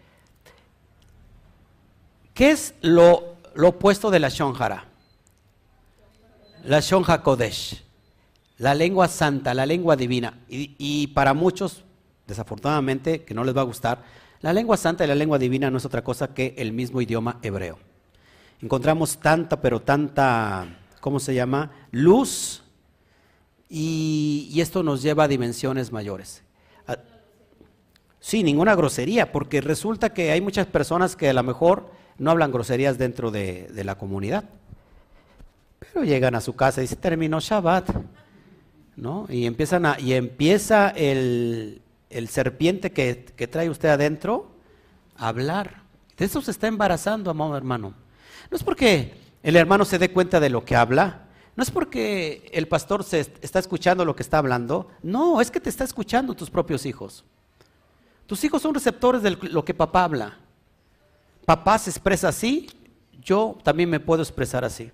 [2.34, 4.86] ¿Qué es lo, opuesto de la Shonjara?
[6.64, 7.84] La Shonja Kodesh,
[8.58, 10.40] la lengua santa, la lengua divina.
[10.48, 11.84] y para muchos
[12.28, 14.04] desafortunadamente, que no les va a gustar,
[14.42, 17.40] la lengua santa y la lengua divina no es otra cosa que el mismo idioma
[17.42, 17.78] hebreo.
[18.62, 20.68] Encontramos tanta, pero tanta,
[21.00, 21.72] ¿cómo se llama?
[21.92, 22.64] Luz
[23.70, 26.44] y, esto nos lleva a dimensiones mayores.
[28.20, 32.52] Sí, ninguna grosería, porque resulta que hay muchas personas que a lo mejor no hablan
[32.52, 34.46] groserías dentro de, de la comunidad,
[35.80, 37.90] pero llegan a su casa y dicen, terminó Shabbat,
[38.96, 39.26] ¿no?
[39.30, 43.16] Y, empiezan a, y empieza el, el serpiente que,
[43.48, 44.52] trae usted adentro
[45.16, 45.84] hablar.
[46.18, 47.94] De eso se está embarazando, amado hermano.
[48.50, 52.50] No es porque el hermano se dé cuenta de lo que habla, no es porque
[52.54, 56.34] el pastor se está escuchando lo que está hablando, no, es que te está escuchando
[56.34, 57.26] tus propios hijos.
[58.26, 60.40] Tus hijos son receptores de lo que papá habla.
[61.46, 62.70] Papá se expresa así,
[63.22, 64.92] yo también me puedo expresar así.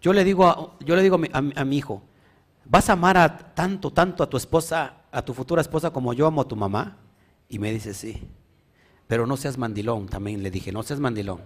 [0.00, 2.02] Yo le digo a, yo le digo a mi hijo,
[2.64, 6.26] ¿vas a amar a tanto, tanto a tu esposa a tu futura esposa como yo
[6.26, 6.96] amo a tu mamá?
[7.48, 8.28] Y me dice, sí.
[9.06, 11.40] Pero no seas mandilón, también le dije, no seas mandilón.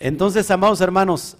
[0.00, 1.36] Entonces, amados hermanos,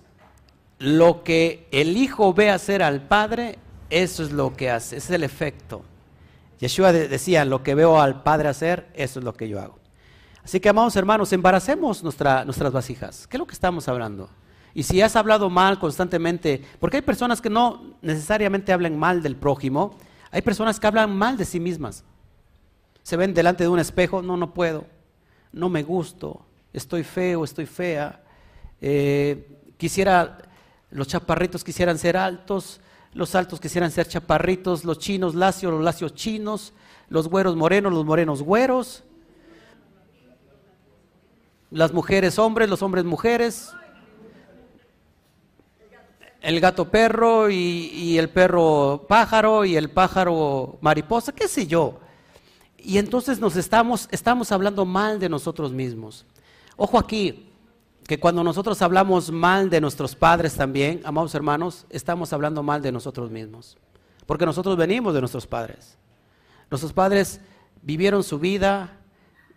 [0.79, 5.15] lo que el hijo ve hacer al padre, eso es lo que hace, ese es
[5.15, 5.83] el efecto.
[6.59, 9.79] Yeshua decía, lo que veo al padre hacer, eso es lo que yo hago.
[10.43, 13.27] Así que, amados hermanos, embaracemos nuestra, nuestras vasijas.
[13.27, 14.29] ¿Qué es lo que estamos hablando?
[14.75, 19.37] Y si has hablado mal constantemente, porque hay personas que no necesariamente hablan mal del
[19.37, 19.97] prójimo,
[20.31, 22.05] hay personas que hablan mal de sí mismas.
[23.03, 24.87] Se ven delante de un espejo, no, no puedo,
[25.53, 28.23] no me gusto, estoy feo, estoy fea,
[28.81, 30.39] eh, quisiera,
[30.91, 32.81] los chaparritos quisieran ser altos,
[33.19, 36.73] los altos quisieran ser chaparritos, los chinos lacios, los lacios chinos,
[37.09, 39.03] los güeros morenos, los morenos güeros,
[41.73, 43.73] las mujeres hombres, los hombres mujeres,
[46.41, 51.99] el gato perro y, el perro pájaro y el pájaro mariposa, qué sé yo.
[52.77, 56.25] Y entonces nos estamos, estamos hablando mal de nosotros mismos.
[56.77, 57.48] Ojo aquí,
[58.09, 62.91] que cuando nosotros hablamos mal de nuestros padres también, amados hermanos, estamos hablando mal de
[62.91, 63.77] nosotros mismos.
[64.25, 65.99] Porque nosotros venimos de nuestros padres.
[66.71, 67.39] Nuestros padres
[67.83, 68.97] vivieron su vida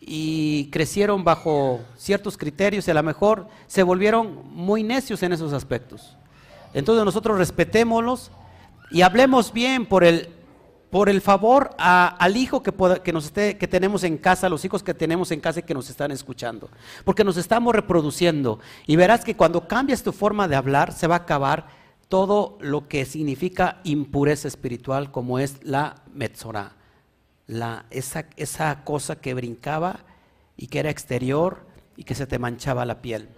[0.02, 5.54] y crecieron bajo ciertos criterios y a lo mejor se volvieron muy necios en esos
[5.54, 6.18] aspectos.
[6.74, 8.32] Entonces nosotros respetémoslos
[8.92, 10.28] y hablemos bien por el,
[10.92, 14.94] por el favor al hijo que, nos esté, que tenemos en casa, los hijos que
[14.94, 16.70] tenemos en casa y que nos están escuchando.
[17.06, 18.60] Porque nos estamos reproduciendo.
[18.86, 21.68] Y verás que cuando cambias tu forma de hablar, se va a acabar
[22.10, 26.74] todo lo que significa impureza espiritual, como es la metzorah.
[27.48, 30.02] La, esa, esa cosa que brincaba
[30.58, 31.66] y que era exterior
[31.96, 33.30] y que se te manchaba la piel.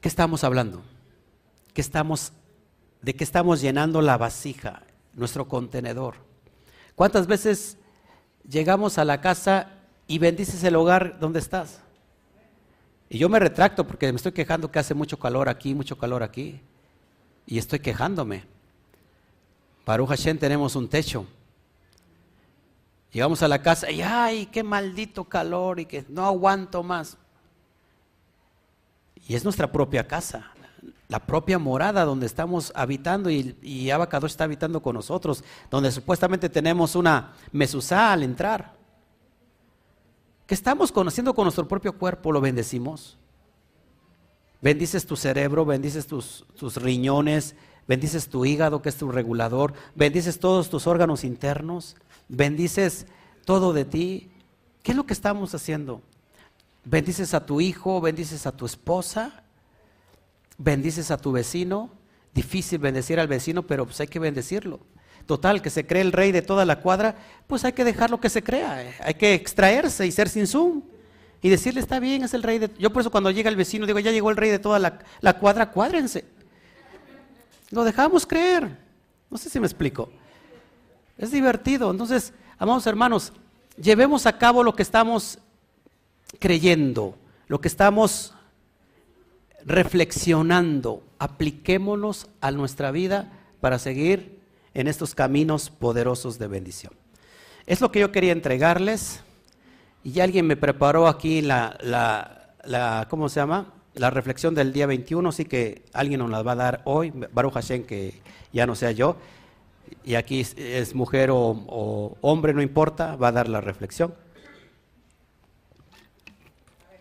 [0.00, 0.82] ¿Qué estamos hablando?
[1.74, 2.32] ¿Qué estamos,
[3.02, 4.82] ¿De qué estamos llenando la vasija,
[5.20, 6.16] nuestro contenedor?
[6.96, 7.76] ¿Cuántas veces
[8.48, 9.68] llegamos a la casa
[10.08, 11.80] y bendices el hogar donde estás?
[13.08, 16.22] Y yo me retracto porque me estoy quejando que hace mucho calor aquí, mucho calor
[16.22, 16.60] aquí.
[17.46, 18.44] Y estoy quejándome.
[19.86, 21.26] Baruch Hashem tenemos un techo.
[23.12, 27.18] Llegamos a la casa y ay, qué maldito calor y que no aguanto más.
[29.28, 30.52] Y es nuestra propia casa,
[31.08, 36.94] la propia morada donde estamos habitando y, y está habitando con nosotros, donde supuestamente tenemos
[36.94, 38.74] una mesuzá al entrar.
[40.46, 42.32] ¿Qué estamos conociendo con nuestro propio cuerpo?
[42.32, 43.18] ¿Lo bendecimos?
[44.60, 47.54] Bendices tu cerebro, bendices tus, tus riñones,
[47.86, 51.96] bendices tu hígado, que es tu regulador, bendices todos tus órganos internos,
[52.28, 53.06] bendices
[53.44, 54.30] todo de ti.
[54.82, 56.02] ¿Qué es lo que estamos haciendo?
[56.84, 59.42] bendices a tu hijo, bendices a tu esposa,
[60.60, 61.90] bendices a tu vecino.
[62.32, 64.80] Difícil bendecir al vecino, pero pues hay que bendecirlo.
[65.26, 68.30] Total, que se cree el rey de toda la cuadra, pues hay que dejarlo que
[68.30, 68.82] se crea.
[68.84, 68.94] Eh.
[69.00, 70.82] Hay que extraerse y ser sin zoom.
[71.42, 72.70] Y decirle, está bien, es el rey de...
[72.78, 74.98] Yo por eso cuando llega el vecino digo, ya llegó el rey de toda la,
[75.20, 76.24] la cuadra, cuádrense.
[77.70, 78.76] Lo dejamos creer.
[79.30, 80.10] No sé si me explico.
[81.16, 81.90] Es divertido.
[81.90, 83.32] Entonces, amados hermanos,
[83.80, 85.38] llevemos a cabo lo que estamos
[86.38, 88.34] creyendo, lo que estamos
[89.64, 94.40] reflexionando, apliquémonos a nuestra vida para seguir
[94.74, 96.92] en estos caminos poderosos de bendición.
[97.66, 99.22] Es lo que yo quería entregarles
[100.02, 103.72] y alguien me preparó aquí la, la, ¿cómo se llama?
[103.94, 107.54] La reflexión del día 21, así que alguien nos la va a dar hoy, Baruch
[107.54, 108.20] Hashem, que
[108.52, 109.16] ya no sea yo,
[110.04, 114.14] y aquí es, mujer o hombre, no importa, va a dar la reflexión.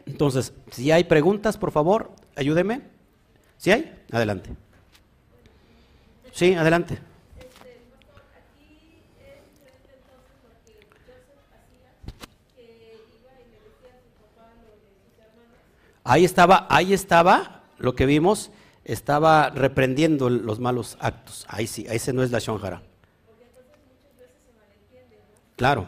[0.09, 2.81] Entonces, si hay preguntas, por favor, ayúdeme.
[3.57, 3.93] ¿Si hay?
[4.11, 4.49] Adelante.
[6.31, 6.97] Sí, adelante.
[16.05, 18.51] Ahí estaba, ahí estaba lo que vimos,
[18.83, 21.45] estaba reprendiendo los malos actos.
[21.49, 22.81] Ahí sí, ese no es la shonjara.
[25.55, 25.87] Claro.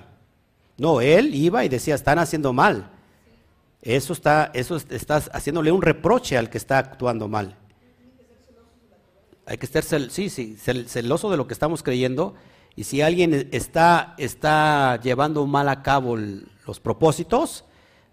[0.78, 2.92] No, él iba y decía, están haciendo mal.
[3.82, 7.58] Eso está, eso estás haciéndole un reproche al que está actuando mal.
[9.46, 12.36] Hay que estar sí, sí, celoso de lo que estamos creyendo.
[12.76, 17.66] Y si alguien está, está llevando mal a cabo los propósitos,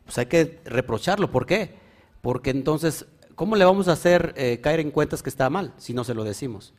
[0.05, 1.31] pues hay que reprocharlo.
[1.31, 1.75] ¿Por qué?
[2.23, 5.93] Porque entonces, ¿cómo le vamos a hacer eh, caer en cuentas que está mal si
[5.93, 6.73] no se lo decimos?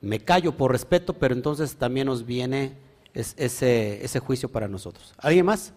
[0.00, 2.76] Me callo por respeto, pero entonces también nos viene
[3.14, 5.14] ese, ese juicio para nosotros.
[5.18, 5.72] ¿Alguien más?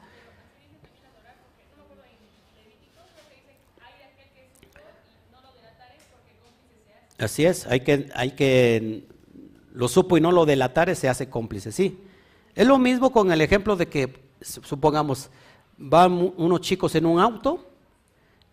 [7.18, 9.07] Así es, hay que, hay que,
[9.74, 11.99] lo supo y no lo delatare, se hace cómplice, sí.
[12.55, 15.30] Es lo mismo con el ejemplo de que, supongamos,
[15.78, 17.66] van unos chicos en un auto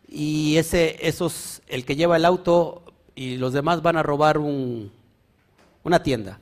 [0.08, 2.82] y ese, esos, el que lleva el auto
[3.14, 4.92] y los demás van a robar un,
[5.82, 6.40] una tienda.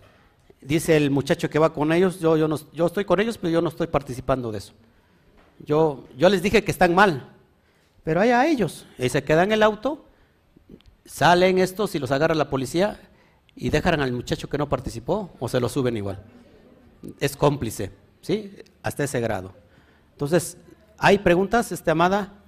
[0.60, 3.50] Dice el muchacho que va con ellos, yo, yo, no, yo estoy con ellos, pero
[3.50, 4.72] yo no estoy participando de eso.
[5.64, 7.30] Yo, yo les dije que están mal,
[8.02, 8.86] pero hay a ellos.
[8.98, 10.04] Y se quedan en el auto,
[11.10, 13.00] salen estos y los agarra la policía
[13.56, 16.22] y dejan al muchacho que no participó o se lo suben igual.
[17.18, 17.90] Es cómplice,
[18.20, 18.56] ¿sí?
[18.82, 19.52] Hasta ese grado.
[20.12, 20.56] Entonces,
[20.98, 22.39] ¿hay preguntas, este, amada?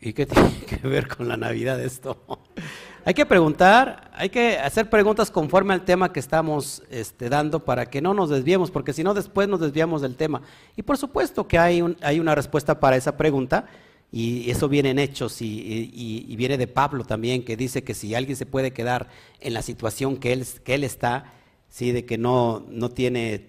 [0.00, 2.18] ¿Y qué tiene que ver con la Navidad esto?
[3.04, 7.86] hay que preguntar, hay que hacer preguntas conforme al tema que estamos este, dando para
[7.86, 10.42] que no nos desviemos, porque si no después nos desviamos del tema.
[10.76, 13.66] Y por supuesto que hay, un, hay una respuesta para esa pregunta,
[14.14, 18.36] y eso viene en hechos y, viene de Pablo también, que dice que si alguien
[18.36, 19.08] se puede quedar
[19.40, 21.32] en la situación que él, que él está,
[21.70, 21.92] ¿sí?
[21.92, 23.48] de que no, no tiene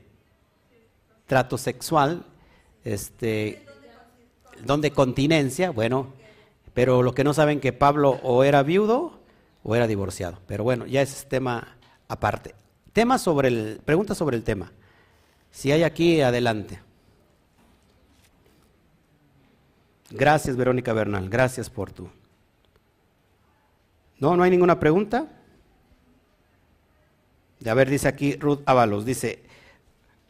[1.28, 2.26] trato sexual,
[2.86, 3.66] este,
[4.64, 6.14] donde continencia, bueno,
[6.74, 9.20] pero lo que no saben que Pablo o era viudo
[9.64, 10.40] o era divorciado.
[10.48, 11.78] Pero bueno, ya es tema
[12.08, 12.56] aparte.
[12.94, 14.72] Tema sobre el, pregunta sobre el tema.
[15.52, 16.80] Si hay aquí, adelante.
[20.10, 21.30] Gracias, Verónica Bernal.
[21.30, 22.10] Gracias por tu.
[24.20, 25.28] No, no hay ninguna pregunta.
[27.66, 29.44] A ver, dice aquí Ruth Ábalos, dice,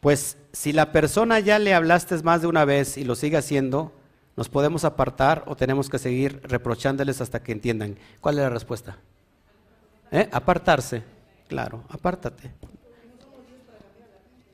[0.00, 3.92] pues si la persona ya le hablaste más de una vez y lo sigue haciendo,
[4.36, 7.96] ¿Nos podemos apartar o tenemos que seguir reprochándoles hasta que entiendan?
[8.20, 8.98] ¿Cuál es la respuesta?
[10.10, 10.28] ¿Eh?
[10.32, 11.02] Apartarse.
[11.48, 12.52] Claro, apártate.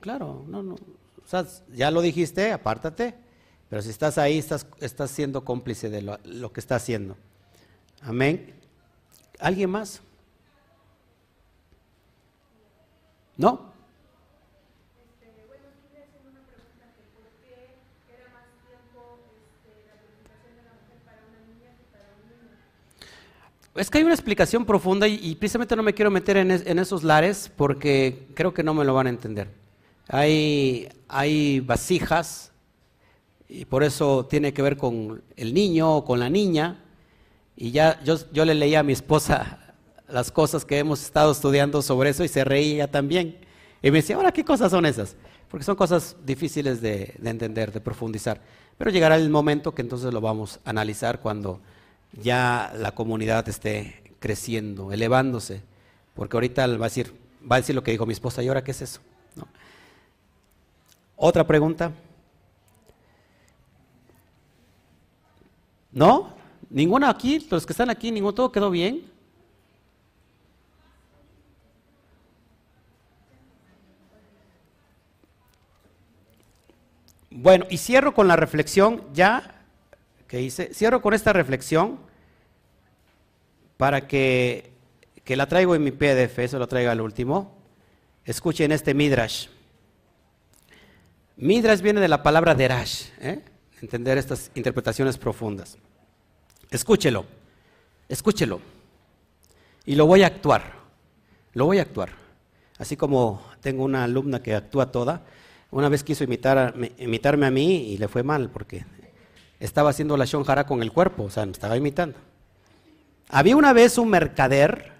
[0.00, 0.74] Claro, no, no.
[0.74, 3.14] O sea, ya lo dijiste, apártate.
[3.68, 7.16] Pero si estás ahí, estás, estás siendo cómplice de lo, lo que está haciendo.
[8.02, 8.54] Amén.
[9.38, 10.02] ¿Alguien más?
[13.36, 13.69] ¿No?
[23.76, 27.52] Es que hay una explicación profunda y, precisamente no me quiero meter en, esos lares
[27.56, 29.48] porque creo que no me lo van a entender.
[30.08, 32.50] Hay, vasijas
[33.48, 36.82] y por eso tiene que ver con el niño o con la niña.
[37.56, 39.74] Y ya yo, le leía a mi esposa
[40.08, 43.38] las cosas que hemos estado estudiando sobre eso y se reía también.
[43.82, 45.16] Y me decía, ahora, ¿qué cosas son esas?
[45.48, 48.40] Porque son cosas difíciles de entender, de profundizar.
[48.76, 51.60] Pero llegará el momento que entonces lo vamos a analizar cuando
[52.12, 55.62] ya la comunidad esté creciendo, elevándose,
[56.14, 57.14] porque ahorita va a decir,
[57.50, 59.00] va a decir lo que dijo mi esposa, ¿y ahora qué es eso?
[61.16, 61.92] ¿Otra pregunta?
[65.92, 66.34] ¿No?
[66.70, 67.46] ¿Ninguna aquí?
[67.50, 68.10] ¿Los que están aquí?
[68.10, 68.34] ¿Ninguno?
[68.34, 69.10] ¿Todo quedó bien?
[77.30, 79.59] Bueno, y cierro con la reflexión ya
[80.30, 80.72] que hice.
[80.72, 81.98] Cierro con esta reflexión
[83.76, 84.70] para que,
[85.24, 87.58] que la traigo en mi PDF, eso lo traiga al último.
[88.24, 89.48] Escuchen este Midrash.
[91.36, 93.42] Midrash viene de la palabra derash, ¿eh?
[93.82, 95.76] entender estas interpretaciones profundas.
[96.70, 97.24] Escúchelo,
[98.08, 98.60] escúchelo.
[99.84, 100.74] Y lo voy a actuar,
[101.54, 102.10] lo voy a actuar.
[102.78, 105.24] Así como tengo una alumna que actúa toda,
[105.72, 108.84] una vez quiso imitar, imitarme a mí y le fue mal porque
[109.60, 112.18] estaba haciendo la shonjara con el cuerpo, o sea, me estaba imitando.
[113.28, 114.92] Había una vez un mercader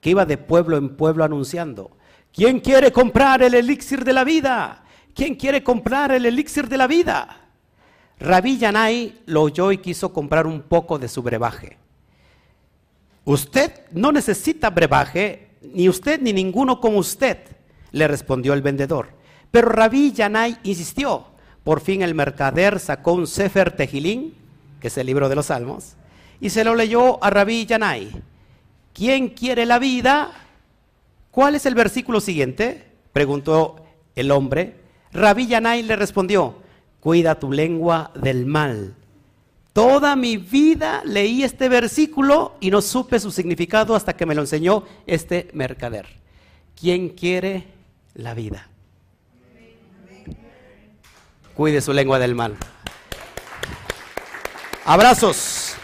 [0.00, 1.92] que iba de pueblo en pueblo anunciando,
[2.32, 4.84] ¿quién quiere comprar el elixir de la vida?
[5.14, 7.48] ¿Quién quiere comprar el elixir de la vida?
[8.18, 11.76] Rabí Yanai lo oyó y quiso comprar un poco de su brebaje.
[13.24, 17.38] Usted no necesita brebaje, ni usted ni ninguno como usted,
[17.92, 19.10] le respondió el vendedor.
[19.50, 21.26] Pero Rabí Yanai insistió,
[21.68, 24.32] por fin el mercader sacó un Sefer Tejilín,
[24.80, 25.96] que es el libro de los Salmos,
[26.40, 28.08] y se lo leyó a Rabí Yanai.
[28.94, 30.32] ¿Quién quiere la vida?
[31.30, 32.86] ¿Cuál es el versículo siguiente?
[33.12, 33.84] Preguntó
[34.16, 34.76] el hombre.
[35.12, 36.54] Rabí Yanai le respondió,
[37.00, 38.94] cuida tu lengua del mal.
[39.74, 44.40] Toda mi vida leí este versículo y no supe su significado hasta que me lo
[44.40, 46.06] enseñó este mercader.
[46.80, 47.66] ¿Quién quiere
[48.14, 48.68] la vida?
[51.58, 52.56] Cuide su lengua del mal.
[54.84, 55.74] Abrazos.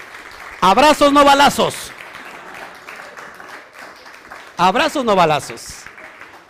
[0.61, 1.75] Abrazos, no balazos.
[4.57, 5.83] Abrazos, no balazos.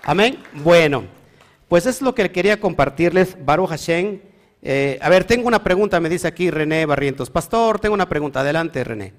[0.03, 0.43] Amén.
[0.53, 1.05] Bueno,
[1.69, 4.21] pues es lo que quería compartirles, Baruch Hashem.
[4.61, 7.31] Eh, a ver, tengo una pregunta, me dice aquí René Barrientos.
[7.31, 8.41] Pastor, tengo una pregunta.
[8.41, 9.15] Adelante, René.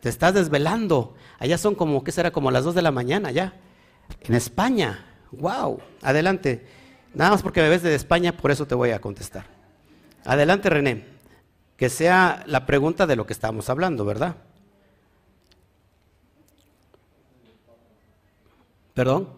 [0.00, 1.14] Te estás desvelando.
[1.38, 2.32] Allá son como, ¿qué será?
[2.32, 3.54] Como las 2 de la mañana ya.
[4.20, 5.06] En España.
[5.30, 5.80] Wow.
[6.02, 6.81] Adelante.
[7.14, 9.44] Nada más porque me ves de España, por eso te voy a contestar.
[10.24, 11.04] Adelante, René.
[11.76, 14.36] Que sea la pregunta de lo que estamos hablando, ¿verdad?
[18.94, 19.28] ¿Perdón?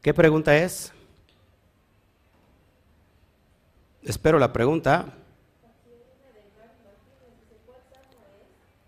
[0.00, 0.92] ¿Qué pregunta es?
[4.02, 5.14] Espero la pregunta.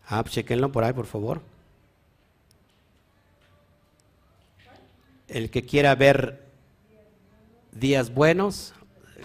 [0.07, 1.41] Ah, pues chequenlo por ahí, por favor.
[5.29, 6.44] El que quiera ver
[7.75, 8.75] días buenos,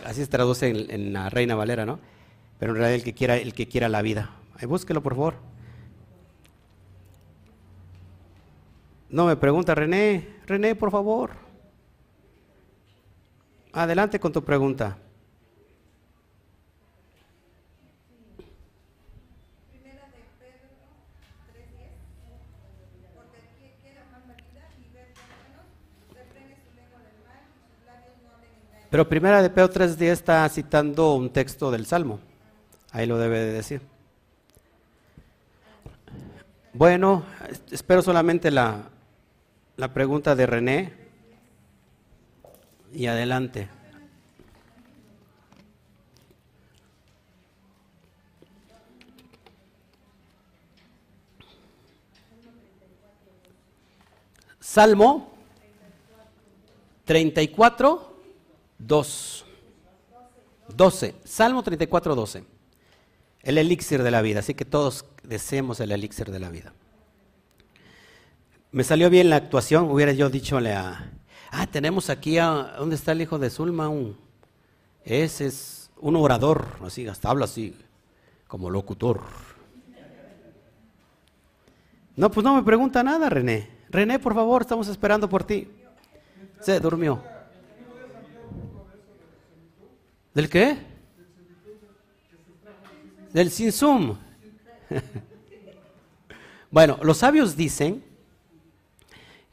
[0.05, 1.99] así se traduce en, la Reina Valera, ¿no?
[2.57, 4.31] Pero en realidad el que quiera, el que quiera la vida.
[4.57, 5.35] Ahí búsquelo, por favor.
[9.09, 10.27] No me pregunta René.
[10.45, 11.31] René, por favor.
[13.71, 14.97] Adelante con tu pregunta.
[28.89, 32.19] Pero primera de Pedro 3.10 está citando un texto del Salmo.
[32.91, 33.81] Ahí lo debe de decir.
[36.73, 37.23] Bueno,
[37.71, 38.89] espero solamente la,
[39.77, 40.93] la pregunta de René.
[42.91, 43.69] Y adelante.
[54.59, 55.31] Salmo
[57.05, 58.08] 34,
[58.79, 59.45] 2.
[60.75, 61.15] 12.
[61.23, 62.43] Salmo 34, 12.
[63.43, 64.39] El elixir de la vida.
[64.39, 66.73] Así que todos deseemos el elixir de la vida.
[68.71, 71.11] Me salió bien la actuación, hubiera yo dichole a...
[71.51, 72.75] Ah, tenemos aquí a...
[72.77, 73.89] ¿Dónde está el hijo de Zulma?
[73.89, 74.15] Un,
[75.03, 77.75] ese es un orador, así, hasta habla así,
[78.47, 79.21] como locutor.
[82.15, 83.69] No, pues no me pregunta nada, René.
[83.89, 85.67] René, por favor, estamos esperando por ti.
[86.59, 87.23] Se durmió.
[90.33, 90.77] ¿Del qué?
[93.33, 94.17] Del Sinsum.
[96.71, 98.03] bueno, los sabios dicen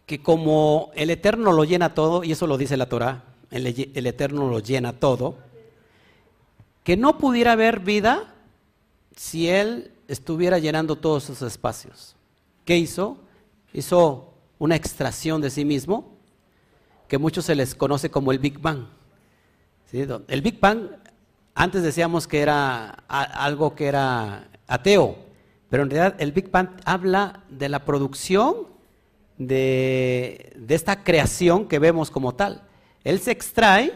[0.07, 4.49] que como el Eterno lo llena todo, y eso lo dice la Torah, el, Eterno
[4.49, 5.37] lo llena todo,
[6.85, 8.35] que no pudiera haber vida
[9.16, 12.14] si Él estuviera llenando todos esos espacios.
[12.64, 13.18] ¿Qué hizo?
[13.72, 16.16] Hizo una extracción de sí mismo,
[17.09, 18.87] que muchos se les conoce como el Big Bang.
[19.93, 20.89] El Big Bang,
[21.55, 25.16] antes decíamos que era algo que era ateo,
[25.70, 28.66] pero en realidad el Big Bang habla de la producción
[29.39, 32.62] de, esta creación que vemos como tal.
[33.05, 33.93] Él se extrae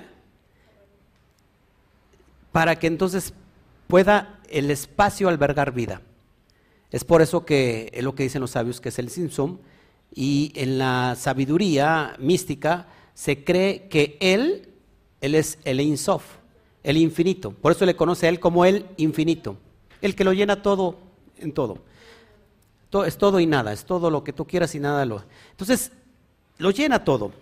[2.53, 3.33] para que entonces
[3.87, 6.03] pueda el espacio albergar vida.
[6.91, 9.61] Es por eso que es lo que dicen los sabios, que es el Simpson,
[10.13, 14.70] y en la sabiduría mística se cree que Él,
[15.21, 16.25] Él es el Insof,
[16.83, 17.53] el infinito.
[17.53, 19.57] Por eso le conoce a Él como el infinito,
[20.01, 20.97] el que lo llena todo
[21.39, 21.79] en todo
[23.07, 25.23] es todo y nada, es todo lo que tú quieras y nada lo.
[25.53, 25.93] Entonces,
[26.59, 27.33] lo llena todo.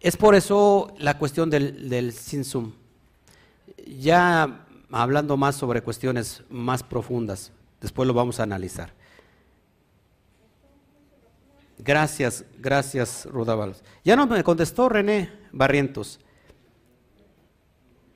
[0.00, 2.72] Es por eso la cuestión del, del sinsum.
[3.86, 8.92] Ya hablando más sobre cuestiones más profundas, después lo vamos a analizar.
[11.78, 13.82] Gracias, gracias, Rudabalos.
[14.04, 16.18] Ya no me contestó René Barrientos.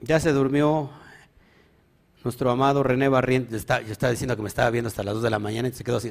[0.01, 0.91] Ya se durmió
[2.25, 5.23] nuestro amado René Barrientos, está, yo estaba diciendo que me estaba viendo hasta las 2
[5.23, 6.11] de la mañana y se quedó así.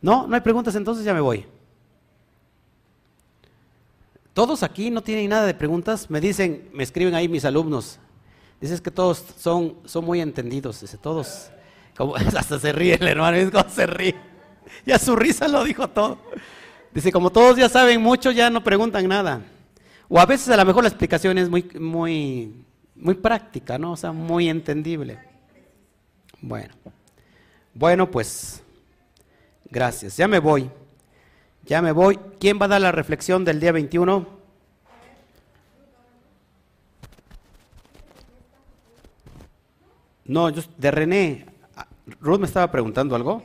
[0.00, 1.46] No, no hay preguntas, entonces ya me voy.
[4.34, 6.10] Todos aquí no tienen nada de preguntas.
[6.10, 7.98] Me dicen, me escriben ahí mis alumnos.
[8.60, 10.80] Dices que todos son, son muy entendidos.
[10.80, 11.50] Dice, todos,
[11.96, 13.36] como, hasta se ríe el hermano,
[13.68, 14.16] se ríe.
[14.84, 16.18] Ya su risa lo dijo todo.
[16.94, 19.42] Dice, como todos ya saben mucho, ya no preguntan nada.
[20.08, 22.54] O a veces a lo mejor la explicación es muy, muy,
[22.94, 23.92] muy práctica, ¿no?
[23.92, 25.18] O sea, muy entendible.
[26.40, 26.72] Bueno,
[27.74, 28.62] bueno, pues,
[29.68, 30.16] gracias.
[30.16, 30.70] Ya me voy.
[31.64, 32.16] Ya me voy.
[32.38, 34.26] ¿Quién va a dar la reflexión del día 21?
[40.26, 41.46] No, yo, de René.
[42.20, 43.42] Ruth me estaba preguntando algo.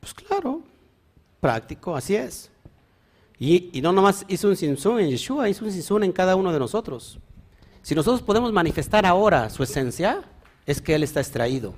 [0.00, 0.62] Pues claro,
[1.40, 2.50] práctico, así es.
[3.38, 6.58] Y, no nomás hizo un sinsun en Yeshua, hizo un sinsun en cada uno de
[6.58, 7.18] nosotros.
[7.82, 10.22] Si nosotros podemos manifestar ahora su esencia,
[10.66, 11.74] es que Él está extraído.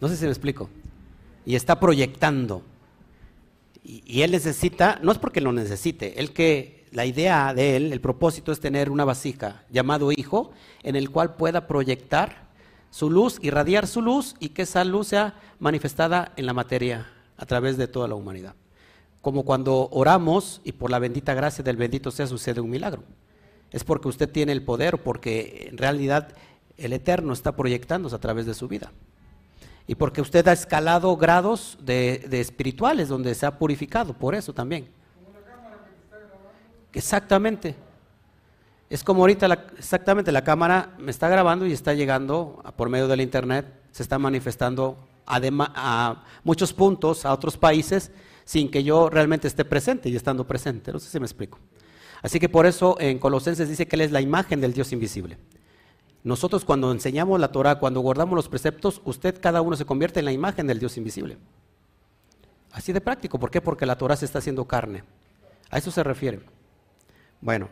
[0.00, 0.70] No sé si me explico.
[1.44, 2.62] Y está proyectando.
[3.84, 7.92] Y, y, Él necesita, no es porque lo necesite, Él que la idea de Él,
[7.92, 10.52] el propósito es tener una vasija llamado Hijo,
[10.82, 12.48] en el cual pueda proyectar
[12.90, 17.46] su luz, irradiar su luz y que esa luz sea manifestada en la materia a
[17.46, 18.54] través de toda la humanidad.
[19.20, 23.02] Como cuando oramos y por la bendita gracia del bendito sea sucede un milagro.
[23.70, 26.28] Es porque usted tiene el poder, porque en realidad
[26.76, 28.92] el Eterno está proyectándose a través de su vida.
[29.86, 34.52] Y porque usted ha escalado grados de, de espirituales donde se ha purificado, por eso
[34.52, 34.88] también.
[36.92, 37.74] Exactamente.
[38.88, 43.06] Es como ahorita, la, exactamente, la cámara me está grabando y está llegando por medio
[43.06, 44.96] del Internet, se está manifestando
[45.26, 48.10] a muchos puntos, a otros países,
[48.50, 50.90] sin que yo realmente esté presente y estando presente.
[50.92, 51.60] No sé si me explico.
[52.20, 55.38] Así que por eso en Colosenses dice que Él es la imagen del Dios invisible.
[56.24, 60.24] Nosotros cuando enseñamos la Torah, cuando guardamos los preceptos, usted cada uno se convierte en
[60.24, 61.38] la imagen del Dios invisible.
[62.72, 63.38] Así de práctico.
[63.38, 63.60] ¿Por qué?
[63.60, 65.04] Porque la Torah se está haciendo carne.
[65.70, 66.40] A eso se refiere.
[67.40, 67.68] Bueno,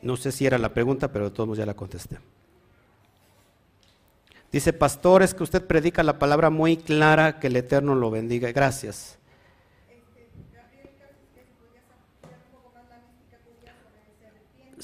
[0.00, 2.20] no sé si era la pregunta, pero de todos modos ya la contesté.
[4.52, 8.52] Dice, pastor, es que usted predica la palabra muy clara, que el Eterno lo bendiga.
[8.52, 9.18] Gracias.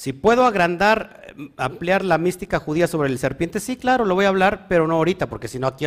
[0.03, 4.31] Si puedo agrandar, ampliar la mística judía sobre el serpiente, sí, claro, lo voy a
[4.31, 5.87] hablar, pero no ahorita, porque si no aquí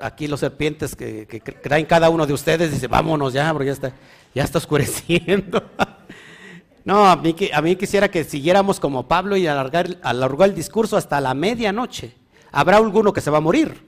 [0.00, 3.92] aquí los serpientes que, que, cada uno de ustedes, dice, vámonos ya, porque ya está,
[4.34, 5.62] ya está oscureciendo.
[6.84, 10.96] No, a mí, a mí quisiera que siguiéramos como Pablo y alargar, alargó el discurso
[10.96, 12.16] hasta la medianoche.
[12.50, 13.86] Habrá alguno que se va a morir.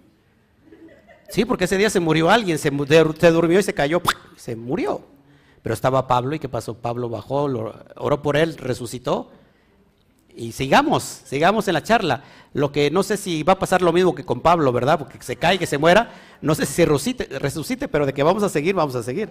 [1.29, 4.01] Sí, porque ese día se murió alguien, se, se durmió y se cayó,
[4.37, 5.14] se murió.
[5.65, 6.75] Pero estaba Pablo y ¿qué pasó?
[6.75, 7.45] Pablo bajó,
[7.97, 9.31] oró por él, resucitó.
[10.37, 12.23] Y sigamos, sigamos en la charla.
[12.53, 14.99] Lo que no sé si va a pasar lo mismo que con Pablo, ¿verdad?
[14.99, 16.11] Porque se cae, que se muera.
[16.43, 19.31] No sé si resucite, resucite pero de que vamos a seguir, vamos a seguir.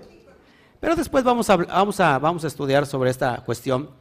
[0.79, 3.91] Pero después vamos a, vamos a, vamos a estudiar sobre esta cuestión,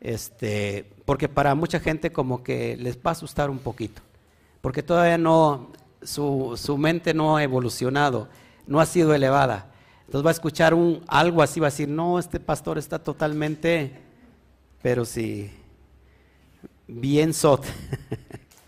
[0.00, 4.02] este, porque para mucha gente como que les va a asustar un poquito,
[4.60, 8.28] porque todavía no, su, su mente no ha evolucionado,
[8.68, 9.71] no ha sido elevada.
[10.06, 13.92] Entonces va a escuchar un, algo así, va a decir, no, este pastor está totalmente,
[14.82, 15.50] pero sí,
[16.86, 17.64] bien sot.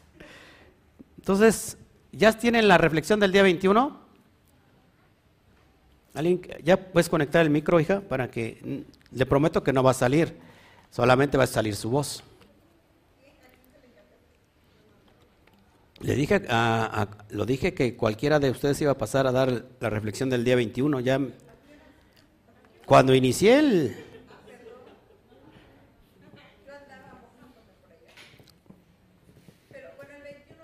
[1.18, 1.76] Entonces,
[2.12, 4.04] ¿ya tienen la reflexión del día 21?
[6.62, 8.00] ¿Ya puedes conectar el micro, hija?
[8.00, 10.38] Para que le prometo que no va a salir,
[10.90, 12.22] solamente va a salir su voz.
[16.04, 16.42] Le dije,
[17.30, 20.54] lo dije que cualquiera de ustedes iba a pasar a dar la reflexión del día
[20.54, 21.00] 21.
[21.00, 21.18] Ya,
[22.84, 23.96] cuando inicié el...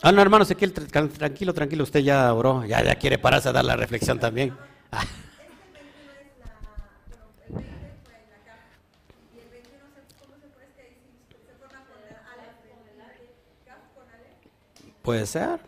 [0.03, 3.65] Ah, no, hermano Ezequiel, tranquilo, tranquilo, usted ya oró, ya, ya quiere pararse a dar
[3.65, 4.55] la reflexión también.
[15.03, 15.61] Puede ser.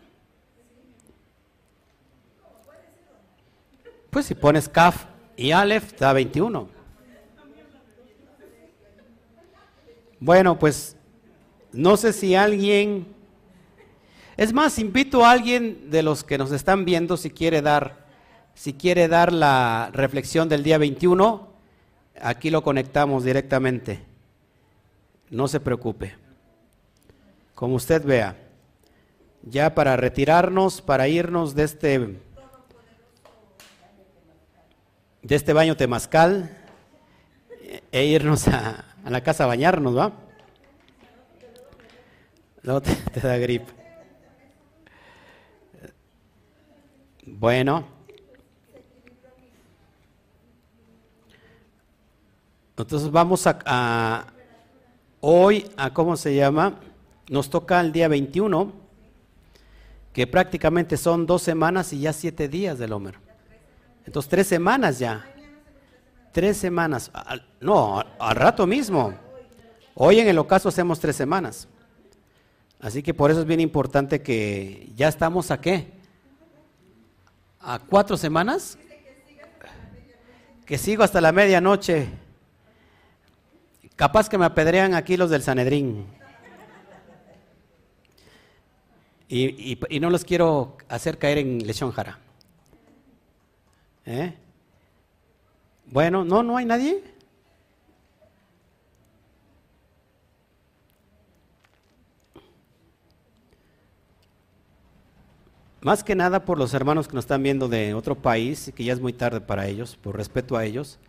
[4.09, 5.05] Pues si pones Kaf
[5.35, 6.67] y Aleph, da 21.
[10.19, 10.95] Bueno, pues
[11.71, 13.07] no sé si alguien...
[14.37, 18.05] Es más, invito a alguien de los que nos están viendo si quiere dar,
[18.53, 21.47] si quiere dar la reflexión del día 21,
[22.21, 24.03] aquí lo conectamos directamente.
[25.29, 26.15] No se preocupe.
[27.55, 28.42] Como usted vea
[29.43, 31.99] ya para retirarnos, para irnos de este,
[35.21, 36.57] de este baño temazcal
[37.91, 40.13] e irnos a, la casa a bañarnos, ¿va?
[42.63, 43.71] No te, te da gripe.
[47.25, 47.85] Bueno.
[52.77, 54.27] Entonces vamos a, a,
[55.19, 56.79] hoy a cómo se llama.
[57.29, 58.82] Nos toca el día 21
[60.13, 63.15] que prácticamente son dos semanas y ya siete días del Homer.
[64.05, 65.25] Entonces, tres semanas ya.
[66.31, 67.11] Tres semanas.
[67.59, 69.13] No, al rato mismo.
[69.95, 71.67] Hoy en el ocaso hacemos tres semanas.
[72.79, 75.91] Así que por eso es bien importante que ya estamos a qué?
[77.59, 78.77] ¿A cuatro semanas?
[80.65, 82.09] Que sigo hasta la medianoche.
[83.95, 86.05] Capaz que me apedrean aquí los del Sanedrín.
[89.35, 92.19] Y, no los quiero hacer caer en lesión jara.
[94.05, 94.31] ¿Eh?
[95.87, 97.03] Bueno, no, no hay nadie.
[105.81, 108.83] Más que nada por los hermanos que nos están viendo de otro país y que
[108.83, 110.99] ya es muy tarde para ellos, por respeto a ellos,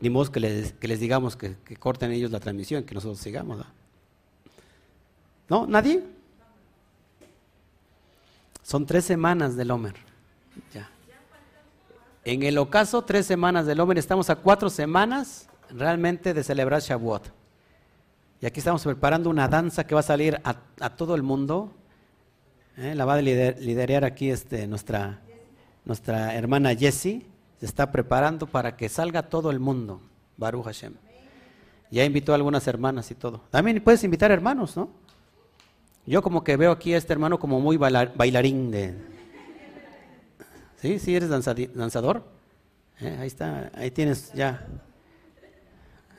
[0.00, 3.62] ni modo que les, que les digamos que, corten ellos la transmisión, que nosotros sigamos.
[5.50, 5.66] ¿No?
[5.66, 6.19] ¿Nadie?
[8.70, 9.96] Son tres semanas del Homer.
[10.72, 10.88] Ya.
[12.24, 13.98] En el ocaso, tres semanas del Homer.
[13.98, 17.32] Estamos a cuatro semanas realmente de celebrar Shavuot.
[18.40, 21.72] Y aquí estamos preparando una danza que va a salir a, todo el mundo
[22.76, 22.94] ¿eh?
[22.94, 25.20] La va a liderar aquí este, nuestra,
[25.84, 27.26] nuestra hermana Jessie.
[27.58, 30.00] Se está preparando para que salga todo el mundo.
[30.36, 30.94] Baruch Hashem.
[31.90, 33.40] Ya invitó a algunas hermanas y todo.
[33.50, 34.90] También puedes invitar hermanos, ¿no?
[36.10, 38.96] Yo como que veo aquí a este hermano como muy bailarín de...
[40.74, 40.98] ¿Sí?
[40.98, 42.24] ¿Sí eres danzador?
[43.00, 43.16] ¿Eh?
[43.20, 44.66] Ahí está, ahí tienes ya.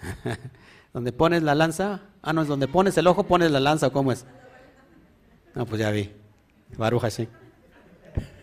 [0.93, 4.13] donde pones la lanza, ah, no, es donde pones el ojo, pones la lanza, ¿cómo
[4.13, 4.25] es?
[5.55, 6.09] No, pues ya vi.
[6.77, 7.27] Baruja, sí.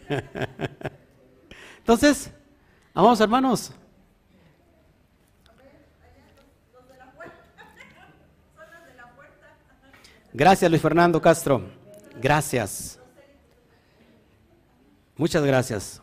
[1.79, 2.31] Entonces,
[2.93, 3.73] vamos hermanos.
[10.39, 11.62] Gracias Luis Fernando Castro.
[12.23, 13.01] Gracias.
[15.16, 16.01] Muchas gracias.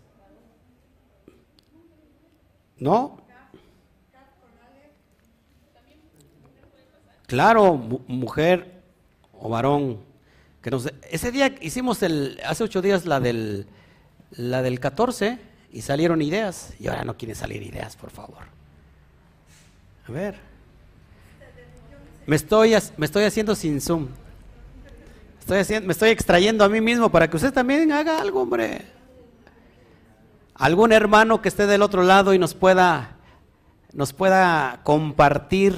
[2.78, 3.18] ¿No?
[7.28, 7.76] Claro,
[8.08, 8.84] mujer
[9.32, 10.04] o varón
[11.10, 13.68] ese día hicimos el, hace ocho días la del,
[14.32, 15.40] la del 14
[15.72, 16.74] y salieron ideas.
[16.78, 18.44] Y ahora no quieren salir ideas, por favor.
[20.10, 20.36] A ver.
[22.26, 24.10] Me estoy, me estoy haciendo sin zoom.
[25.46, 28.82] Estoy haciendo, me estoy extrayendo a mí mismo para que usted también haga algo, hombre.
[30.56, 33.18] Algún hermano que esté del otro lado y nos pueda,
[33.94, 35.78] nos pueda compartir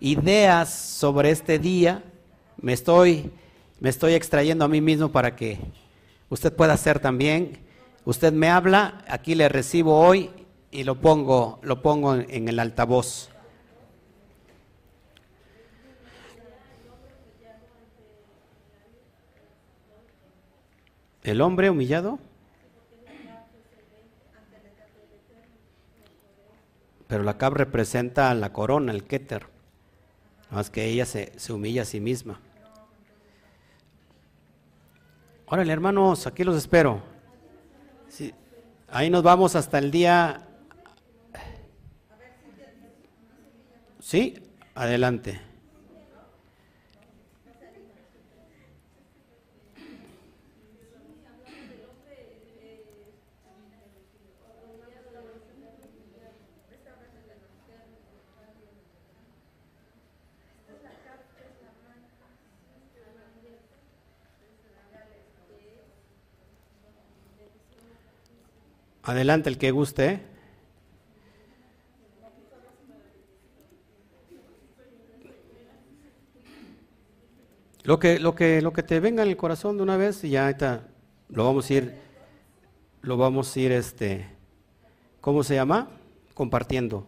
[0.00, 2.02] ideas sobre este día.
[2.56, 3.30] Me estoy
[3.80, 5.58] me estoy extrayendo a mí mismo para que
[6.30, 7.58] usted pueda hacer también.
[8.06, 10.30] Usted me habla, aquí le recibo hoy
[10.70, 13.28] y lo pongo, lo pongo en, el altavoz.
[21.22, 22.18] ¿El hombre humillado?
[27.06, 29.46] Pero la cab representa la corona, el keter.
[30.50, 32.40] Más que ella se, se humilla a sí misma.
[35.46, 37.02] Órale, hermanos, aquí los espero.
[38.08, 38.32] Sí,
[38.88, 40.46] ahí nos vamos hasta el día.
[43.98, 44.40] Sí,
[44.74, 45.40] adelante.
[69.02, 70.20] Adelante el que guste.
[77.82, 80.30] Lo que, lo que, lo que te venga en el corazón de una vez y
[80.30, 80.86] ya está,
[81.28, 81.94] lo vamos a ir,
[83.00, 84.28] lo vamos a ir, este,
[85.22, 85.88] ¿cómo se llama?
[86.34, 87.06] Compartiendo.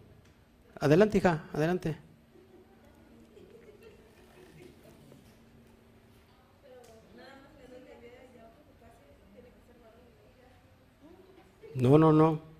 [0.81, 1.99] Adelante, hija, adelante.
[11.75, 12.53] No, no, no.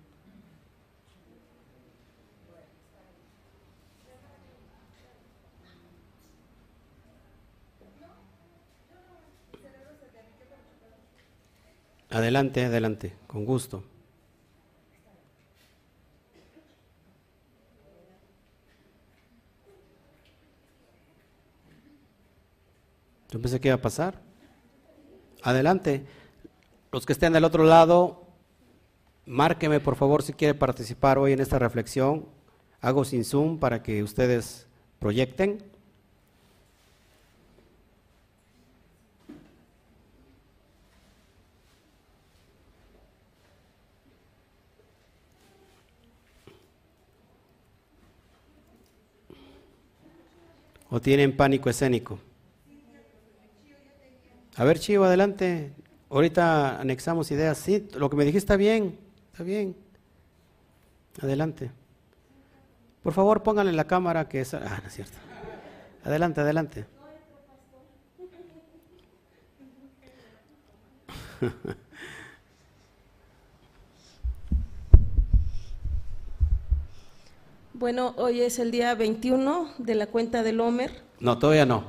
[12.09, 13.83] Adelante, adelante, con gusto.
[23.31, 24.21] Yo pensé que iba a pasar.
[25.41, 26.05] Adelante.
[26.91, 28.22] Los que estén del otro lado,
[29.25, 32.25] Márqueme por favor si quiere participar hoy en esta reflexión.
[32.81, 34.67] Hago sin Zoom para que ustedes
[34.99, 35.63] proyecten.
[50.89, 52.19] ¿O tienen pánico escénico?
[54.55, 55.71] A ver, Chivo, adelante.
[56.09, 57.57] Ahorita anexamos ideas.
[57.57, 59.02] Sí, lo que me dijiste está bien.
[59.33, 59.75] Está bien.
[61.19, 61.71] Adelante.
[63.01, 64.53] Por favor, pónganle la cámara que es...
[64.53, 65.17] Ah, no es cierto.
[66.03, 66.85] Adelante, adelante.
[77.75, 81.01] Bueno, hoy es el día 21 de la cuenta del Homer.
[81.19, 81.83] No, todavía no.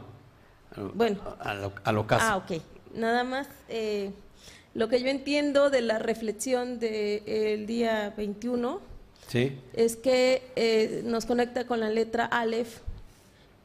[0.95, 1.21] Bueno.
[1.39, 2.27] A lo, a lo caso.
[2.27, 2.53] Ah, ok.
[2.95, 4.13] Nada más, eh,
[4.75, 8.81] lo que yo entiendo de la reflexión del día 21
[9.29, 12.81] Sí, es que eh, nos conecta con la letra Aleph,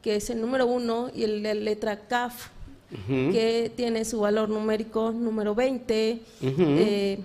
[0.02, 2.48] que es el número uno, y el- la letra Kaf,
[2.90, 3.30] Ujú.
[3.32, 6.20] que tiene su valor numérico número 20.
[6.40, 6.54] Ujú.
[6.58, 7.18] Eh,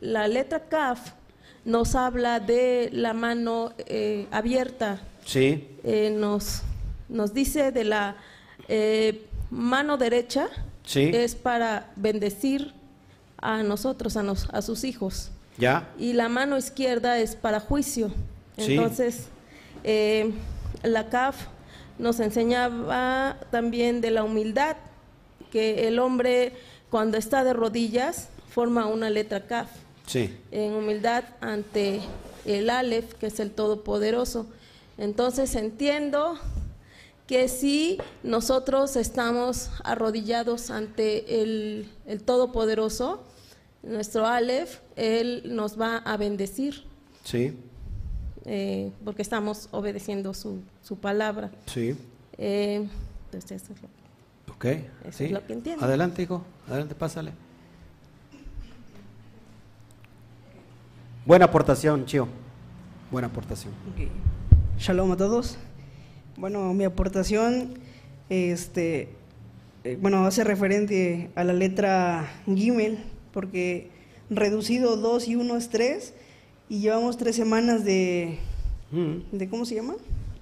[0.00, 1.12] la letra Kaf
[1.64, 6.62] nos habla de la mano eh, abierta, sí, eh, nos,
[7.08, 8.16] nos dice de la
[8.68, 10.48] eh, mano derecha
[10.84, 12.72] sí, es para bendecir
[13.38, 18.08] a nosotros, a, nos- a sus hijos, ya, y la mano izquierda es para juicio.
[18.58, 18.74] Sí.
[18.74, 19.26] Entonces,
[19.84, 20.32] eh,
[20.82, 21.36] la CAF
[21.98, 24.76] nos enseñaba también de la humildad,
[25.50, 26.52] que el hombre
[26.90, 29.68] cuando está de rodillas forma una letra CAF
[30.06, 32.00] sí, en humildad ante
[32.44, 34.46] el Aleph, que es el Todopoderoso.
[34.98, 36.38] Entonces entiendo
[37.26, 43.24] que si nosotros estamos arrodillados ante el, el Todopoderoso,
[43.82, 46.84] nuestro Aleph, Él nos va a bendecir,
[47.24, 47.56] sí,
[48.44, 51.50] eh, porque estamos obedeciendo su, su palabra.
[51.66, 51.96] sí.
[52.38, 52.86] Eh,
[53.26, 53.88] entonces eso es lo-
[54.54, 55.24] Ok, Eso sí.
[55.24, 55.84] es lo que entiendo.
[55.84, 57.32] Adelante, hijo, adelante, pásale.
[61.24, 62.28] Buena aportación, Chio.
[63.10, 63.72] Buena aportación.
[63.92, 64.08] Ok.
[64.78, 65.56] Shalom a todos.
[66.36, 67.74] Bueno, mi aportación,
[68.28, 69.08] este,
[69.84, 72.98] eh, bueno, hace referente a la letra Gimel,
[73.32, 73.88] porque
[74.28, 76.14] reducido 2 y 1 es 3,
[76.68, 78.38] y llevamos tres semanas de,
[78.90, 79.36] Mm.
[79.36, 79.94] de ¿cómo se llama?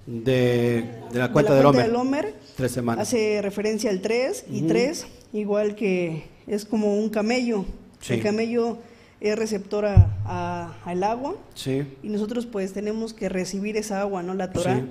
[0.05, 1.85] De, de la De cuenta la del cuenta Homer.
[1.87, 2.33] del Homer.
[2.57, 3.07] Tres semanas.
[3.07, 4.67] Hace referencia al 3 y Ujú.
[4.67, 7.65] 3, igual que es como un camello.
[8.01, 8.13] Sí.
[8.13, 8.77] El camello
[9.21, 14.21] es receptor a- a- al agua, Sí, y nosotros pues tenemos que recibir esa agua,
[14.21, 14.33] ¿no?
[14.35, 14.83] La Torah, Sí.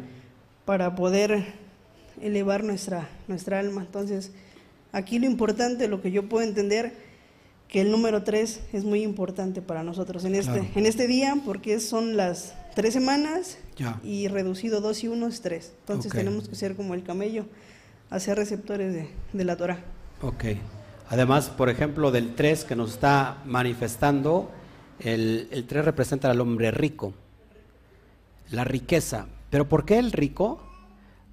[0.65, 1.45] Para poder
[2.21, 3.83] elevar nuestra, nuestra alma.
[3.83, 4.33] Entonces,
[4.93, 6.93] aquí lo importante, lo que yo puedo entender,
[7.69, 10.67] que el número 3 es muy importante para nosotros en este, Claro.
[10.77, 13.99] en este día, porque son las tres semanas ya.
[14.05, 15.73] y reducido 2 y 1 es 3.
[15.81, 17.47] Entonces tenemos que ser como el camello,
[18.11, 19.81] hacer receptores de, de la Torah.
[20.23, 20.45] Ok.
[21.09, 24.51] Además, por ejemplo, del 3 que nos está manifestando,
[25.01, 27.13] el, el 3 representa al hombre rico,
[28.51, 29.27] la riqueza.
[29.55, 30.61] ¿Pero por qué el rico?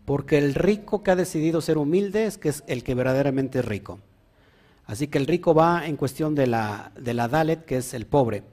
[0.06, 3.65] Porque el rico que ha decidido ser humilde es que es el que verdaderamente es
[3.65, 3.98] rico.
[4.85, 8.06] Así que el rico va en cuestión de la, de la Dalet, que es el
[8.06, 8.43] pobre.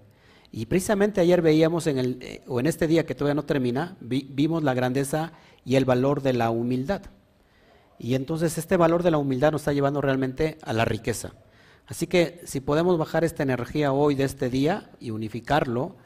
[0.50, 3.98] Y precisamente ayer veíamos en el, eh, o en este día que todavía no termina,
[4.00, 5.32] vi- vimos la grandeza
[5.66, 7.02] y el valor de la humildad.
[7.98, 11.34] Y entonces este valor de la humildad nos está llevando realmente a la riqueza.
[11.86, 15.96] Así que si podemos bajar esta energía hoy de este día y unificarlo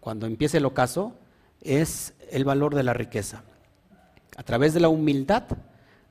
[0.00, 1.14] cuando empiece el ocaso,
[1.62, 3.42] es el valor de la riqueza.
[4.36, 5.44] A través de la humildad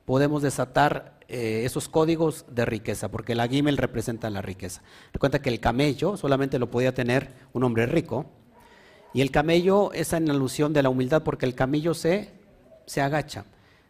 [0.06, 4.82] podemos desatar eh, esos códigos de riqueza, porque la gimel representa la riqueza.
[5.12, 8.26] Recuerda que el camello solamente lo podía tener un hombre rico,
[9.14, 12.32] y el camello es en alusión de la humildad, porque el camello se,
[12.86, 13.46] se agacha.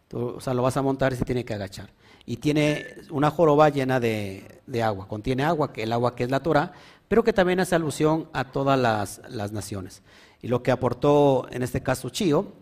[0.08, 1.90] Tú, o sea, lo vas a montar y se tiene que agachar.
[2.24, 5.06] Y tiene una joroba llena de, de agua.
[5.06, 6.72] Contiene agua, que el agua que es la Torah,
[7.08, 10.02] pero que también hace alusión a todas las, las naciones.
[10.40, 12.52] Y lo que aportó en este caso Chío,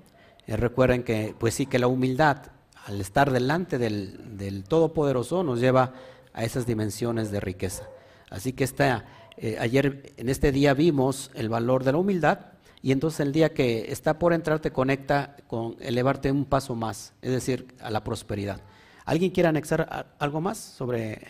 [0.46, 2.38] eh, recuerden que, pues sí, que la humildad,
[2.86, 5.92] al estar delante del, del Todopoderoso, nos lleva
[6.32, 7.88] a esas dimensiones de riqueza.
[8.30, 12.38] Así que esta, eh, ayer, en este día, vimos el valor de la humildad,
[12.82, 17.14] y entonces el día que está por entrar te conecta con elevarte un paso más,
[17.22, 18.60] es decir, a la prosperidad.
[19.04, 21.26] ¿Alguien quiere anexar algo más sobre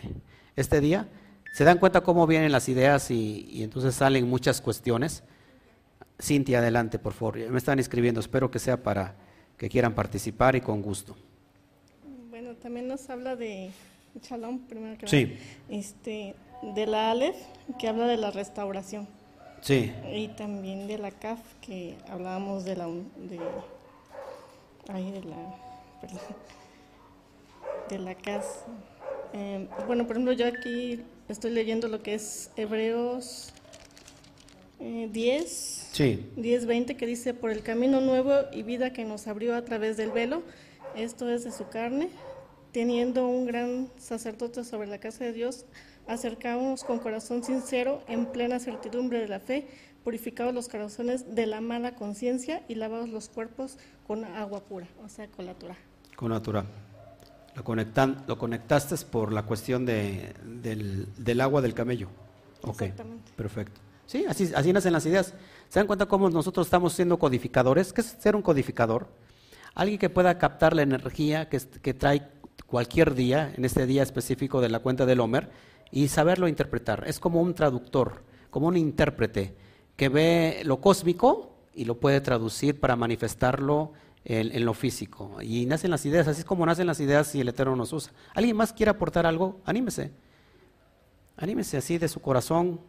[0.55, 1.07] este día?
[1.53, 5.23] ¿Se dan cuenta cómo vienen las ideas y entonces salen muchas cuestiones?
[6.19, 7.37] Cintia, adelante, por favor.
[7.37, 9.15] Me están escribiendo, espero que sea para
[9.57, 11.15] que quieran participar y con gusto.
[12.29, 13.71] Bueno, también nos habla de
[14.21, 15.37] Shalom, primero que Sí.
[15.69, 16.35] Este,
[16.75, 17.35] de la Aleph,
[17.79, 19.07] que habla de la restauración.
[19.61, 22.85] Sí, Y también de la CAF, que hablábamos de la.
[22.87, 23.39] De,
[24.89, 25.35] ay, de la.
[26.01, 26.19] Perdón.
[27.89, 28.65] De la CAS.
[29.33, 33.51] Eh, bueno, por ejemplo, yo aquí estoy leyendo lo que es Hebreos
[34.79, 35.89] eh, 10.
[35.91, 39.97] sí, 10:20 que dice, por el camino nuevo y vida que nos abrió a través
[39.97, 40.43] del velo,
[40.95, 42.09] esto es de su carne,
[42.71, 45.65] teniendo un gran sacerdote sobre la casa de Dios,
[46.07, 49.67] acercámonos con corazón sincero, en plena certidumbre de la fe,
[50.03, 55.09] purificados los corazones de la mala conciencia y lavados los cuerpos con agua pura, o
[55.09, 55.77] sea, con la Torah.
[56.15, 56.65] con natural.
[57.55, 62.07] Lo, conectan, lo conectaste por la cuestión de, del, del agua del camello.
[62.61, 63.31] Ok, Exactamente.
[63.35, 63.81] perfecto.
[64.07, 65.33] Sí, así, así nacen las ideas.
[65.69, 67.93] ¿Se dan cuenta cómo nosotros estamos siendo codificadores?
[67.93, 69.07] ¿Qué es ser un codificador?
[69.75, 72.27] Alguien que pueda captar la energía que, que trae
[72.65, 75.49] cualquier día, en este día específico de la cuenta del Homer,
[75.91, 77.03] y saberlo interpretar.
[77.05, 79.55] Es como un traductor, como un intérprete
[79.95, 83.93] que ve lo cósmico y lo puede traducir para manifestarlo
[84.23, 85.37] en, lo físico.
[85.41, 88.13] Y nacen las ideas, así es como nacen las ideas si el Eterno nos usa.
[88.33, 89.59] ¿Alguien más quiere aportar algo?
[89.65, 90.11] Anímese.
[91.37, 92.79] Anímese así de su corazón.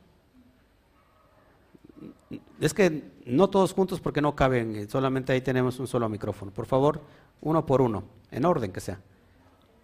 [2.60, 6.51] Es que no todos juntos porque no caben, solamente ahí tenemos un solo micrófono.
[6.51, 7.01] Por favor,
[7.40, 9.01] uno por uno, en orden que sea.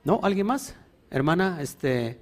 [0.02, 0.20] ¿No?
[0.22, 0.74] ¿Alguien más?
[1.10, 2.18] Hermana, este,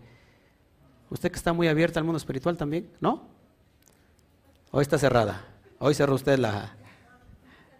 [1.10, 3.22] usted que está muy abierta al mundo espiritual también, ¿no?
[4.70, 5.44] Hoy está cerrada.
[5.78, 6.76] Hoy cerró usted la...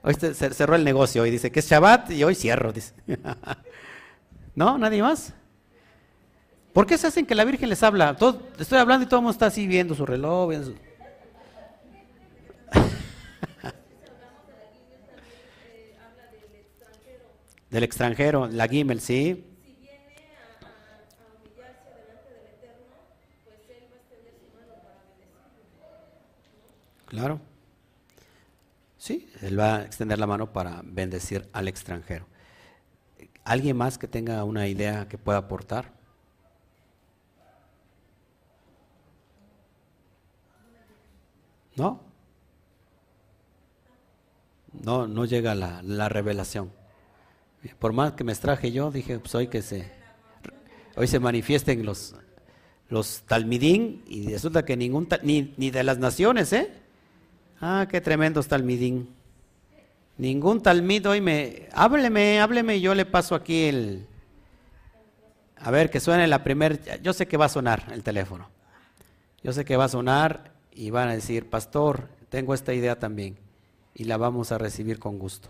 [0.03, 2.73] Hoy cerró el negocio y dice que es Shabbat y hoy cierro.
[4.55, 4.77] ¿No?
[4.77, 5.33] ¿Nadie más?
[6.73, 8.17] ¿Por qué se hacen que la Virgen les habla?
[8.17, 10.53] Todo, estoy hablando y todo el mundo está así viendo su reloj.
[17.73, 19.47] Del extranjero, la Gimel, sí.
[27.07, 27.41] Claro.
[28.99, 32.27] Sí, él va a extender la mano para bendecir al extranjero.
[33.45, 35.93] ¿Alguien más que tenga una idea que pueda aportar?
[41.77, 42.03] ¿No?
[44.85, 46.82] No, no llega la, la revelación.
[47.79, 49.91] Por más que me extraje yo, dije, pues hoy que se,
[50.97, 52.15] hoy se manifiesten los,
[52.89, 56.73] los talmidín y resulta que ningún, ni, ni de las naciones, ¿eh?
[57.61, 59.09] Ah, qué tremendo talmidín.
[60.19, 61.69] Ningún talmid hoy me...
[61.73, 64.07] Hábleme, hábleme, yo le paso aquí el...
[65.57, 66.77] A ver, que suene la primera...
[67.03, 68.51] Yo sé que va a sonar el teléfono.
[69.43, 73.39] Yo sé que va a sonar y van a decir, pastor, tengo esta idea también.
[73.95, 75.49] Y la vamos a recibir con gusto.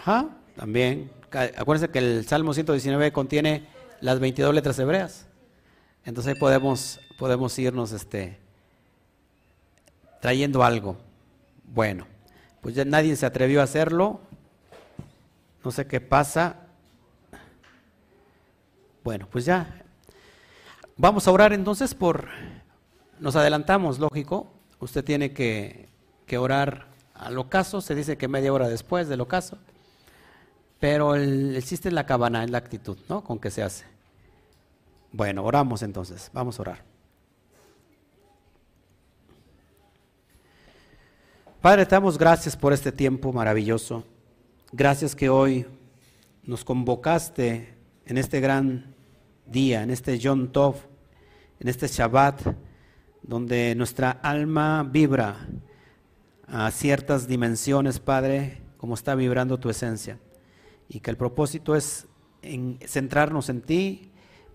[0.00, 1.10] Ajá, también.
[1.58, 3.66] Acuérdense que el Salmo 119 contiene
[4.00, 5.26] las 22 letras hebreas.
[6.06, 8.38] Entonces podemos, podemos irnos este,
[10.22, 10.96] trayendo algo.
[11.64, 12.06] Bueno,
[12.62, 14.22] pues ya nadie se atrevió a hacerlo.
[15.62, 16.56] No sé qué pasa.
[19.04, 19.82] Bueno, pues ya.
[20.96, 22.28] Vamos a orar entonces por...
[23.18, 24.50] Nos adelantamos, lógico.
[24.78, 25.90] Usted tiene que,
[26.24, 27.82] que orar al ocaso.
[27.82, 29.58] Se dice que media hora después del ocaso.
[30.80, 33.22] Pero el, chiste es la cabana, es la actitud, ¿no?
[33.22, 33.84] Con que se hace.
[35.12, 36.84] Bueno, oramos entonces, vamos a orar.
[41.60, 44.04] Padre, te damos gracias por este tiempo maravilloso.
[44.72, 45.66] Gracias que hoy
[46.44, 47.74] nos convocaste
[48.06, 48.94] en este gran
[49.44, 50.76] día, en este Yom Tov,
[51.58, 52.54] en este Shabbat,
[53.22, 55.36] donde nuestra alma vibra
[56.48, 60.18] a ciertas dimensiones, Padre, como está vibrando tu esencia.
[60.90, 62.08] Y que el propósito es
[62.42, 64.10] en centrarnos en ti,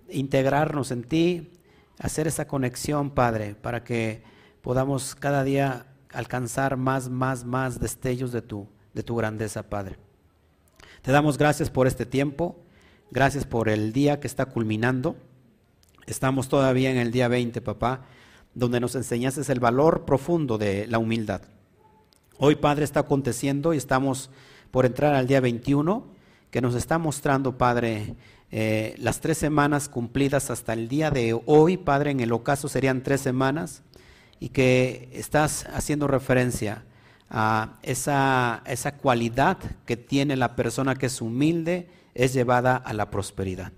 [0.10, 1.54] integrarnos en ti,
[1.98, 4.22] hacer esa conexión, Padre, para que
[4.62, 9.98] podamos cada día alcanzar más, más, más destellos de tu, de tu grandeza, Padre.
[11.02, 12.58] Te damos gracias por este tiempo,
[13.12, 15.16] gracias por el día que está culminando.
[16.08, 18.06] Estamos todavía en el día 20, papá,
[18.54, 21.42] donde nos enseñaste el valor profundo de la humildad.
[22.38, 24.30] Hoy, Padre, está aconteciendo y estamos
[24.72, 26.15] por entrar al día 21,
[26.56, 28.16] que nos está mostrando, Padre,
[28.50, 33.04] eh, las tres semanas cumplidas hasta el día de hoy, Padre, en el ocaso serían
[33.04, 33.84] tres semanas,
[34.40, 36.86] y que estás haciendo referencia
[37.30, 43.12] a esa, esa cualidad que tiene la persona que es humilde, es llevada a la
[43.12, 43.74] prosperidad.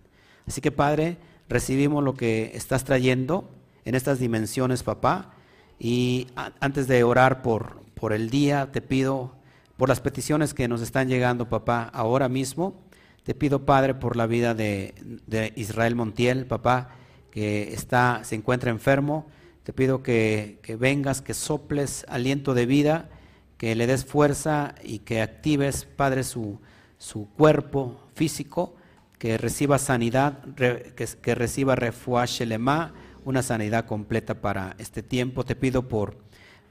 [0.45, 1.17] Así que, Padre,
[1.49, 3.49] recibimos lo que estás trayendo
[3.85, 5.33] en estas dimensiones, papá,
[5.79, 6.27] y
[6.59, 9.33] antes de orar por, por el día, te pido
[9.77, 12.87] por las peticiones que nos están llegando, papá, ahora mismo
[13.27, 16.91] te pido, Padre, por la vida de, Israel Montiel, papá,
[17.29, 19.27] que está, se encuentra enfermo.
[19.63, 23.09] Te pido que, vengas, que soples aliento de vida,
[23.57, 26.61] que le des fuerza y que actives, Padre, su,
[26.99, 28.77] su cuerpo físico,
[29.19, 32.93] que reciba sanidad, que, reciba refuashelema,
[33.25, 35.43] una sanidad completa para este tiempo.
[35.43, 36.15] Te pido por,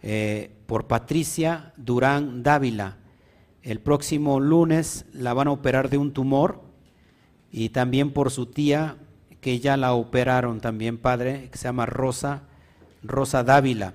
[0.08, 2.96] eh, por Patricia Durán Dávila,
[3.64, 6.62] el próximo lunes la van a operar de un tumor
[7.50, 8.98] y también por su tía
[9.40, 12.42] que ya la operaron también, Padre, que se llama Rosa,
[13.02, 13.94] Rosa Dávila.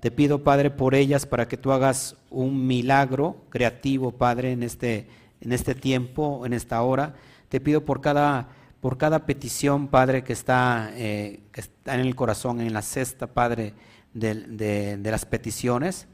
[0.00, 5.06] Te pido, Padre, por ellas para que tú hagas un milagro creativo, Padre, en este,
[5.42, 7.14] en este tiempo, en esta hora.
[7.50, 8.48] Te pido por cada,
[8.80, 13.26] por cada petición, Padre, que está, eh, que está en el corazón, en la cesta,
[13.26, 13.74] Padre,
[14.14, 16.06] de, las peticiones,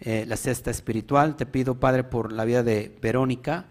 [0.00, 1.36] eh, la cesta espiritual.
[1.36, 3.66] Te pido, Padre, por la vida de Verónica,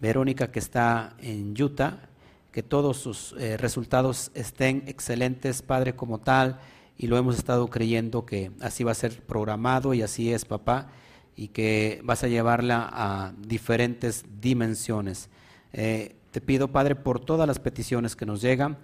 [0.00, 2.08] Verónica que está en Utah,
[2.52, 6.58] que todos sus eh, resultados estén excelentes, Padre, como tal,
[6.96, 10.88] y lo hemos estado creyendo que así va a ser programado y así es, papá,
[11.36, 15.30] y que vas a llevarla a diferentes dimensiones.
[15.72, 18.78] Eh, te pido, Padre, por todas las peticiones que nos llegan,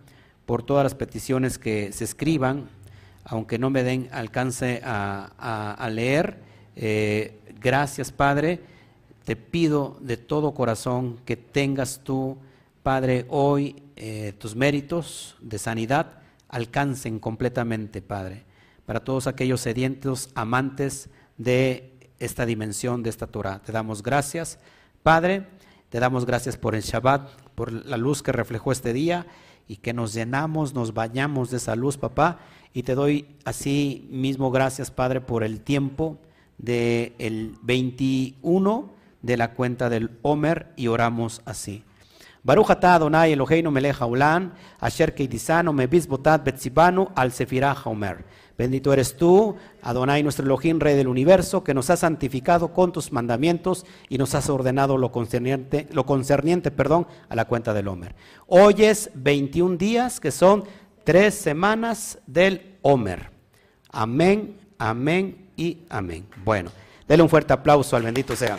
[0.47, 2.69] por todas las peticiones que se escriban,
[3.27, 6.39] aunque no me den alcance a, leer.
[6.75, 8.61] Eh, gracias, Padre.
[9.25, 12.39] Te pido de todo corazón que tengas tú
[12.87, 18.45] Padre, hoy eh, tus méritos de sanidad alcancen completamente, Padre,
[18.87, 23.61] para todos aquellos sedientos amantes de esta dimensión de esta Torah.
[23.61, 24.61] Te damos gracias,
[25.03, 25.49] Padre,
[25.89, 29.27] te damos gracias por el Shabbat, por la luz que reflejó este día
[29.69, 32.39] y que nos llenamos, nos bañamos de esa luz, papá,
[32.73, 36.19] y te doy así mismo gracias, Padre, por el tiempo
[36.59, 38.91] del el 21
[39.23, 41.83] de la cuenta del Homer y oramos así.
[42.43, 48.25] Baruch atah Adonai Eloheinu melech haolam, asher keidisano mebis botat betzibanu al sefirah haomer.
[48.59, 53.13] Bendito eres tú, Adonai nuestro Elohim, Rey del universo, que nos has santificado con tus
[53.13, 58.15] mandamientos y nos has ordenado lo concerniente, lo concerniente perdón, a la cuenta del Homer.
[58.47, 60.65] Hoy es 21 días, que son
[61.05, 63.31] tres semanas del Homer.
[63.91, 66.27] Amén, amén y amén.
[66.43, 66.71] Bueno,
[67.07, 68.57] denle un fuerte aplauso al bendito sea.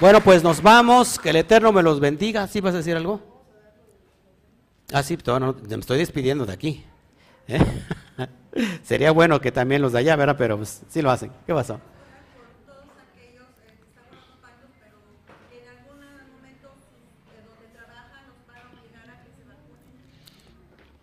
[0.00, 1.18] Bueno, pues nos vamos.
[1.18, 2.48] Que el Eterno me los bendiga.
[2.48, 3.31] ¿Sí vas a decir algo?
[4.92, 6.84] Ah, sí, me estoy despidiendo de aquí.
[7.48, 7.58] ¿eh?
[8.82, 10.36] Sería bueno que también los de allá, ¿verdad?
[10.36, 11.32] Pero pues, sí lo hacen.
[11.46, 11.80] ¿Qué pasó?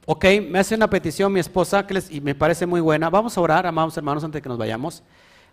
[0.05, 3.09] Ok, me hace una petición mi esposa que les, y me parece muy buena.
[3.09, 5.03] Vamos a orar, amados hermanos, antes de que nos vayamos,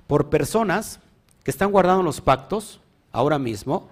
[0.07, 0.99] por personas
[1.43, 2.81] que están guardando los pactos
[3.13, 3.91] ahora mismo,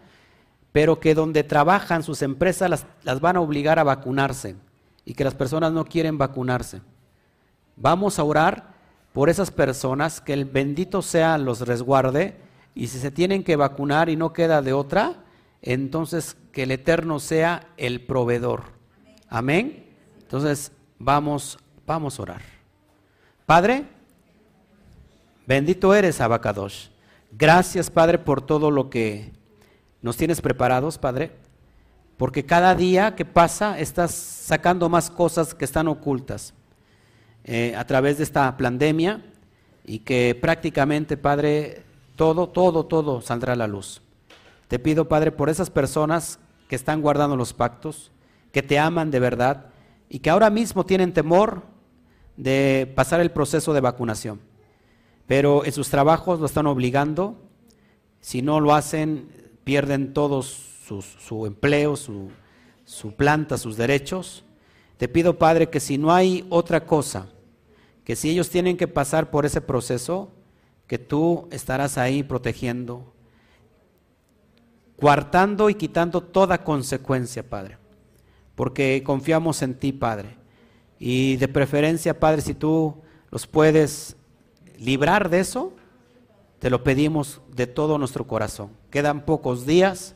[0.75, 4.57] pero que donde trabajan sus empresas las, las van a obligar a vacunarse
[5.05, 6.81] y que las personas no quieren vacunarse.
[7.77, 8.75] Vamos a orar
[9.13, 12.37] por esas personas, que el bendito sea los resguarde,
[12.75, 15.23] y si se tienen que vacunar y no queda de otra,
[15.63, 18.65] entonces que el Eterno sea el proveedor.
[19.29, 19.87] Amén.
[20.23, 21.57] Entonces vamos,
[21.87, 22.43] vamos a orar.
[23.47, 23.85] Padre,
[25.47, 26.89] bendito eres, Abacadosh.
[27.31, 29.44] Gracias, Padre, por todo lo que
[30.05, 31.33] nos tienes preparados, Padre,
[32.17, 36.55] porque cada día que pasa estás sacando más cosas que están ocultas
[37.43, 39.25] eh, a través de esta pandemia
[39.85, 41.83] y que prácticamente, Padre,
[42.15, 44.01] todo, todo, todo saldrá a la luz.
[44.69, 48.13] Te pido, Padre, por esas personas que están guardando los pactos,
[48.53, 49.71] que te aman de verdad
[50.09, 51.63] y que ahora mismo tienen temor
[52.37, 54.39] de pasar el proceso de vacunación
[55.27, 57.37] pero en sus trabajos lo están obligando.
[58.21, 59.29] Si no lo hacen,
[59.65, 62.31] pierden todos su empleo, su,
[62.85, 64.45] su planta, sus derechos.
[64.97, 67.29] Te pido, Padre, que si no hay otra cosa,
[68.05, 70.31] que si ellos tienen que pasar por ese proceso,
[70.87, 73.13] que tú estarás ahí protegiendo,
[75.01, 77.79] coartando y quitando toda consecuencia, Padre,
[78.55, 80.37] porque confiamos en ti, Padre.
[80.99, 82.95] Y de preferencia, Padre, si tú
[83.31, 84.17] los puedes
[84.79, 85.73] librar de eso,
[86.59, 88.71] te lo pedimos de todo nuestro corazón.
[88.95, 90.15] Quedan pocos días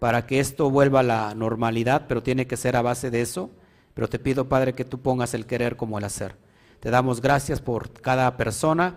[0.00, 3.48] para que esto vuelva a la normalidad, pero tiene que ser a base de eso.
[3.94, 6.34] Pero te pido, Padre, que tú pongas el querer como el hacer.
[6.80, 8.96] Te damos gracias por cada persona.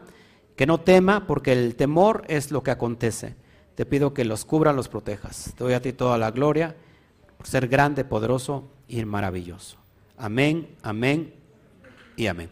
[0.55, 3.35] Que no tema, porque el temor es lo que acontece.
[3.75, 5.53] Te pido que los cubra, los protejas.
[5.55, 6.75] Te doy a ti toda la gloria
[7.37, 9.77] por ser grande, poderoso y maravilloso.
[10.17, 11.35] Amén, amén
[12.15, 12.49] y amén.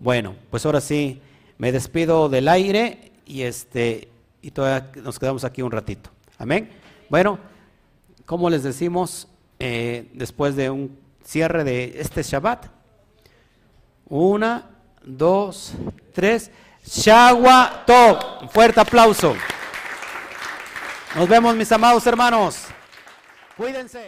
[0.00, 1.22] Bueno, pues ahora sí.
[1.58, 4.08] Me despido del aire y este
[4.48, 6.08] y todavía nos quedamos aquí un ratito.
[6.38, 6.70] Amén.
[7.10, 7.38] Bueno,
[8.24, 12.64] como les decimos, eh, después de un cierre de este Shabbat,
[14.06, 14.70] una,
[15.04, 15.74] dos,
[16.14, 16.50] tres,
[16.82, 17.90] Shabbat
[18.40, 19.36] Un fuerte aplauso.
[21.14, 22.68] Nos vemos, mis amados hermanos.
[23.54, 24.06] Cuídense.